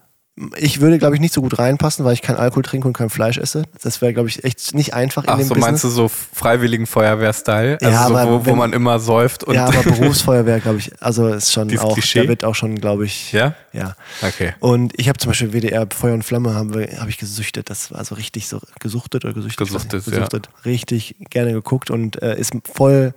Ich 0.57 0.79
würde, 0.79 0.97
glaube 0.97 1.13
ich, 1.15 1.21
nicht 1.21 1.33
so 1.33 1.41
gut 1.41 1.59
reinpassen, 1.59 2.05
weil 2.05 2.13
ich 2.13 2.21
kein 2.21 2.37
Alkohol 2.37 2.63
trinke 2.63 2.87
und 2.87 2.93
kein 2.93 3.09
Fleisch 3.09 3.37
esse. 3.37 3.63
Das 3.83 4.01
wäre, 4.01 4.13
glaube 4.13 4.29
ich, 4.29 4.43
echt 4.45 4.73
nicht 4.73 4.93
einfach 4.93 5.25
in 5.25 5.29
Ach 5.29 5.35
dem 5.37 5.43
so, 5.43 5.49
Business. 5.55 5.65
meinst 5.67 5.83
du 5.83 5.89
so 5.89 6.07
freiwilligen 6.07 6.87
Feuerwehr-Style? 6.87 7.77
Also 7.81 7.93
Ja, 7.93 8.07
so, 8.07 8.15
aber 8.15 8.31
wo, 8.31 8.45
wo 8.49 8.55
man 8.55 8.71
immer 8.71 8.99
säuft 8.99 9.43
und. 9.43 9.55
ja, 9.55 9.65
aber 9.65 9.83
Berufsfeuerwehr, 9.83 10.61
glaube 10.61 10.79
ich, 10.79 10.91
also 11.01 11.27
ist 11.27 11.51
schon 11.51 11.77
auch, 11.79 11.93
Klischee? 11.93 12.23
da 12.23 12.29
wird 12.29 12.45
auch 12.45 12.55
schon, 12.55 12.75
glaube 12.75 13.05
ich, 13.05 13.33
ja? 13.33 13.55
ja. 13.73 13.95
Okay. 14.21 14.53
Und 14.61 14.93
ich 14.97 15.09
habe 15.09 15.19
zum 15.19 15.31
Beispiel 15.31 15.51
WDR 15.51 15.85
Feuer 15.93 16.13
und 16.13 16.23
Flamme 16.23 16.53
habe 16.55 16.87
hab 16.97 17.09
ich 17.09 17.17
gesüchtet. 17.17 17.69
Das 17.69 17.91
war 17.91 18.03
so 18.05 18.15
richtig 18.15 18.47
so 18.47 18.61
gesuchtet 18.79 19.25
oder 19.25 19.33
gesüchtet. 19.33 19.67
Weiß 19.67 19.73
nicht, 19.73 19.89
Gesuchtet, 19.91 20.13
ja. 20.13 20.19
gesuchtet. 20.19 20.49
Richtig 20.63 21.15
gerne 21.29 21.51
geguckt 21.51 21.91
und 21.91 22.21
äh, 22.21 22.39
ist 22.39 22.53
voll, 22.73 23.13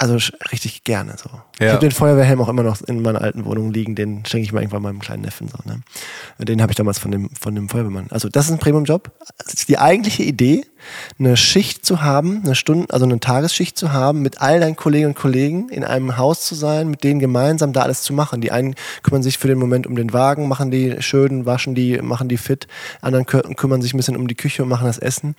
also 0.00 0.16
richtig 0.50 0.84
gerne 0.84 1.14
so. 1.22 1.28
Ich 1.58 1.66
Ja. 1.66 1.72
habe 1.72 1.80
den 1.80 1.90
Feuerwehrhelm 1.90 2.40
auch 2.40 2.48
immer 2.48 2.62
noch 2.62 2.80
in 2.82 3.02
meiner 3.02 3.20
alten 3.20 3.44
Wohnung 3.44 3.70
liegen. 3.72 3.94
Den 3.94 4.24
schenke 4.24 4.44
ich 4.44 4.52
mir 4.52 4.60
irgendwann 4.60 4.80
meinem 4.82 4.98
kleinen 5.00 5.22
Neffen 5.22 5.46
so. 5.48 5.58
Ne? 5.68 5.82
Den 6.38 6.62
habe 6.62 6.72
ich 6.72 6.76
damals 6.76 6.98
von 6.98 7.10
dem, 7.10 7.28
von 7.38 7.54
dem 7.54 7.68
Feuerwehrmann. 7.68 8.06
Also 8.10 8.28
das 8.30 8.46
ist 8.46 8.52
ein 8.52 8.58
Premium-Job. 8.58 9.10
Die 9.68 9.78
eigentliche 9.78 10.22
Idee, 10.22 10.64
eine 11.18 11.36
Schicht 11.36 11.84
zu 11.84 12.00
haben, 12.00 12.40
eine 12.44 12.54
Stunde, 12.54 12.86
also 12.94 13.04
eine 13.04 13.20
Tagesschicht 13.20 13.76
zu 13.76 13.92
haben, 13.92 14.22
mit 14.22 14.40
all 14.40 14.60
deinen 14.60 14.76
Kolleginnen 14.76 15.10
und 15.12 15.18
Kollegen 15.18 15.68
in 15.68 15.84
einem 15.84 16.16
Haus 16.16 16.46
zu 16.46 16.54
sein, 16.54 16.88
mit 16.88 17.04
denen 17.04 17.20
gemeinsam 17.20 17.74
da 17.74 17.82
alles 17.82 18.02
zu 18.02 18.14
machen. 18.14 18.40
Die 18.40 18.50
einen 18.52 18.74
kümmern 19.02 19.22
sich 19.22 19.36
für 19.36 19.48
den 19.48 19.58
Moment 19.58 19.86
um 19.86 19.96
den 19.96 20.14
Wagen, 20.14 20.48
machen 20.48 20.70
die 20.70 20.96
schön, 21.00 21.44
waschen 21.44 21.74
die, 21.74 21.98
machen 22.00 22.28
die 22.30 22.38
fit. 22.38 22.66
Anderen 23.02 23.26
kü 23.26 23.42
kümmern 23.54 23.82
sich 23.82 23.92
ein 23.92 23.98
bisschen 23.98 24.16
um 24.16 24.28
die 24.28 24.34
Küche 24.34 24.62
und 24.62 24.70
machen 24.70 24.86
das 24.86 24.96
Essen. 24.98 25.34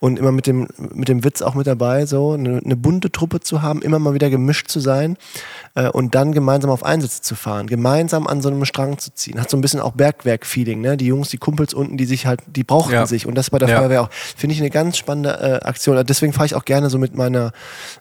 Und 0.00 0.18
immer 0.18 0.32
mit 0.32 0.46
dem, 0.46 0.68
mit 0.92 1.08
dem 1.08 1.24
Witz 1.24 1.40
auch 1.40 1.54
mit 1.54 1.66
dabei, 1.66 2.04
so 2.04 2.32
eine, 2.32 2.60
eine 2.62 2.76
bunte 2.76 3.10
Truppe 3.10 3.40
zu 3.40 3.62
haben, 3.62 3.80
immer 3.80 4.01
mal 4.02 4.14
wieder 4.14 4.30
gemischt 4.30 4.68
zu 4.68 4.80
sein 4.80 5.16
äh, 5.74 5.88
und 5.88 6.14
dann 6.14 6.32
gemeinsam 6.32 6.70
auf 6.70 6.84
Einsätze 6.84 7.22
zu 7.22 7.34
fahren, 7.34 7.66
gemeinsam 7.66 8.26
an 8.26 8.40
so 8.42 8.48
einem 8.48 8.64
Strang 8.64 8.98
zu 8.98 9.12
ziehen. 9.14 9.40
Hat 9.40 9.48
so 9.50 9.56
ein 9.56 9.60
bisschen 9.60 9.80
auch 9.80 9.92
Bergwerk-Feeling, 9.92 10.80
ne? 10.80 10.96
Die 10.96 11.06
Jungs, 11.06 11.28
die 11.30 11.38
Kumpels 11.38 11.74
unten, 11.74 11.96
die 11.96 12.04
sich 12.04 12.26
halt, 12.26 12.40
die 12.46 12.64
brauchten 12.64 12.92
Ja. 12.92 13.06
sich. 13.06 13.26
Und 13.26 13.34
das 13.36 13.50
bei 13.50 13.58
der 13.58 13.68
Ja. 13.68 13.78
Feuerwehr 13.78 14.02
auch. 14.02 14.10
Finde 14.12 14.54
ich 14.54 14.60
eine 14.60 14.70
ganz 14.70 14.96
spannende 14.98 15.30
äh, 15.62 15.64
Aktion. 15.66 15.96
Also 15.96 16.04
Deswegen 16.06 16.32
fahre 16.32 16.46
ich 16.46 16.54
auch 16.54 16.64
gerne 16.64 16.90
so 16.90 16.98
mit 16.98 17.14
meiner, 17.16 17.52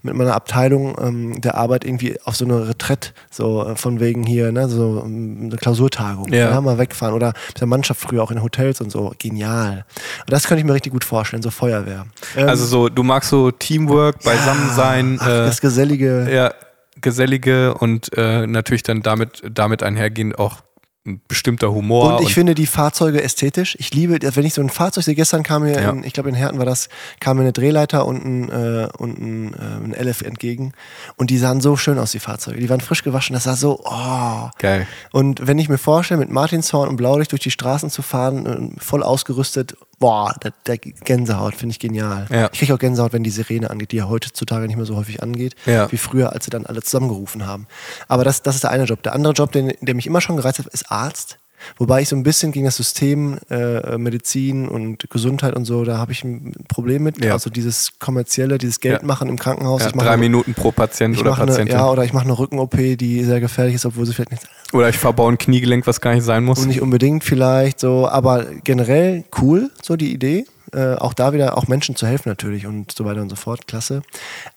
mit 0.02 0.16
meiner 0.16 0.36
Abteilung 0.36 0.96
ähm, 1.02 1.42
der 1.42 1.56
Arbeit 1.56 1.86
irgendwie 1.86 2.20
auf 2.26 2.36
so 2.36 2.46
eine 2.46 2.68
Retrette, 2.70 3.12
so 3.30 3.66
äh, 3.66 3.76
von 3.76 4.00
wegen 4.00 4.24
hier, 4.24 4.52
ne, 4.52 4.68
so 4.68 5.02
ähm, 5.06 5.40
eine 5.44 5.56
Klausurtagung. 5.58 6.32
Ja. 6.34 6.60
mal 6.62 6.78
wegfahren. 6.78 7.14
Oder 7.16 7.34
mit 7.48 7.60
der 7.60 7.68
Mannschaft 7.68 8.02
früher 8.02 8.24
auch 8.24 8.32
in 8.32 8.42
Hotels 8.44 8.82
und 8.82 8.92
so. 8.92 9.14
Genial. 9.20 9.86
Und 10.22 10.32
das 10.32 10.48
könnte 10.48 10.60
ich 10.62 10.66
mir 10.66 10.74
richtig 10.74 10.92
gut 10.92 11.04
vorstellen, 11.04 11.42
so 11.42 11.50
Feuerwehr. 11.52 12.06
Ähm, 12.36 12.50
Also 12.50 12.66
so, 12.66 12.90
du 12.90 13.04
magst 13.04 13.30
so 13.30 13.52
Teamwork, 13.52 14.22
Beisammensein, 14.24 15.18
ach, 15.20 15.28
äh, 15.28 15.46
das 15.46 15.62
Gesellige. 15.98 16.34
ja, 16.36 16.54
gesellige 17.00 17.74
und 17.76 18.16
äh, 18.18 18.46
natürlich 18.48 18.84
dann 18.84 19.02
damit, 19.02 19.42
damit 19.52 19.84
einhergehend 19.84 20.38
auch 20.40 20.58
ein 21.04 21.20
bestimmter 21.28 21.72
Humor. 21.74 22.18
Und 22.20 22.28
ich 22.28 22.36
finde 22.36 22.54
die 22.54 22.68
Fahrzeuge 22.68 23.24
ästhetisch. 23.24 23.76
Ich 23.80 23.92
liebe, 23.92 24.20
wenn 24.22 24.46
ich 24.46 24.54
so 24.54 24.62
ein 24.62 24.70
Fahrzeug 24.70 25.04
sehe, 25.04 25.16
gestern 25.16 25.42
kam 25.42 25.64
mir, 25.64 25.74
Ja. 25.82 25.90
in, 25.90 26.04
ich 26.04 26.14
glaube 26.14 26.30
in 26.30 26.36
Herten 26.36 26.60
war 26.60 26.66
das, 26.68 26.90
kam 27.20 27.38
mir 27.38 27.42
eine 27.44 27.54
Drehleiter 27.54 28.06
und 28.06 28.24
ein, 28.24 28.50
äh, 28.50 28.88
und 29.00 29.18
ein, 29.20 29.54
äh, 29.56 29.58
ein 29.98 30.08
LF 30.08 30.22
entgegen. 30.22 30.74
Und 31.16 31.32
die 31.32 31.40
sahen 31.40 31.60
so 31.60 31.76
schön 31.76 31.98
aus, 31.98 32.12
die 32.12 32.20
Fahrzeuge. 32.20 32.60
Die 32.60 32.70
waren 32.70 32.82
frisch 32.82 33.02
gewaschen. 33.04 33.34
Das 33.34 33.46
sah 33.46 33.56
so, 33.56 33.82
oh. 33.84 34.50
Geil. 34.60 34.86
Und 35.12 35.48
wenn 35.48 35.58
ich 35.58 35.70
mir 35.70 35.80
vorstelle, 35.80 36.20
mit 36.20 36.30
Martinshorn 36.30 36.88
und 36.88 36.98
Blaulicht 36.98 37.32
durch 37.32 37.42
die 37.42 37.50
Straßen 37.52 37.90
zu 37.90 38.04
fahren, 38.04 38.46
äh, 38.76 38.80
voll 38.80 39.02
ausgerüstet, 39.02 39.76
boah, 40.02 40.36
der, 40.44 40.52
der 40.66 40.78
Gänsehaut 40.78 41.56
finde 41.56 41.72
ich 41.72 41.80
genial. 41.80 42.28
Ja. 42.30 42.50
Ich 42.52 42.60
kriege 42.60 42.74
auch 42.74 42.80
Gänsehaut, 42.80 43.14
wenn 43.14 43.24
die 43.24 43.30
Sirene 43.30 43.70
angeht, 43.70 43.94
die 43.94 43.98
ja 43.98 44.10
heutzutage 44.10 44.68
nicht 44.68 44.76
mehr 44.76 44.86
so 44.86 44.98
häufig 44.98 45.24
angeht, 45.24 45.56
Ja. 45.66 45.90
wie 45.92 45.98
früher, 45.98 46.34
als 46.34 46.44
sie 46.46 46.52
dann 46.52 46.66
alle 46.66 46.82
zusammengerufen 46.82 47.46
haben. 47.48 47.68
Aber 48.10 48.26
das, 48.26 48.42
das 48.42 48.56
ist 48.56 48.64
der 48.66 48.72
eine 48.72 48.84
Job. 48.84 49.02
Der 49.04 49.14
andere 49.14 49.32
Job, 49.32 49.54
den, 49.54 49.72
der 49.80 49.96
mich 49.96 50.08
immer 50.08 50.20
schon 50.20 50.36
gereizt 50.36 50.60
hat, 50.60 50.68
ist 50.68 50.92
Arzt. 50.92 51.38
Wobei 51.78 52.02
ich 52.02 52.10
so 52.10 52.15
ein 52.15 52.24
bisschen 52.24 52.52
gegen 52.52 52.65
das 52.65 52.78
System 52.78 53.38
äh, 53.50 53.97
Medizin 53.97 54.67
und 54.67 55.10
Gesundheit 55.10 55.56
und 55.56 55.65
so, 55.65 55.84
da 55.84 55.97
habe 55.97 56.12
ich 56.12 56.24
ein 56.24 56.54
Problem 56.67 57.04
mit. 57.04 57.24
Ja. 57.24 57.34
Also 57.34 57.50
dieses 57.50 58.00
kommerzielle, 58.00 58.58
dieses 58.58 58.80
Geld 58.80 59.02
Ja. 59.04 59.17
im 59.21 59.38
Krankenhaus. 59.38 59.82
Ja, 59.82 59.88
Ich 59.88 59.93
drei 59.93 60.10
eine- 60.10 60.17
Minuten 60.17 60.54
pro 60.54 60.71
Patient 60.71 61.17
oder 61.19 61.32
mache 61.32 61.41
eine, 61.43 61.52
Patientin. 61.52 61.76
ja, 61.76 61.89
oder 61.89 62.04
ich 62.04 62.13
mache 62.13 62.26
eine 62.26 62.38
Rücken-OP, 62.38 62.95
die 62.97 63.24
sehr 63.24 63.39
gefährlich 63.39 63.76
ist, 63.76 63.86
obwohl 63.86 64.06
sie 64.06 64.13
vielleicht 64.13 64.32
nicht 64.32 64.43
oder 64.74 64.88
ich 64.88 64.97
verbaue 64.97 65.32
ein 65.34 65.38
Kniegelenk, 65.38 65.86
was 65.86 66.00
gar 66.00 66.13
nicht 66.13 66.24
sein 66.24 66.45
muss. 66.45 66.60
und 66.60 66.67
nicht 66.69 66.82
unbedingt 66.82 67.26
vielleicht 67.26 67.80
so, 67.82 68.08
aber 68.08 68.45
generell 68.63 69.26
cool, 69.41 69.69
so 69.82 69.97
die 69.97 70.13
Idee. 70.13 70.45
Äh, 70.74 70.95
auch 70.95 71.13
da 71.13 71.34
wieder 71.34 71.58
auch 71.58 71.67
Menschen 71.67 71.97
zu 71.97 72.08
helfen 72.08 72.30
natürlich 72.30 72.65
und 72.65 72.93
so 72.93 73.04
weiter 73.04 73.21
und 73.21 73.30
so 73.30 73.36
fort, 73.36 73.67
klasse. 73.67 74.04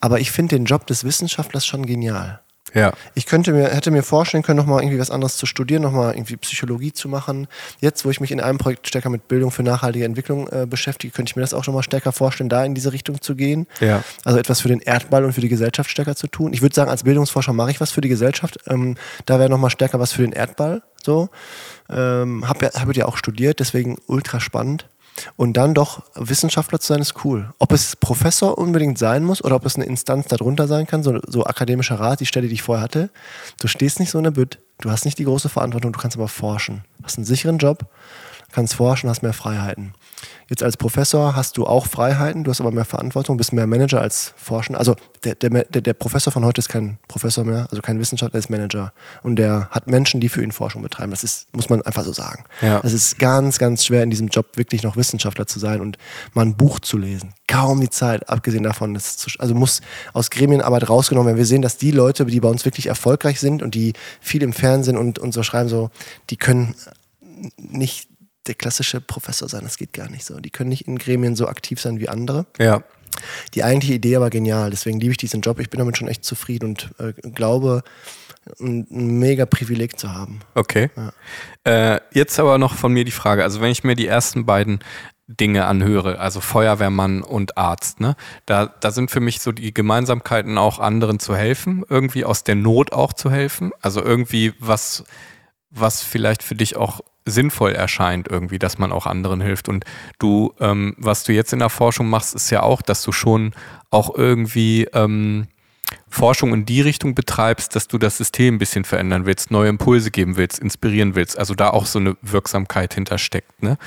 Aber 0.01 0.21
ich 0.21 0.31
finde 0.31 0.55
den 0.55 0.65
Job 0.65 0.87
des 0.87 1.03
Wissenschaftlers 1.03 1.67
schon 1.67 1.85
genial. 1.87 2.39
Ja. 2.75 2.93
Ich 3.15 3.27
könnte 3.27 3.53
mir, 3.53 3.69
hätte 3.69 3.91
mir 3.91 4.03
vorstellen 4.03 4.43
können, 4.43 4.57
nochmal 4.57 4.83
irgendwie 4.83 4.99
was 4.99 5.11
anderes 5.11 5.37
zu 5.37 5.47
studieren, 5.47 5.83
nochmal 5.83 6.15
irgendwie 6.15 6.37
Psychologie 6.37 6.93
zu 6.93 7.09
machen. 7.09 7.47
Jetzt, 7.81 8.05
wo 8.05 8.11
ich 8.11 8.21
mich 8.21 8.33
in 8.33 8.41
einem 8.41 8.59
Projekt 8.59 8.89
stärker 8.89 9.11
mit 9.11 9.29
Bildung 9.29 9.53
für 9.53 9.63
nachhaltige 9.63 10.05
Entwicklung 10.05 10.49
äh, 10.49 10.67
beschäftige, 10.67 11.13
könnte 11.13 11.31
ich 11.31 11.37
mir 11.37 11.43
das 11.43 11.55
auch 11.55 11.65
schon 11.65 11.75
mal 11.75 11.83
stärker 11.85 12.13
vorstellen, 12.13 12.49
da 12.49 12.65
in 12.65 12.75
diese 12.75 12.93
Richtung 12.93 13.21
zu 13.21 13.37
gehen. 13.37 13.67
Ja. 13.81 14.03
Also 14.25 14.39
etwas 14.39 14.61
für 14.61 14.69
den 14.69 14.81
Erdball 14.81 15.25
und 15.25 15.33
für 15.33 15.41
die 15.41 15.49
Gesellschaft 15.49 15.89
stärker 15.89 16.17
zu 16.17 16.27
tun. 16.27 16.53
Ich 16.53 16.63
würde 16.63 16.75
sagen, 16.75 16.91
als 16.91 17.05
Bildungsforscher 17.05 17.53
mache 17.53 17.71
ich 17.71 17.81
was 17.81 17.93
für 17.93 18.01
die 18.01 18.09
Gesellschaft. 18.09 18.59
Ähm, 18.67 18.97
da 19.25 19.39
wäre 19.39 19.49
nochmal 19.49 19.71
stärker 19.71 20.01
was 20.01 20.13
für 20.13 20.23
den 20.23 20.33
Erdball. 20.33 20.83
So. 21.03 21.29
Ähm, 21.89 22.49
Habe 22.49 22.67
ja, 22.67 22.81
hab 22.81 22.97
ja 22.97 23.07
auch 23.07 23.17
studiert, 23.17 23.61
deswegen 23.61 23.99
ultra 24.07 24.41
spannend. 24.41 24.87
Und 25.37 25.57
dann 25.57 25.75
doch 25.75 26.03
Wissenschaftler 26.15 26.81
zu 26.81 26.89
sein, 26.89 27.01
ist 27.01 27.25
cool. 27.25 27.53
Ob 27.59 27.73
es 27.73 27.97
Professor 27.97 28.59
unbedingt 28.59 28.99
sein 28.99 29.25
muss 29.25 29.43
oder 29.43 29.57
ob 29.57 29.67
es 29.67 29.77
eine 29.77 29.85
Instanz 29.85 30.27
darunter 30.27 30.67
sein 30.67 30.87
kann, 30.87 31.03
so, 31.03 31.19
so 31.27 31.45
akademischer 31.45 32.01
Rat, 32.01 32.21
die 32.21 32.27
Stelle, 32.27 32.49
die 32.49 32.55
ich 32.55 32.63
vorher 32.63 32.83
hatte. 32.83 33.11
Du 33.61 33.69
stehst 33.69 34.01
nicht 34.01 34.11
so 34.11 34.19
in 34.19 34.25
der 34.25 34.33
Bütt, 34.33 34.59
du 34.79 34.91
hast 34.91 35.05
nicht 35.05 35.19
die 35.19 35.25
große 35.25 35.49
Verantwortung, 35.49 35.93
du 35.93 35.99
kannst 35.99 36.17
aber 36.17 36.29
forschen. 36.29 36.85
Hast 37.03 37.19
einen 37.19 37.25
sicheren 37.27 37.59
Job, 37.59 37.87
kannst 38.55 38.75
forschen, 38.75 39.11
hast 39.11 39.23
mehr 39.23 39.33
Freiheiten. 39.33 39.95
Jetzt 40.49 40.63
als 40.63 40.77
Professor 40.77 41.35
hast 41.35 41.57
du 41.57 41.67
auch 41.67 41.87
Freiheiten, 41.87 42.45
du 42.45 42.51
hast 42.51 42.61
aber 42.61 42.71
mehr 42.71 42.85
Verantwortung, 42.85 43.37
bist 43.37 43.53
mehr 43.53 43.67
Manager 43.67 44.01
als 44.01 44.35
Forschen. 44.37 44.77
Also 44.77 44.95
der, 45.25 45.35
der, 45.35 45.65
der, 45.65 45.95
Professor 45.95 46.33
von 46.33 46.45
heute 46.45 46.61
ist 46.61 46.69
kein 46.69 46.99
Professor 47.09 47.45
mehr, 47.45 47.67
also 47.71 47.81
kein 47.81 47.99
Wissenschaftler, 47.99 48.37
er 48.37 48.41
ist 48.41 48.51
Manager. 48.51 48.93
Und 49.23 49.37
der 49.37 49.69
hat 49.71 49.87
Menschen, 49.87 50.21
die 50.21 50.29
für 50.29 50.43
ihn 50.43 50.53
Forschung 50.53 50.83
betreiben. 50.83 51.11
Das 51.11 51.25
ist, 51.25 51.55
muss 51.55 51.71
man 51.71 51.83
einfach 51.83 52.05
so 52.05 52.13
sagen. 52.13 52.45
Ja. 52.61 52.81
Es 52.85 52.93
ist 52.93 53.19
ganz, 53.19 53.59
ganz 53.59 53.85
schwer 53.85 54.03
in 54.03 54.11
diesem 54.11 54.29
Job 54.29 54.57
wirklich 54.57 54.83
noch 54.83 54.97
Wissenschaftler 54.97 55.47
zu 55.47 55.59
sein 55.59 55.81
und 55.81 55.97
mal 56.35 56.43
ein 56.43 56.57
Buch 56.57 56.79
zu 56.79 56.99
lesen. 56.99 57.35
Kaum 57.49 57.81
die 57.81 57.91
Zeit, 57.91 58.29
abgesehen 58.29 58.65
davon, 58.65 58.95
das 58.95 59.17
zu, 59.17 59.31
also 59.39 59.55
muss 59.55 59.81
aus 60.13 60.31
Gremienarbeit 60.31 60.89
rausgenommen 60.89 61.29
werden. 61.29 61.39
Wir 61.39 61.47
sehen, 61.47 61.63
dass 61.63 61.79
die 61.79 61.91
Leute, 61.91 62.27
die 62.27 62.41
bei 62.41 62.49
uns 62.49 62.65
wirklich 62.65 62.87
erfolgreich 62.87 63.41
sind 63.41 63.63
und 63.63 63.75
die 63.75 63.95
viel 64.21 64.43
im 64.43 64.53
Fernsehen 64.53 64.97
und, 64.97 65.19
und 65.19 65.33
so 65.33 65.43
schreiben, 65.43 65.69
so, 65.69 65.91
die 66.31 66.37
können 66.37 66.75
nicht 67.57 68.09
der 68.47 68.55
klassische 68.55 69.01
Professor 69.01 69.49
sein, 69.49 69.63
das 69.63 69.79
geht 69.79 69.93
gar 69.93 70.11
nicht 70.11 70.25
so. 70.25 70.41
Die 70.41 70.51
können 70.51 70.71
nicht 70.71 70.87
in 70.87 70.99
Gremien 70.99 71.37
so 71.37 71.49
aktiv 71.49 71.81
sein 71.81 71.99
wie 72.01 72.09
andere. 72.09 72.47
Ja. 72.59 72.83
Die 73.55 73.63
eigentliche 73.63 73.95
Idee 73.95 74.17
aber 74.17 74.31
genial, 74.31 74.71
deswegen 74.71 74.99
liebe 74.99 75.13
ich 75.13 75.19
diesen 75.19 75.41
Job. 75.41 75.61
Ich 75.61 75.71
bin 75.71 75.79
damit 75.79 75.97
schon 75.97 76.09
echt 76.09 76.25
zufrieden 76.25 76.71
und 76.71 76.91
äh, 76.99 77.13
glaube, 77.31 77.83
ein, 78.61 78.87
ein 78.91 79.19
mega 79.19 79.47
Privileg 79.47 79.99
zu 79.99 80.13
haben. 80.13 80.41
Okay. 80.55 80.91
Äh, 81.65 82.01
jetzt 82.13 82.39
aber 82.39 82.59
noch 82.59 82.75
von 82.75 82.93
mir 82.93 83.05
die 83.05 83.11
Frage, 83.11 83.43
also 83.43 83.61
wenn 83.61 83.71
ich 83.71 83.85
mir 83.85 83.95
die 83.95 84.07
ersten 84.07 84.47
beiden 84.47 84.81
Dinge 85.27 85.65
anhöre, 85.65 86.19
also 86.19 86.41
Feuerwehrmann 86.41 87.23
und 87.23 87.57
Arzt, 87.57 87.99
ne? 88.01 88.15
Da, 88.45 88.67
da 88.67 88.91
sind 88.91 89.11
für 89.11 89.21
mich 89.21 89.41
so 89.41 89.53
die 89.53 89.73
Gemeinsamkeiten 89.73 90.59
auch 90.59 90.79
anderen 90.79 91.19
zu 91.19 91.35
helfen, 91.35 91.83
irgendwie 91.89 92.27
aus 92.27 92.45
der 92.45 92.57
Not 92.57 92.93
auch 92.93 93.15
zu 93.15 93.31
helfen. 93.31 93.73
Also 93.81 94.03
irgendwie 94.03 94.53
was, 94.59 95.05
was 95.71 96.03
vielleicht 96.03 96.43
für 96.43 96.55
dich 96.55 96.77
auch 96.77 97.01
sinnvoll 97.27 97.73
erscheint, 97.73 98.29
irgendwie, 98.29 98.59
dass 98.59 98.79
man 98.79 98.93
auch 98.93 99.07
anderen 99.07 99.41
hilft. 99.41 99.69
Und 99.69 99.85
du, 100.19 100.55
ähm, 100.61 100.95
was 100.99 101.25
du 101.25 101.33
jetzt 101.33 101.53
in 101.53 101.59
der 101.59 101.71
Forschung 101.71 102.09
machst, 102.09 102.35
ist 102.35 102.51
ja 102.51 102.63
auch, 102.63 102.83
dass 102.83 103.03
du 103.03 103.13
schon 103.13 103.55
auch 103.91 104.15
irgendwie 104.15 104.85
ähm, 104.93 105.47
Forschung 106.09 106.53
in 106.53 106.67
die 106.67 106.81
Richtung 106.81 107.15
betreibst, 107.15 107.75
dass 107.75 107.89
du 107.89 107.99
das 107.99 108.17
System 108.17 108.55
ein 108.55 108.59
bisschen 108.59 108.85
verändern 108.85 109.27
willst, 109.27 109.51
neue 109.51 109.69
Impulse 109.69 110.11
geben 110.11 110.37
willst, 110.37 110.59
inspirieren 110.59 111.15
willst. 111.15 111.39
Also 111.39 111.55
da 111.55 111.71
auch 111.71 111.87
so 111.87 111.99
eine 111.99 112.17
Wirksamkeit 112.23 112.95
hintersteckt. 112.95 113.63
Ne? 113.63 113.79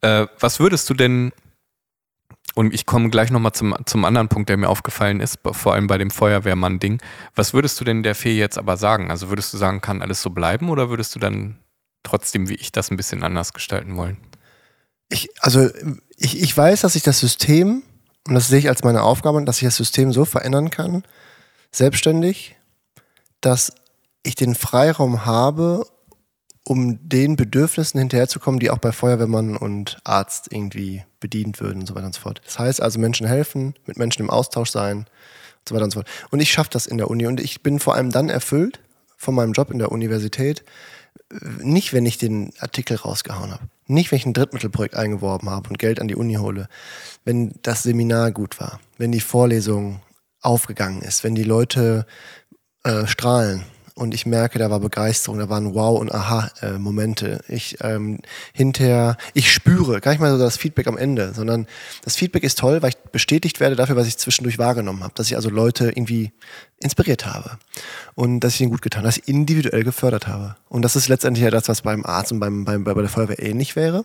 Äh, 0.00 0.26
was 0.38 0.60
würdest 0.60 0.88
du 0.90 0.94
denn, 0.94 1.32
und 2.54 2.74
ich 2.74 2.86
komme 2.86 3.10
gleich 3.10 3.30
nochmal 3.30 3.52
zum, 3.52 3.74
zum 3.86 4.04
anderen 4.04 4.28
Punkt, 4.28 4.48
der 4.48 4.56
mir 4.56 4.68
aufgefallen 4.68 5.20
ist, 5.20 5.38
vor 5.52 5.74
allem 5.74 5.86
bei 5.86 5.98
dem 5.98 6.10
Feuerwehrmann-Ding, 6.10 7.00
was 7.34 7.54
würdest 7.54 7.80
du 7.80 7.84
denn 7.84 8.02
der 8.02 8.14
Fee 8.14 8.36
jetzt 8.36 8.58
aber 8.58 8.76
sagen? 8.76 9.10
Also 9.10 9.28
würdest 9.28 9.52
du 9.52 9.58
sagen, 9.58 9.80
kann 9.80 10.02
alles 10.02 10.22
so 10.22 10.30
bleiben 10.30 10.68
oder 10.70 10.90
würdest 10.90 11.14
du 11.14 11.18
dann 11.18 11.56
trotzdem 12.06 12.48
wie 12.48 12.54
ich 12.54 12.72
das 12.72 12.90
ein 12.90 12.96
bisschen 12.96 13.22
anders 13.22 13.52
gestalten 13.52 13.96
wollen? 13.96 14.16
Ich, 15.08 15.28
also 15.40 15.68
ich, 16.16 16.40
ich 16.40 16.56
weiß, 16.56 16.80
dass 16.80 16.96
ich 16.96 17.02
das 17.02 17.20
System, 17.20 17.82
und 18.26 18.34
das 18.34 18.48
sehe 18.48 18.58
ich 18.58 18.68
als 18.68 18.82
meine 18.82 19.02
Aufgabe, 19.02 19.44
dass 19.44 19.58
ich 19.58 19.64
das 19.68 19.76
System 19.76 20.12
so 20.12 20.24
verändern 20.24 20.70
kann, 20.70 21.04
selbstständig, 21.70 22.56
dass 23.40 23.72
ich 24.22 24.34
den 24.34 24.54
Freiraum 24.54 25.24
habe, 25.24 25.86
um 26.64 27.08
den 27.08 27.36
Bedürfnissen 27.36 27.98
hinterherzukommen, 28.00 28.58
die 28.58 28.70
auch 28.70 28.78
bei 28.78 28.90
Feuerwehrmann 28.90 29.56
und 29.56 29.98
Arzt 30.02 30.48
irgendwie 30.50 31.04
bedient 31.20 31.60
würden 31.60 31.80
und 31.80 31.86
so 31.86 31.94
weiter 31.94 32.06
und 32.06 32.14
so 32.14 32.20
fort. 32.20 32.40
Das 32.44 32.58
heißt 32.58 32.82
also 32.82 32.98
Menschen 32.98 33.26
helfen, 33.26 33.74
mit 33.86 33.98
Menschen 33.98 34.22
im 34.22 34.30
Austausch 34.30 34.70
sein 34.70 34.98
und 34.98 35.68
so 35.68 35.74
weiter 35.74 35.84
und 35.84 35.92
so 35.92 36.00
fort. 36.00 36.08
Und 36.30 36.40
ich 36.40 36.50
schaffe 36.50 36.70
das 36.72 36.86
in 36.86 36.98
der 36.98 37.08
Uni 37.08 37.26
und 37.26 37.40
ich 37.40 37.62
bin 37.62 37.78
vor 37.78 37.94
allem 37.94 38.10
dann 38.10 38.28
erfüllt 38.28 38.80
von 39.16 39.34
meinem 39.34 39.52
Job 39.52 39.70
in 39.70 39.78
der 39.78 39.92
Universität, 39.92 40.64
nicht, 41.60 41.92
wenn 41.92 42.06
ich 42.06 42.18
den 42.18 42.52
Artikel 42.58 42.96
rausgehauen 42.96 43.52
habe. 43.52 43.68
Nicht, 43.86 44.10
wenn 44.10 44.18
ich 44.18 44.26
ein 44.26 44.32
Drittmittelprojekt 44.32 44.96
eingeworben 44.96 45.50
habe 45.50 45.68
und 45.68 45.78
Geld 45.78 46.00
an 46.00 46.08
die 46.08 46.16
Uni 46.16 46.34
hole. 46.34 46.68
Wenn 47.24 47.54
das 47.62 47.82
Seminar 47.82 48.32
gut 48.32 48.58
war. 48.60 48.80
Wenn 48.98 49.12
die 49.12 49.20
Vorlesung 49.20 50.00
aufgegangen 50.40 51.02
ist. 51.02 51.24
Wenn 51.24 51.34
die 51.34 51.44
Leute 51.44 52.06
äh, 52.84 53.06
strahlen. 53.06 53.64
Und 53.98 54.12
ich 54.12 54.26
merke, 54.26 54.58
da 54.58 54.70
war 54.70 54.78
Begeisterung, 54.78 55.38
da 55.38 55.48
waren 55.48 55.74
Wow- 55.74 55.98
und 55.98 56.14
Aha-Momente. 56.14 57.42
Ich 57.48 57.78
ähm, 57.80 58.18
hinterher, 58.52 59.16
ich 59.32 59.50
spüre, 59.50 60.02
gar 60.02 60.10
nicht 60.10 60.20
mal 60.20 60.30
so 60.30 60.38
das 60.38 60.58
Feedback 60.58 60.86
am 60.86 60.98
Ende, 60.98 61.32
sondern 61.32 61.66
das 62.02 62.14
Feedback 62.14 62.42
ist 62.42 62.58
toll, 62.58 62.82
weil 62.82 62.90
ich 62.90 62.96
bestätigt 63.10 63.58
werde 63.58 63.74
dafür, 63.74 63.96
was 63.96 64.06
ich 64.06 64.18
zwischendurch 64.18 64.58
wahrgenommen 64.58 65.02
habe. 65.02 65.14
Dass 65.14 65.28
ich 65.28 65.36
also 65.36 65.48
Leute 65.48 65.86
irgendwie 65.88 66.32
inspiriert 66.78 67.24
habe. 67.24 67.58
Und 68.14 68.40
dass 68.40 68.54
ich 68.54 68.60
ihnen 68.60 68.70
gut 68.70 68.82
getan 68.82 69.00
habe, 69.00 69.08
dass 69.08 69.18
ich 69.18 69.28
individuell 69.28 69.82
gefördert 69.82 70.26
habe. 70.26 70.56
Und 70.68 70.82
das 70.82 70.94
ist 70.94 71.08
letztendlich 71.08 71.42
ja 71.44 71.50
das, 71.50 71.68
was 71.68 71.82
beim 71.82 72.04
Arzt 72.04 72.32
und 72.32 72.40
beim, 72.40 72.64
beim, 72.64 72.84
bei 72.84 72.92
der 72.92 73.08
Feuerwehr 73.08 73.42
ähnlich 73.42 73.76
wäre. 73.76 74.04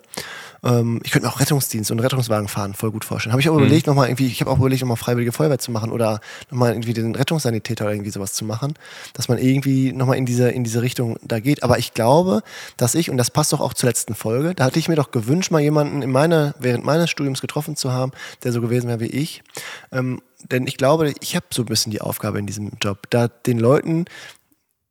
Ähm, 0.63 1.01
ich 1.03 1.12
könnte 1.12 1.27
mir 1.27 1.34
auch 1.34 1.39
Rettungsdienst 1.39 1.91
und 1.91 1.99
Rettungswagen 1.99 2.47
fahren 2.47 2.73
voll 2.73 2.91
gut 2.91 3.03
vorstellen. 3.03 3.34
Habe 3.34 3.41
ich 3.41 3.49
auch 3.49 3.55
überlegt, 3.55 3.88
nochmal 3.88 4.07
irgendwie, 4.07 4.27
ich 4.27 4.39
habe 4.39 4.51
auch 4.51 4.57
überlegt, 4.57 4.81
nochmal 4.81 4.97
freiwillige 4.97 5.34
Feuerwehr 5.34 5.60
zu 5.60 5.71
machen 5.71 5.91
oder 5.91 6.21
nochmal 6.49 6.71
irgendwie 6.71 6.93
den 6.93 7.13
Rettungssanitäter 7.13 7.86
oder 7.86 7.93
irgendwie 7.93 8.12
sowas 8.12 8.34
zu 8.34 8.45
machen, 8.45 8.73
dass 9.13 9.27
man 9.27 9.38
irgendwie 9.38 9.91
nochmal 9.91 10.17
in 10.17 10.25
diese, 10.25 10.49
in 10.49 10.63
diese 10.63 10.81
Richtung 10.81 11.17
da 11.23 11.39
geht. 11.39 11.63
Aber 11.63 11.77
ich 11.77 11.93
glaube, 11.93 12.41
dass 12.77 12.95
ich, 12.95 13.10
und 13.10 13.17
das 13.17 13.31
passt 13.31 13.51
doch 13.51 13.60
auch 13.60 13.73
zur 13.73 13.89
letzten 13.89 14.15
Folge, 14.15 14.55
da 14.55 14.65
hatte 14.65 14.79
ich 14.79 14.88
mir 14.88 14.95
doch 14.95 15.12
gewünscht, 15.12 15.51
mal 15.51 15.62
jemanden 15.62 16.01
in 16.01 16.12
meiner, 16.12 16.53
während 16.60 16.86
meines 16.86 17.10
Studiums 17.10 17.41
getroffen 17.41 17.75
zu 17.75 17.91
haben, 17.91 18.12
der 18.43 18.53
so 18.53 18.62
gewesen 18.62 18.88
wäre 18.88 19.01
wie 19.01 19.07
ich. 19.07 19.43
Ähm, 19.91 20.21
denn 20.49 20.67
ich 20.67 20.77
glaube, 20.77 21.13
ich 21.21 21.36
habe 21.36 21.45
so 21.51 21.62
ein 21.63 21.65
bisschen 21.65 21.91
die 21.91 22.01
Aufgabe 22.01 22.39
in 22.39 22.47
diesem 22.47 22.71
Job, 22.82 23.10
da 23.10 23.27
den 23.27 23.60
Leuten 23.60 24.06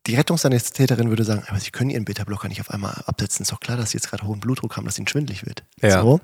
die 0.06 0.16
Rettungssanitäterin 0.16 1.10
würde 1.10 1.24
sagen, 1.24 1.44
aber 1.46 1.60
sie 1.60 1.70
können 1.70 1.90
ihren 1.90 2.06
Beta-Blocker 2.06 2.48
nicht 2.48 2.60
auf 2.62 2.70
einmal 2.70 3.02
absetzen. 3.04 3.42
Ist 3.42 3.52
doch 3.52 3.60
klar, 3.60 3.76
dass 3.76 3.90
sie 3.90 3.98
jetzt 3.98 4.08
gerade 4.08 4.26
hohen 4.26 4.40
Blutdruck 4.40 4.76
haben, 4.76 4.86
dass 4.86 4.98
ihnen 4.98 5.06
schwindlig 5.06 5.44
wird. 5.44 5.62
Ja. 5.82 6.00
So. 6.00 6.20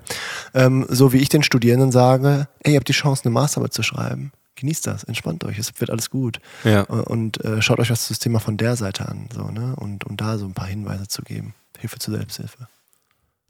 Ähm, 0.55 0.85
so 0.89 1.13
wie 1.13 1.17
ich 1.17 1.29
den 1.29 1.43
Studierenden 1.43 1.91
sage, 1.91 2.47
ey, 2.63 2.73
ihr 2.73 2.77
habt 2.79 2.87
die 2.87 2.93
Chance, 2.93 3.23
eine 3.25 3.31
Masterarbeit 3.33 3.73
zu 3.73 3.83
schreiben. 3.83 4.31
Genießt 4.55 4.87
das, 4.87 5.03
entspannt 5.03 5.43
euch, 5.45 5.59
es 5.59 5.71
wird 5.79 5.91
alles 5.91 6.09
gut. 6.09 6.41
Ja. 6.63 6.81
Äh, 6.81 6.85
Und 6.85 7.43
äh, 7.45 7.61
schaut 7.61 7.79
euch 7.79 7.89
das 7.89 8.07
Thema 8.17 8.39
von 8.39 8.57
der 8.57 8.75
Seite 8.75 9.07
an. 9.07 9.29
So, 9.31 9.43
ne? 9.51 9.75
und, 9.75 10.03
und 10.05 10.19
da 10.19 10.39
so 10.39 10.45
ein 10.45 10.53
paar 10.55 10.67
Hinweise 10.67 11.07
zu 11.07 11.21
geben. 11.21 11.53
Hilfe 11.77 11.99
zur 11.99 12.15
Selbsthilfe. 12.15 12.67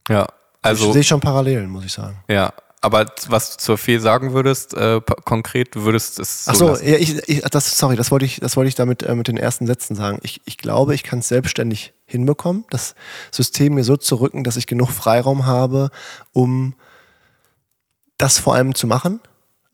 Ja, 0.09 0.27
Also, 0.61 0.83
also 0.83 0.91
sehe 0.91 1.01
ich 1.01 1.07
schon 1.07 1.21
Parallelen, 1.21 1.69
muss 1.69 1.85
ich 1.85 1.93
sagen. 1.93 2.19
ja. 2.27 2.51
Aber 2.79 3.07
was 3.27 3.51
du 3.51 3.57
zur 3.57 3.77
Fee 3.77 3.97
sagen 3.97 4.33
würdest, 4.33 4.75
äh, 4.75 5.01
konkret, 5.25 5.73
du 5.73 5.83
würdest 5.83 6.19
es 6.19 6.45
so 6.45 6.51
Ach 6.51 6.55
so, 6.55 6.67
lassen. 6.69 6.87
ja, 6.87 6.95
ich, 6.97 7.27
ich, 7.27 7.41
das, 7.41 7.77
sorry, 7.77 7.95
das 7.95 8.11
wollte 8.11 8.25
ich, 8.25 8.39
das 8.39 8.55
wollte 8.55 8.69
ich 8.69 8.75
damit 8.75 9.01
äh, 9.03 9.15
mit 9.15 9.27
den 9.27 9.37
ersten 9.37 9.65
Sätzen 9.65 9.95
sagen. 9.95 10.19
Ich, 10.21 10.41
ich 10.45 10.57
glaube, 10.57 10.93
ich 10.93 11.03
kann 11.03 11.19
es 11.19 11.27
selbstständig 11.27 11.93
hinbekommen, 12.05 12.65
das 12.69 12.93
System 13.31 13.73
mir 13.73 13.83
so 13.83 13.97
zu 13.97 14.15
rücken, 14.15 14.43
dass 14.43 14.57
ich 14.57 14.67
genug 14.67 14.91
Freiraum 14.91 15.45
habe, 15.45 15.89
um 16.33 16.75
das 18.17 18.37
vor 18.37 18.53
allem 18.53 18.75
zu 18.75 18.85
machen. 18.85 19.21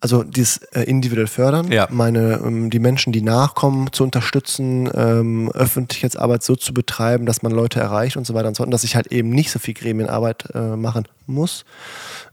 Also 0.04 0.22
dieses 0.24 0.58
äh, 0.74 0.82
individuell 0.84 1.28
fördern, 1.28 1.72
Ja. 1.72 1.88
meine, 1.90 2.42
ähm, 2.46 2.70
die 2.70 2.80
Menschen, 2.80 3.14
die 3.14 3.22
nachkommen, 3.22 3.88
zu 3.94 4.04
unterstützen, 4.04 4.90
ähm, 4.94 5.50
Öffentlichkeitsarbeit 5.54 6.44
so 6.44 6.58
zu 6.58 6.74
betreiben, 6.74 7.26
dass 7.26 7.42
man 7.42 7.54
Leute 7.54 7.80
erreicht 7.80 8.18
und 8.18 8.28
so 8.28 8.34
weiter 8.34 8.50
und 8.50 8.56
so 8.56 8.64
fort. 8.64 8.68
Und 8.68 8.72
dass 8.72 8.84
ich 8.84 8.98
halt 8.98 9.08
eben 9.14 9.30
nicht 9.30 9.50
so 9.50 9.60
viel 9.60 9.74
Gremienarbeit 9.74 10.50
äh, 10.54 10.76
machen 10.76 11.08
muss 11.26 11.64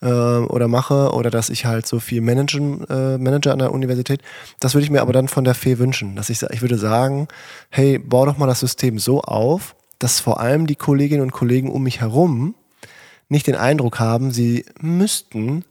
äh, 0.02 0.06
oder 0.08 0.66
mache 0.66 1.12
oder 1.12 1.30
dass 1.30 1.48
ich 1.48 1.64
halt 1.64 1.86
so 1.86 2.00
viel 2.00 2.20
managen, 2.22 2.84
äh, 2.90 3.18
Manager 3.18 3.52
an 3.52 3.60
der 3.60 3.70
Universität. 3.72 4.20
Das 4.58 4.74
würde 4.74 4.84
ich 4.84 4.90
mir 4.90 5.00
aber 5.00 5.12
dann 5.12 5.28
von 5.28 5.44
der 5.44 5.54
Fee 5.54 5.78
wünschen, 5.78 6.16
dass 6.16 6.28
ich, 6.28 6.42
ich 6.42 6.62
würde 6.62 6.76
sagen, 6.76 7.28
hey, 7.68 8.00
bau 8.00 8.26
doch 8.26 8.36
mal 8.36 8.48
das 8.48 8.58
System 8.58 8.98
so 8.98 9.20
auf, 9.22 9.76
dass 10.00 10.18
vor 10.18 10.40
allem 10.40 10.66
die 10.66 10.74
Kolleginnen 10.74 11.22
und 11.22 11.30
Kollegen 11.30 11.70
um 11.70 11.84
mich 11.84 12.00
herum 12.00 12.56
nicht 13.28 13.46
den 13.46 13.54
Eindruck 13.54 14.00
haben, 14.00 14.32
sie 14.32 14.64
müssten 14.80 15.64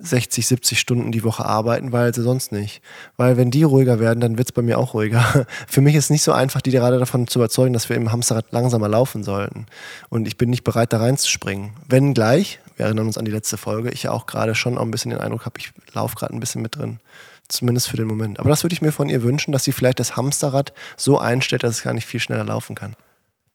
60, 0.00 0.46
70 0.46 0.78
Stunden 0.78 1.10
die 1.10 1.24
Woche 1.24 1.44
arbeiten, 1.44 1.90
weil 1.90 2.14
sie 2.14 2.22
sonst 2.22 2.52
nicht. 2.52 2.82
Weil 3.16 3.36
wenn 3.36 3.50
die 3.50 3.64
ruhiger 3.64 3.98
werden, 3.98 4.20
dann 4.20 4.38
wird 4.38 4.48
es 4.48 4.52
bei 4.52 4.62
mir 4.62 4.78
auch 4.78 4.94
ruhiger. 4.94 5.46
Für 5.66 5.80
mich 5.80 5.96
ist 5.96 6.04
es 6.04 6.10
nicht 6.10 6.22
so 6.22 6.32
einfach, 6.32 6.60
die 6.60 6.70
gerade 6.70 6.98
davon 6.98 7.26
zu 7.26 7.40
überzeugen, 7.40 7.72
dass 7.72 7.88
wir 7.88 7.96
im 7.96 8.12
Hamsterrad 8.12 8.52
langsamer 8.52 8.88
laufen 8.88 9.24
sollten. 9.24 9.66
Und 10.08 10.28
ich 10.28 10.38
bin 10.38 10.50
nicht 10.50 10.62
bereit, 10.62 10.92
da 10.92 10.98
reinzuspringen. 10.98 11.72
Wenn 11.88 12.14
gleich, 12.14 12.60
wir 12.76 12.86
erinnern 12.86 13.06
uns 13.06 13.18
an 13.18 13.24
die 13.24 13.32
letzte 13.32 13.56
Folge, 13.56 13.90
ich 13.90 14.04
ja 14.04 14.12
auch 14.12 14.26
gerade 14.26 14.54
schon 14.54 14.78
auch 14.78 14.82
ein 14.82 14.92
bisschen 14.92 15.10
den 15.10 15.20
Eindruck 15.20 15.46
habe, 15.46 15.58
ich 15.58 15.72
laufe 15.92 16.14
gerade 16.14 16.32
ein 16.32 16.40
bisschen 16.40 16.62
mit 16.62 16.76
drin. 16.76 17.00
Zumindest 17.48 17.88
für 17.88 17.96
den 17.96 18.06
Moment. 18.06 18.38
Aber 18.38 18.50
das 18.50 18.62
würde 18.62 18.74
ich 18.74 18.82
mir 18.82 18.92
von 18.92 19.08
ihr 19.08 19.22
wünschen, 19.22 19.50
dass 19.52 19.64
sie 19.64 19.72
vielleicht 19.72 19.98
das 19.98 20.16
Hamsterrad 20.16 20.72
so 20.96 21.18
einstellt, 21.18 21.64
dass 21.64 21.76
es 21.76 21.82
gar 21.82 21.94
nicht 21.94 22.06
viel 22.06 22.20
schneller 22.20 22.44
laufen 22.44 22.76
kann. 22.76 22.94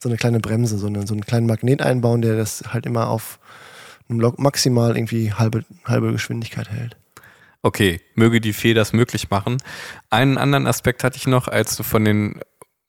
So 0.01 0.10
eine 0.10 0.17
kleine 0.17 0.41
Bremse, 0.41 0.77
so, 0.77 0.88
eine, 0.88 1.08
so 1.08 1.13
einen 1.13 1.25
kleinen 1.25 1.47
Magnet 1.47 1.82
einbauen, 1.82 2.21
der 2.21 2.36
das 2.36 2.63
halt 2.73 2.86
immer 2.86 3.08
auf 3.08 3.39
maximal 4.08 4.96
irgendwie 4.96 5.34
halbe, 5.34 5.66
halbe 5.86 6.12
Geschwindigkeit 6.12 6.70
hält. 6.70 6.98
Okay, 7.62 8.02
möge 8.16 8.42
die 8.42 8.54
Fee 8.54 8.74
das 8.74 8.92
möglich 8.92 9.30
machen. 9.30 9.58
Einen 10.10 10.38
anderen 10.38 10.68
Aspekt 10.68 11.04
hatte 11.04 11.18
ich 11.18 11.28
noch, 11.28 11.48
als 11.48 11.78
du 11.78 11.84
von 11.84 12.04
den 12.04 12.42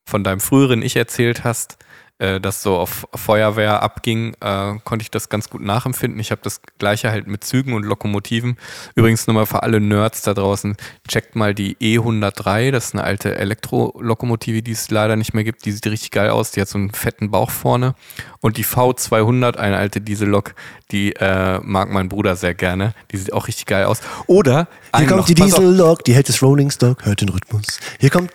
von 0.06 0.22
deinem 0.22 0.40
früheren 0.40 0.82
Ich 0.82 0.96
erzählt 0.96 1.44
hast, 1.44 1.78
äh, 2.18 2.40
das 2.40 2.62
so 2.62 2.76
auf 2.76 3.06
Feuerwehr 3.14 3.82
abging, 3.82 4.34
äh, 4.40 4.74
konnte 4.84 5.02
ich 5.02 5.10
das 5.10 5.28
ganz 5.28 5.50
gut 5.50 5.62
nachempfinden. 5.62 6.20
Ich 6.20 6.30
habe 6.30 6.40
das 6.44 6.60
gleiche 6.78 7.10
halt 7.10 7.26
mit 7.26 7.42
Zügen 7.44 7.72
und 7.72 7.84
Lokomotiven. 7.84 8.56
Übrigens 8.94 9.26
nochmal 9.26 9.46
für 9.46 9.62
alle 9.62 9.80
Nerds 9.80 10.22
da 10.22 10.32
draußen, 10.32 10.76
checkt 11.08 11.34
mal 11.34 11.54
die 11.54 11.76
E103, 11.76 12.70
das 12.70 12.86
ist 12.86 12.94
eine 12.94 13.04
alte 13.04 13.36
Elektrolokomotive, 13.36 14.62
die 14.62 14.72
es 14.72 14.90
leider 14.90 15.16
nicht 15.16 15.34
mehr 15.34 15.44
gibt. 15.44 15.64
Die 15.64 15.72
sieht 15.72 15.86
richtig 15.86 16.12
geil 16.12 16.30
aus, 16.30 16.52
die 16.52 16.60
hat 16.60 16.68
so 16.68 16.78
einen 16.78 16.92
fetten 16.92 17.30
Bauch 17.30 17.50
vorne. 17.50 17.94
Und 18.40 18.58
die 18.58 18.64
V200, 18.64 19.56
eine 19.56 19.76
alte 19.76 20.00
Diesellok, 20.00 20.54
die 20.92 21.14
äh, 21.16 21.58
mag 21.62 21.90
mein 21.90 22.08
Bruder 22.08 22.36
sehr 22.36 22.54
gerne. 22.54 22.94
Die 23.10 23.16
sieht 23.16 23.32
auch 23.32 23.48
richtig 23.48 23.66
geil 23.66 23.86
aus. 23.86 24.00
Oder 24.26 24.68
Hier 24.96 25.06
kommt 25.06 25.20
noch, 25.20 25.26
die. 25.26 25.34
Diesellok, 25.34 26.04
die 26.04 26.14
hält 26.14 26.28
das 26.28 26.42
Rolling 26.42 26.70
Stock, 26.70 27.04
hört 27.04 27.20
den 27.20 27.30
Rhythmus. 27.30 27.80
Hier 27.98 28.10
kommt. 28.10 28.30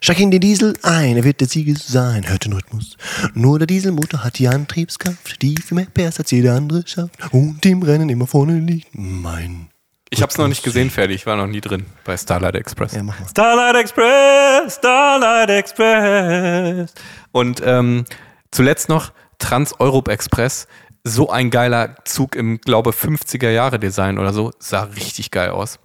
Steig 0.00 0.20
in 0.20 0.30
den 0.30 0.40
Diesel 0.40 0.74
ein, 0.82 1.16
er 1.16 1.24
wird 1.24 1.40
der 1.40 1.48
Sieger 1.48 1.78
sein, 1.78 2.28
hört 2.28 2.46
den 2.46 2.54
Rhythmus. 2.54 2.96
Nur 3.34 3.58
der 3.58 3.66
Dieselmotor 3.66 4.24
hat 4.24 4.38
die 4.38 4.48
Antriebskraft, 4.48 5.42
die 5.42 5.56
viel 5.56 5.74
mehr 5.76 5.86
PS 5.86 6.18
als 6.18 6.30
jeder 6.30 6.54
andere 6.54 6.82
schafft. 6.86 7.14
Und 7.32 7.64
im 7.66 7.82
Rennen 7.82 8.08
immer 8.08 8.26
vorne 8.26 8.58
liegt 8.58 8.88
mein. 8.92 9.68
Ich 10.08 10.22
habe 10.22 10.30
es 10.30 10.38
noch 10.38 10.48
nicht 10.48 10.62
gesehen, 10.62 10.88
fertig. 10.88 11.16
Ich 11.16 11.26
war 11.26 11.36
noch 11.36 11.48
nie 11.48 11.60
drin 11.60 11.84
bei 12.04 12.16
Starlight 12.16 12.54
Express. 12.54 12.94
Ja, 12.94 13.02
mach 13.02 13.18
mal. 13.18 13.28
Starlight 13.28 13.76
Express, 13.76 14.76
Starlight 14.76 15.50
Express. 15.50 16.94
Und 17.32 17.60
ähm, 17.64 18.04
zuletzt 18.52 18.88
noch 18.88 19.12
Trans-Europe 19.38 20.10
Express. 20.10 20.68
So 21.04 21.28
ein 21.30 21.50
geiler 21.50 21.96
Zug 22.04 22.34
im, 22.34 22.60
glaube 22.60 22.90
50er 22.90 23.50
Jahre 23.50 23.78
Design 23.78 24.18
oder 24.18 24.32
so. 24.32 24.52
Sah 24.58 24.84
richtig 24.84 25.30
geil 25.30 25.50
aus. 25.50 25.78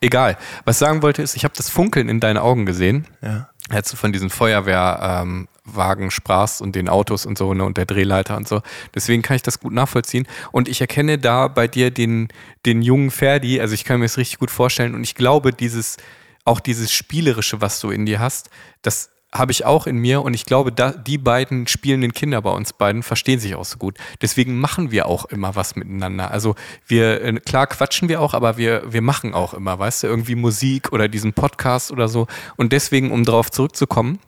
Egal. 0.00 0.36
Was 0.64 0.76
ich 0.76 0.80
sagen 0.80 1.02
wollte 1.02 1.22
ist, 1.22 1.34
ich 1.36 1.44
habe 1.44 1.54
das 1.56 1.68
Funkeln 1.68 2.08
in 2.08 2.20
deinen 2.20 2.38
Augen 2.38 2.66
gesehen. 2.66 3.06
Ja. 3.22 3.48
Als 3.70 3.90
du 3.90 3.96
von 3.96 4.12
diesen 4.12 4.30
Feuerwehrwagen 4.30 6.04
ähm, 6.04 6.10
sprachst 6.10 6.62
und 6.62 6.74
den 6.74 6.88
Autos 6.88 7.26
und 7.26 7.36
so 7.36 7.52
ne, 7.52 7.64
und 7.64 7.76
der 7.76 7.84
Drehleiter 7.84 8.36
und 8.36 8.48
so. 8.48 8.62
Deswegen 8.94 9.20
kann 9.20 9.36
ich 9.36 9.42
das 9.42 9.60
gut 9.60 9.74
nachvollziehen. 9.74 10.26
Und 10.52 10.68
ich 10.68 10.80
erkenne 10.80 11.18
da 11.18 11.48
bei 11.48 11.68
dir 11.68 11.90
den, 11.90 12.28
den 12.64 12.80
jungen 12.80 13.10
Ferdi, 13.10 13.60
also 13.60 13.74
ich 13.74 13.84
kann 13.84 14.00
mir 14.00 14.06
das 14.06 14.16
richtig 14.16 14.38
gut 14.38 14.50
vorstellen. 14.50 14.94
Und 14.94 15.04
ich 15.04 15.14
glaube, 15.14 15.52
dieses, 15.52 15.98
auch 16.44 16.60
dieses 16.60 16.92
Spielerische, 16.92 17.60
was 17.60 17.80
du 17.80 17.90
in 17.90 18.06
dir 18.06 18.20
hast, 18.20 18.48
das 18.80 19.10
habe 19.32 19.52
ich 19.52 19.64
auch 19.64 19.86
in 19.86 19.96
mir 19.96 20.22
und 20.22 20.32
ich 20.32 20.46
glaube, 20.46 20.72
da, 20.72 20.90
die 20.90 21.18
beiden 21.18 21.66
spielenden 21.66 22.12
Kinder 22.12 22.40
bei 22.40 22.50
uns 22.50 22.72
beiden 22.72 23.02
verstehen 23.02 23.38
sich 23.38 23.54
auch 23.54 23.64
so 23.64 23.76
gut. 23.76 23.98
Deswegen 24.22 24.58
machen 24.58 24.90
wir 24.90 25.06
auch 25.06 25.26
immer 25.26 25.54
was 25.54 25.76
miteinander. 25.76 26.30
Also 26.30 26.54
wir, 26.86 27.22
äh, 27.22 27.32
klar 27.34 27.66
quatschen 27.66 28.08
wir 28.08 28.22
auch, 28.22 28.32
aber 28.32 28.56
wir, 28.56 28.90
wir 28.90 29.02
machen 29.02 29.34
auch 29.34 29.52
immer, 29.52 29.78
weißt 29.78 30.02
du, 30.04 30.06
irgendwie 30.06 30.34
Musik 30.34 30.92
oder 30.92 31.08
diesen 31.08 31.34
Podcast 31.34 31.90
oder 31.90 32.08
so. 32.08 32.26
Und 32.56 32.72
deswegen, 32.72 33.12
um 33.12 33.24
darauf 33.24 33.50
zurückzukommen, 33.50 34.18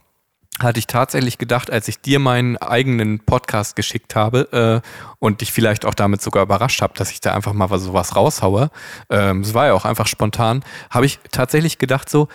hatte 0.59 0.79
ich 0.79 0.87
tatsächlich 0.87 1.39
gedacht, 1.39 1.71
als 1.71 1.89
ich 1.89 2.01
dir 2.01 2.19
meinen 2.19 2.59
eigenen 2.59 3.21
Podcast 3.21 3.77
geschickt 3.77 4.15
habe 4.15 4.83
äh, 4.85 4.89
und 5.19 5.41
dich 5.41 5.53
vielleicht 5.53 5.87
auch 5.87 5.95
damit 5.95 6.21
sogar 6.21 6.43
überrascht 6.43 6.83
habe, 6.83 6.93
dass 6.97 7.11
ich 7.11 7.21
da 7.21 7.35
einfach 7.35 7.55
mal 7.55 7.69
sowas 7.79 8.15
raushaue, 8.15 8.71
ähm, 9.09 9.41
es 9.41 9.55
war 9.55 9.69
ja 9.69 9.73
auch 9.73 9.87
einfach 9.87 10.07
spontan, 10.07 10.63
habe 10.91 11.07
ich 11.07 11.19
tatsächlich 11.31 11.79
gedacht 11.79 12.11
so, 12.11 12.29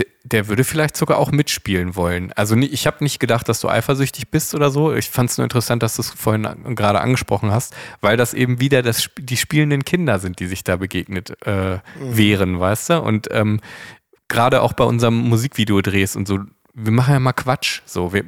der, 0.00 0.06
der 0.24 0.48
würde 0.48 0.64
vielleicht 0.64 0.96
sogar 0.96 1.18
auch 1.18 1.30
mitspielen 1.30 1.94
wollen. 1.94 2.32
Also 2.32 2.56
ich 2.56 2.86
habe 2.86 3.04
nicht 3.04 3.20
gedacht, 3.20 3.48
dass 3.48 3.60
du 3.60 3.68
eifersüchtig 3.68 4.30
bist 4.30 4.54
oder 4.54 4.70
so. 4.70 4.94
Ich 4.94 5.10
fand 5.10 5.30
es 5.30 5.38
nur 5.38 5.44
interessant, 5.44 5.82
dass 5.82 5.96
du 5.96 6.02
es 6.02 6.10
vorhin 6.10 6.46
gerade 6.74 7.00
angesprochen 7.00 7.50
hast, 7.50 7.74
weil 8.00 8.16
das 8.16 8.34
eben 8.34 8.60
wieder 8.60 8.82
das, 8.82 9.10
die 9.18 9.36
spielenden 9.36 9.84
Kinder 9.84 10.18
sind, 10.18 10.40
die 10.40 10.46
sich 10.46 10.64
da 10.64 10.76
begegnet 10.76 11.36
äh, 11.46 11.78
wären, 11.98 12.58
weißt 12.58 12.90
du? 12.90 13.02
Und 13.02 13.28
ähm, 13.30 13.60
gerade 14.28 14.62
auch 14.62 14.72
bei 14.72 14.84
unserem 14.84 15.16
Musikvideo 15.16 15.80
drehst 15.82 16.16
und 16.16 16.26
so, 16.26 16.38
wir 16.72 16.92
machen 16.92 17.12
ja 17.12 17.20
mal 17.20 17.32
Quatsch. 17.32 17.82
So, 17.84 18.12
wir, 18.12 18.24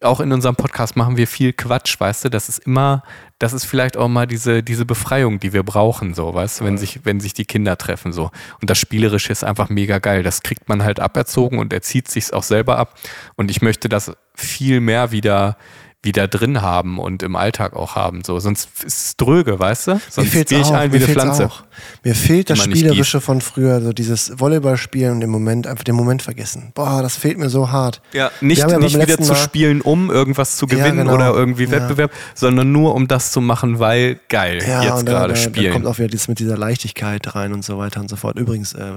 auch 0.00 0.20
in 0.20 0.32
unserem 0.32 0.56
Podcast 0.56 0.96
machen 0.96 1.16
wir 1.16 1.26
viel 1.26 1.52
Quatsch, 1.52 1.98
weißt 1.98 2.26
du? 2.26 2.28
Das 2.30 2.48
ist 2.48 2.58
immer, 2.58 3.02
das 3.38 3.52
ist 3.52 3.64
vielleicht 3.64 3.96
auch 3.96 4.08
mal 4.08 4.26
diese, 4.26 4.62
diese 4.62 4.84
Befreiung, 4.84 5.40
die 5.40 5.52
wir 5.52 5.62
brauchen, 5.62 6.14
so, 6.14 6.32
weißt 6.32 6.60
du, 6.60 6.64
wenn 6.64 6.78
sich, 6.78 7.04
wenn 7.04 7.20
sich 7.20 7.34
die 7.34 7.44
Kinder 7.44 7.76
treffen, 7.76 8.12
so. 8.12 8.30
Und 8.60 8.70
das 8.70 8.78
Spielerische 8.78 9.32
ist 9.32 9.44
einfach 9.44 9.68
mega 9.68 9.98
geil. 9.98 10.22
Das 10.22 10.42
kriegt 10.42 10.68
man 10.68 10.82
halt 10.82 11.00
aberzogen 11.00 11.58
und 11.58 11.72
er 11.72 11.82
zieht 11.82 12.08
sich's 12.08 12.32
auch 12.32 12.42
selber 12.42 12.78
ab. 12.78 12.94
Und 13.36 13.50
ich 13.50 13.62
möchte 13.62 13.88
das 13.88 14.12
viel 14.34 14.80
mehr 14.80 15.10
wieder, 15.10 15.56
wieder 16.04 16.28
drin 16.28 16.62
haben 16.62 16.98
und 17.00 17.24
im 17.24 17.34
Alltag 17.34 17.74
auch 17.74 17.96
haben, 17.96 18.22
so. 18.24 18.38
Sonst 18.38 18.68
ist 18.84 18.86
es 19.06 19.16
dröge, 19.16 19.58
weißt 19.58 19.88
du? 19.88 20.00
Sonst 20.08 20.30
gehe 20.32 20.44
ich 20.60 20.66
auch, 20.66 20.70
ein 20.70 20.92
wie 20.92 20.98
mir 20.98 21.04
eine 21.04 21.12
Pflanze. 21.12 21.46
Auch. 21.46 21.64
Mir 22.04 22.14
fehlt 22.14 22.50
das 22.50 22.60
Spielerische 22.62 23.20
von 23.20 23.40
früher, 23.40 23.80
so 23.80 23.92
dieses 23.92 24.38
Volleyballspielen 24.38 25.16
und 25.16 25.22
im 25.22 25.30
Moment 25.30 25.66
einfach 25.66 25.82
den 25.82 25.96
Moment 25.96 26.22
vergessen. 26.22 26.70
Boah, 26.74 27.02
das 27.02 27.16
fehlt 27.16 27.36
mir 27.38 27.50
so 27.50 27.72
hart. 27.72 28.00
Ja, 28.12 28.30
nicht, 28.40 28.58
ja 28.60 28.78
nicht 28.78 28.94
wieder 28.98 29.18
zu 29.18 29.34
spielen, 29.34 29.80
um 29.80 30.08
irgendwas 30.10 30.56
zu 30.56 30.66
Ja, 30.66 30.76
gewinnen 30.76 30.98
genau. 30.98 31.14
oder 31.14 31.34
irgendwie 31.34 31.64
Ja. 31.64 31.72
Wettbewerb, 31.72 32.12
sondern 32.34 32.70
nur 32.70 32.94
um 32.94 33.08
das 33.08 33.32
zu 33.32 33.40
machen, 33.40 33.80
weil 33.80 34.20
geil, 34.28 34.62
Ja, 34.66 34.82
jetzt 34.84 35.04
gerade 35.04 35.04
da, 35.04 35.28
da 35.28 35.36
spielen. 35.36 35.72
kommt 35.72 35.86
auch 35.86 35.98
wieder 35.98 36.08
dieses 36.08 36.28
mit 36.28 36.38
dieser 36.38 36.56
Leichtigkeit 36.56 37.34
rein 37.34 37.52
und 37.52 37.64
so 37.64 37.76
weiter 37.76 38.00
und 38.00 38.08
so 38.08 38.14
fort. 38.14 38.38
Übrigens, 38.38 38.72
äh, 38.72 38.92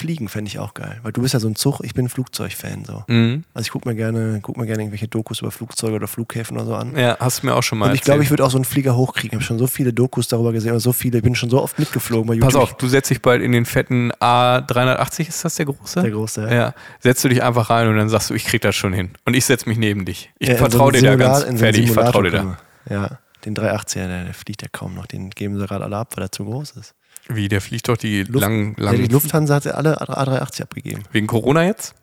Fliegen 0.00 0.28
fände 0.28 0.48
ich 0.48 0.58
auch 0.58 0.72
geil, 0.72 0.98
weil 1.02 1.12
du 1.12 1.20
bist 1.20 1.34
ja 1.34 1.40
so 1.40 1.48
ein 1.48 1.56
Zug, 1.56 1.80
ich 1.82 1.92
bin 1.92 2.06
ein 2.06 2.08
Flugzeugfan 2.08 2.84
so. 2.86 3.04
mhm. 3.06 3.44
Also 3.52 3.66
ich 3.66 3.70
gucke 3.70 3.86
mir 3.86 3.94
gerne, 3.94 4.40
guck 4.42 4.56
mir 4.56 4.64
gerne 4.64 4.82
irgendwelche 4.82 5.08
Dokus 5.08 5.40
über 5.40 5.50
Flugzeuge 5.50 5.94
oder 5.94 6.08
Flughäfen 6.08 6.56
oder 6.56 6.66
so 6.66 6.74
an. 6.74 6.96
Ja, 6.96 7.18
hast 7.20 7.42
du 7.42 7.46
mir 7.46 7.54
auch 7.54 7.62
schon 7.62 7.78
mal 7.78 7.90
und 7.90 7.94
ich 7.94 8.00
glaube, 8.00 8.22
ich 8.22 8.30
würde 8.30 8.44
auch 8.44 8.50
so 8.50 8.56
einen 8.56 8.64
Flieger 8.64 8.96
hochkriegen. 8.96 9.28
Ich 9.28 9.34
habe 9.34 9.44
schon 9.44 9.58
so 9.58 9.66
viele 9.66 9.92
Dokus 9.92 10.28
darüber 10.28 10.52
gesehen 10.52 10.70
oder 10.72 10.80
so 10.80 10.92
viele, 10.92 11.18
ich 11.18 11.22
bin 11.24 11.34
schon 11.34 11.50
so 11.50 11.62
oft 11.62 11.78
mitgeflogen 11.78 12.26
bei 12.26 12.34
YouTube. 12.34 12.52
Pass 12.52 12.60
auf, 12.62 12.76
du 12.76 12.88
setzt 12.88 13.10
dich 13.10 13.20
bald 13.20 13.42
in 13.42 13.52
den 13.52 13.66
fetten 13.66 14.10
A380, 14.12 15.28
ist 15.28 15.44
das 15.44 15.56
der 15.56 15.66
große? 15.66 16.00
Der 16.00 16.10
große, 16.10 16.42
ja. 16.42 16.54
ja. 16.54 16.74
Setzt 17.00 17.22
du 17.22 17.28
dich 17.28 17.42
einfach 17.42 17.68
rein 17.68 17.88
und 17.88 17.96
dann 17.96 18.08
sagst 18.08 18.30
du, 18.30 18.34
ich 18.34 18.44
krieg 18.46 18.62
das 18.62 18.74
schon 18.74 18.92
hin. 18.92 19.10
Und 19.26 19.34
ich 19.34 19.44
setz 19.44 19.66
mich 19.66 19.76
neben 19.78 20.04
dich. 20.06 20.30
Ich 20.38 20.48
Ja, 20.48 20.54
so 20.54 20.60
vertraue 20.60 20.92
einen 20.92 21.02
dir 21.02 21.10
da 21.10 21.16
ganz 21.16 21.42
in 21.42 21.56
so 21.56 21.64
fertig, 21.64 21.84
ich 21.84 21.92
vertraue 21.92 22.24
dir 22.24 22.30
da. 22.30 22.58
Ja, 22.88 23.18
den 23.44 23.54
380er, 23.54 24.06
der, 24.06 24.24
der 24.24 24.34
fliegt 24.34 24.62
ja 24.62 24.68
kaum 24.72 24.94
noch. 24.94 25.06
Den 25.06 25.30
geben 25.30 25.58
sie 25.58 25.66
gerade 25.66 25.84
alle 25.84 25.96
ab, 25.96 26.16
weil 26.16 26.24
er 26.24 26.32
zu 26.32 26.44
groß 26.44 26.72
ist. 26.72 26.94
Wie, 27.34 27.48
der 27.48 27.60
fliegt 27.60 27.88
doch 27.88 27.96
die 27.96 28.22
Luft- 28.24 28.40
langen, 28.40 28.74
Ja, 28.78 28.84
langen, 28.86 29.02
die 29.02 29.08
Lufthansa 29.08 29.54
hat 29.56 29.64
ja 29.64 29.72
alle 29.72 30.00
A380 30.00 30.62
abgegeben. 30.62 31.02
wegen 31.12 31.26
Corona 31.26 31.64
jetzt? 31.64 31.94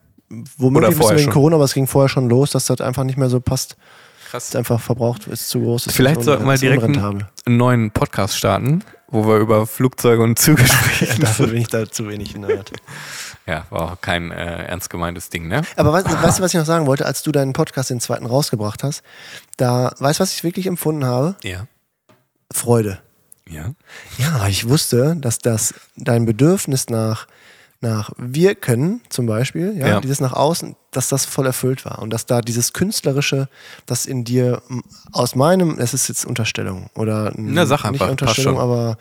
Womöglich 0.58 0.98
wegen 1.00 1.20
schon? 1.20 1.34
Corona, 1.34 1.56
aber 1.56 1.66
es 1.66 1.74
ging 1.74 1.88
vorher 1.88 2.10
schon 2.10 2.28
los, 2.30 2.52
dass 2.52 2.66
das 2.66 2.82
einfach 2.82 3.04
nicht 3.04 3.18
mehr 3.18 3.30
so 3.30 3.40
passt. 3.40 3.78
Krass. 4.30 4.50
Ist 4.50 4.56
einfach 4.58 4.82
verbraucht, 4.82 5.26
ist 5.28 5.48
zu 5.48 5.62
groß. 5.62 5.88
Ist 5.88 5.96
Vielleicht 5.96 6.22
sollten 6.24 6.46
wir 6.46 6.54
ist 6.54 6.62
direkt 6.62 6.84
einen, 6.84 6.98
einen 7.46 7.58
neuen 7.58 7.92
Podcast 7.92 8.36
starten, 8.38 8.84
wo 9.08 9.26
wir 9.26 9.38
über 9.38 9.66
Flugzeuge 9.66 10.22
und 10.22 10.38
Züge 10.38 10.62
Ja, 10.68 10.68
sprechen. 10.68 11.22
dafür 11.22 11.48
bin 11.48 11.62
ich 11.62 11.68
da 11.70 11.90
zu 11.90 12.10
wenig 12.10 12.36
nerd. 12.36 12.74
Ja, 13.46 13.66
war 13.70 13.94
auch 13.94 14.02
kein 14.02 14.32
äh, 14.32 14.66
ernst 14.66 14.90
gemeintes 14.90 15.30
Ding, 15.30 15.48
ne? 15.48 15.62
Aber 15.78 15.94
weißt, 15.94 16.08
weißt 16.22 16.40
du, 16.40 16.44
was 16.44 16.54
ich 16.54 16.60
noch 16.60 16.66
sagen 16.66 16.88
wollte, 16.88 17.06
als 17.06 17.24
du 17.24 17.32
deinen 17.32 17.54
Podcast, 17.54 17.90
den 17.90 18.02
zweiten, 18.02 18.26
rausgebracht 18.26 18.84
hast? 18.84 19.02
Da, 19.56 19.94
weißt 20.00 20.20
du, 20.20 20.24
was 20.24 20.34
ich 20.34 20.44
wirklich 20.44 20.68
empfunden 20.68 21.06
habe? 21.06 21.38
Ja. 21.44 21.68
Freude. 22.52 23.00
Ja. 23.50 23.74
Ja, 24.18 24.48
ich 24.48 24.68
wusste, 24.68 25.16
dass 25.16 25.40
das 25.40 25.74
dein 25.96 26.26
Bedürfnis 26.26 26.90
nach, 26.90 27.28
nach 27.82 28.12
wir 28.18 28.56
können 28.56 29.02
zum 29.10 29.26
Beispiel, 29.26 29.78
ja, 29.78 29.88
Ja. 29.88 30.02
dieses 30.02 30.20
nach 30.20 30.34
außen, 30.34 30.76
dass 30.92 31.10
das 31.10 31.26
voll 31.26 31.46
erfüllt 31.46 31.86
war 31.86 32.00
und 32.00 32.10
dass 32.12 32.26
da 32.26 32.42
dieses 32.42 32.74
künstlerische, 32.74 33.50
das 33.86 34.06
in 34.06 34.24
dir 34.24 34.62
aus 35.12 35.36
meinem, 35.36 35.78
es 35.80 35.94
ist 35.94 36.08
jetzt 36.10 36.26
Unterstellung 36.26 36.90
oder 36.96 37.32
Na, 37.36 37.64
nicht 37.66 37.72
einfach, 37.86 38.10
Unterstellung, 38.10 38.60
aber 38.60 38.98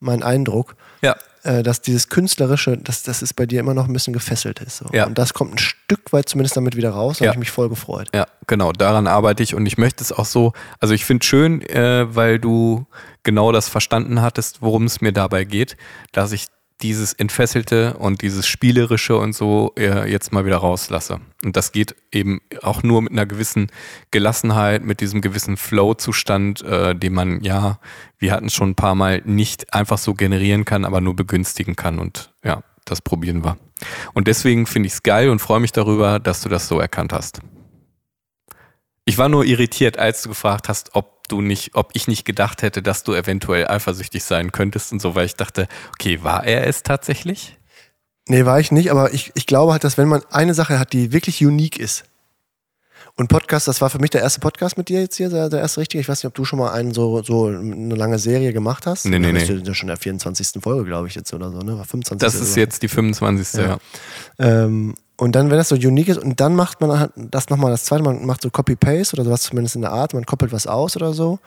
mein 0.00 0.22
Eindruck, 0.22 0.76
Ja. 1.02 1.16
Äh, 1.42 1.62
dass 1.62 1.80
dieses 1.80 2.08
künstlerische, 2.08 2.76
dass 2.76 3.02
das 3.02 3.22
ist 3.22 3.34
bei 3.34 3.46
dir 3.46 3.60
immer 3.60 3.74
noch 3.74 3.86
ein 3.86 3.92
bisschen 3.92 4.12
gefesselt 4.12 4.60
ist. 4.60 4.78
So. 4.78 4.86
Ja. 4.92 5.06
Und 5.06 5.18
das 5.18 5.32
kommt 5.34 5.54
ein 5.54 5.58
Stück 5.58 6.12
weit 6.12 6.28
zumindest 6.28 6.56
damit 6.56 6.76
wieder 6.76 6.90
raus. 6.90 7.18
Da 7.18 7.24
Ja. 7.24 7.30
habe 7.30 7.36
ich 7.36 7.40
mich 7.40 7.50
voll 7.50 7.68
gefreut. 7.68 8.08
Ja, 8.14 8.26
genau, 8.46 8.72
daran 8.72 9.06
arbeite 9.06 9.42
ich 9.42 9.54
und 9.54 9.66
ich 9.66 9.78
möchte 9.78 10.02
es 10.04 10.12
auch 10.12 10.24
so, 10.26 10.52
also 10.78 10.92
ich 10.94 11.04
finde 11.04 11.24
schön, 11.24 11.62
äh, 11.62 12.14
weil 12.14 12.38
du 12.38 12.86
genau 13.22 13.52
das 13.52 13.68
verstanden 13.68 14.20
hattest, 14.22 14.62
worum 14.62 14.84
es 14.84 15.00
mir 15.00 15.12
dabei 15.12 15.44
geht, 15.44 15.76
dass 16.12 16.32
ich 16.32 16.46
dieses 16.82 17.12
Entfesselte 17.12 17.94
und 17.94 18.22
dieses 18.22 18.46
Spielerische 18.46 19.16
und 19.16 19.34
so 19.34 19.72
äh, 19.76 20.10
jetzt 20.10 20.32
mal 20.32 20.44
wieder 20.44 20.56
rauslasse. 20.56 21.20
Und 21.44 21.56
das 21.56 21.72
geht 21.72 21.94
eben 22.12 22.40
auch 22.62 22.82
nur 22.82 23.02
mit 23.02 23.12
einer 23.12 23.26
gewissen 23.26 23.68
Gelassenheit, 24.10 24.84
mit 24.84 25.00
diesem 25.00 25.20
gewissen 25.20 25.56
Flow-Zustand, 25.56 26.62
äh, 26.62 26.94
den 26.94 27.12
man 27.14 27.40
ja, 27.42 27.78
wir 28.18 28.32
hatten 28.32 28.50
schon 28.50 28.70
ein 28.70 28.74
paar 28.74 28.94
Mal, 28.94 29.22
nicht 29.24 29.72
einfach 29.74 29.98
so 29.98 30.14
generieren 30.14 30.64
kann, 30.64 30.84
aber 30.84 31.00
nur 31.00 31.14
begünstigen 31.14 31.76
kann. 31.76 31.98
Und 31.98 32.32
ja, 32.44 32.62
das 32.84 33.00
probieren 33.00 33.44
wir. 33.44 33.56
Und 34.12 34.28
deswegen 34.28 34.66
finde 34.66 34.88
ich 34.88 34.94
es 34.94 35.02
geil 35.02 35.30
und 35.30 35.38
freue 35.40 35.60
mich 35.60 35.72
darüber, 35.72 36.18
dass 36.18 36.42
du 36.42 36.48
das 36.48 36.68
so 36.68 36.80
erkannt 36.80 37.12
hast. 37.12 37.40
Ich 39.04 39.18
war 39.18 39.28
nur 39.28 39.44
irritiert, 39.44 39.98
als 39.98 40.22
du 40.22 40.28
gefragt 40.28 40.68
hast, 40.68 40.94
ob 40.94 41.19
du 41.32 41.40
nicht, 41.40 41.74
ob 41.74 41.90
ich 41.94 42.08
nicht 42.08 42.24
gedacht 42.24 42.62
hätte, 42.62 42.82
dass 42.82 43.02
du 43.02 43.14
eventuell 43.14 43.68
eifersüchtig 43.68 44.24
sein 44.24 44.52
könntest 44.52 44.92
und 44.92 45.00
so, 45.00 45.14
weil 45.14 45.26
ich 45.26 45.36
dachte, 45.36 45.68
okay, 45.90 46.22
war 46.22 46.44
er 46.44 46.66
es 46.66 46.82
tatsächlich? 46.82 47.56
Nee, 48.28 48.44
war 48.44 48.60
ich 48.60 48.70
nicht, 48.70 48.90
aber 48.90 49.12
ich, 49.12 49.32
ich 49.34 49.46
glaube 49.46 49.72
halt, 49.72 49.84
dass 49.84 49.98
wenn 49.98 50.08
man 50.08 50.22
eine 50.30 50.54
Sache 50.54 50.78
hat, 50.78 50.92
die 50.92 51.12
wirklich 51.12 51.44
unique 51.44 51.78
ist. 51.78 52.04
Und 53.16 53.28
Podcast, 53.28 53.68
das 53.68 53.80
war 53.80 53.90
für 53.90 53.98
mich 53.98 54.10
der 54.10 54.22
erste 54.22 54.40
Podcast 54.40 54.78
mit 54.78 54.88
dir 54.88 55.00
jetzt 55.00 55.16
hier, 55.16 55.28
der, 55.28 55.48
der 55.48 55.60
erste 55.60 55.80
richtige. 55.80 56.00
Ich 56.00 56.08
weiß 56.08 56.22
nicht, 56.22 56.28
ob 56.28 56.34
du 56.34 56.44
schon 56.44 56.58
mal 56.58 56.72
einen 56.72 56.94
so, 56.94 57.22
so 57.22 57.48
eine 57.48 57.94
lange 57.94 58.18
Serie 58.18 58.52
gemacht 58.52 58.86
hast. 58.86 59.04
Nee, 59.04 59.18
nee, 59.18 59.32
nee. 59.32 59.40
Das 59.40 59.50
ist 59.50 59.66
ja 59.66 59.74
schon 59.74 59.88
der 59.88 59.96
24. 59.96 60.62
Folge, 60.62 60.84
glaube 60.84 61.08
ich, 61.08 61.16
jetzt 61.16 61.34
oder 61.34 61.50
so, 61.50 61.58
ne? 61.58 61.76
War 61.76 61.84
25. 61.84 62.18
Das 62.18 62.34
ist 62.34 62.56
jetzt 62.56 62.82
die 62.82 62.88
25. 62.88 63.60
Ja. 63.60 63.66
Ja. 63.66 63.78
Ähm, 64.64 64.94
und 65.20 65.32
dann, 65.32 65.50
wenn 65.50 65.58
das 65.58 65.68
so 65.68 65.74
unique 65.74 66.08
ist, 66.08 66.16
und 66.16 66.40
dann 66.40 66.56
macht 66.56 66.80
man 66.80 66.98
halt 66.98 67.12
das 67.14 67.50
nochmal 67.50 67.70
das 67.70 67.84
zweite, 67.84 68.02
man 68.02 68.24
macht 68.24 68.40
so 68.40 68.48
Copy-Paste 68.48 69.16
oder 69.16 69.24
sowas 69.24 69.42
zumindest 69.42 69.76
in 69.76 69.82
der 69.82 69.92
Art, 69.92 70.14
man 70.14 70.24
koppelt 70.24 70.50
was 70.50 70.66
aus 70.66 70.96
oder 70.96 71.12
so. 71.12 71.40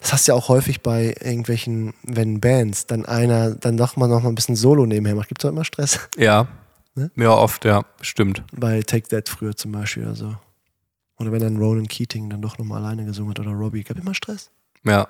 Das 0.00 0.14
hast 0.14 0.26
du 0.26 0.32
ja 0.32 0.38
auch 0.38 0.48
häufig 0.48 0.80
bei 0.80 1.14
irgendwelchen, 1.20 1.92
wenn 2.02 2.40
Bands 2.40 2.86
dann 2.86 3.04
einer 3.04 3.54
dann 3.54 3.76
doch 3.76 3.96
mal 3.96 4.08
noch 4.08 4.22
mal 4.22 4.30
ein 4.30 4.34
bisschen 4.34 4.56
Solo 4.56 4.86
nebenher 4.86 5.14
macht. 5.14 5.28
Gibt 5.28 5.44
es 5.44 5.50
immer 5.50 5.66
Stress? 5.66 6.00
Ja. 6.16 6.48
Ne? 6.94 7.10
Ja, 7.14 7.32
oft, 7.32 7.66
ja, 7.66 7.84
stimmt. 8.00 8.42
Bei 8.52 8.80
Take 8.80 9.08
That 9.08 9.28
früher 9.28 9.54
zum 9.54 9.72
Beispiel 9.72 10.04
oder 10.04 10.14
so. 10.14 10.34
Oder 11.18 11.30
wenn 11.30 11.40
dann 11.40 11.58
Ronan 11.58 11.88
Keating 11.88 12.30
dann 12.30 12.40
doch 12.40 12.56
nochmal 12.56 12.82
alleine 12.82 13.04
gesungen 13.04 13.32
hat 13.32 13.40
oder 13.40 13.50
Robbie. 13.50 13.84
Gab 13.84 13.98
immer 13.98 14.14
Stress. 14.14 14.50
Ja, 14.82 15.08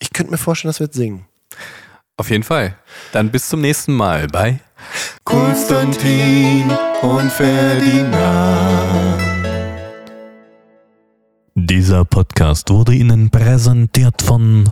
Ich 0.00 0.12
könnte 0.12 0.32
mir 0.32 0.38
vorstellen, 0.38 0.70
das 0.70 0.80
wird 0.80 0.92
singen. 0.92 1.24
Auf 2.16 2.30
jeden 2.30 2.44
Fall. 2.44 2.76
Dann 3.12 3.30
bis 3.30 3.48
zum 3.48 3.60
nächsten 3.60 3.94
Mal 3.94 4.26
bei 4.28 4.60
Konstantin 5.24 6.70
und 7.02 7.30
Ferdinand. 7.30 9.20
Dieser 11.54 12.04
Podcast 12.04 12.70
wurde 12.70 12.94
Ihnen 12.94 13.30
präsentiert 13.30 14.22
von 14.22 14.70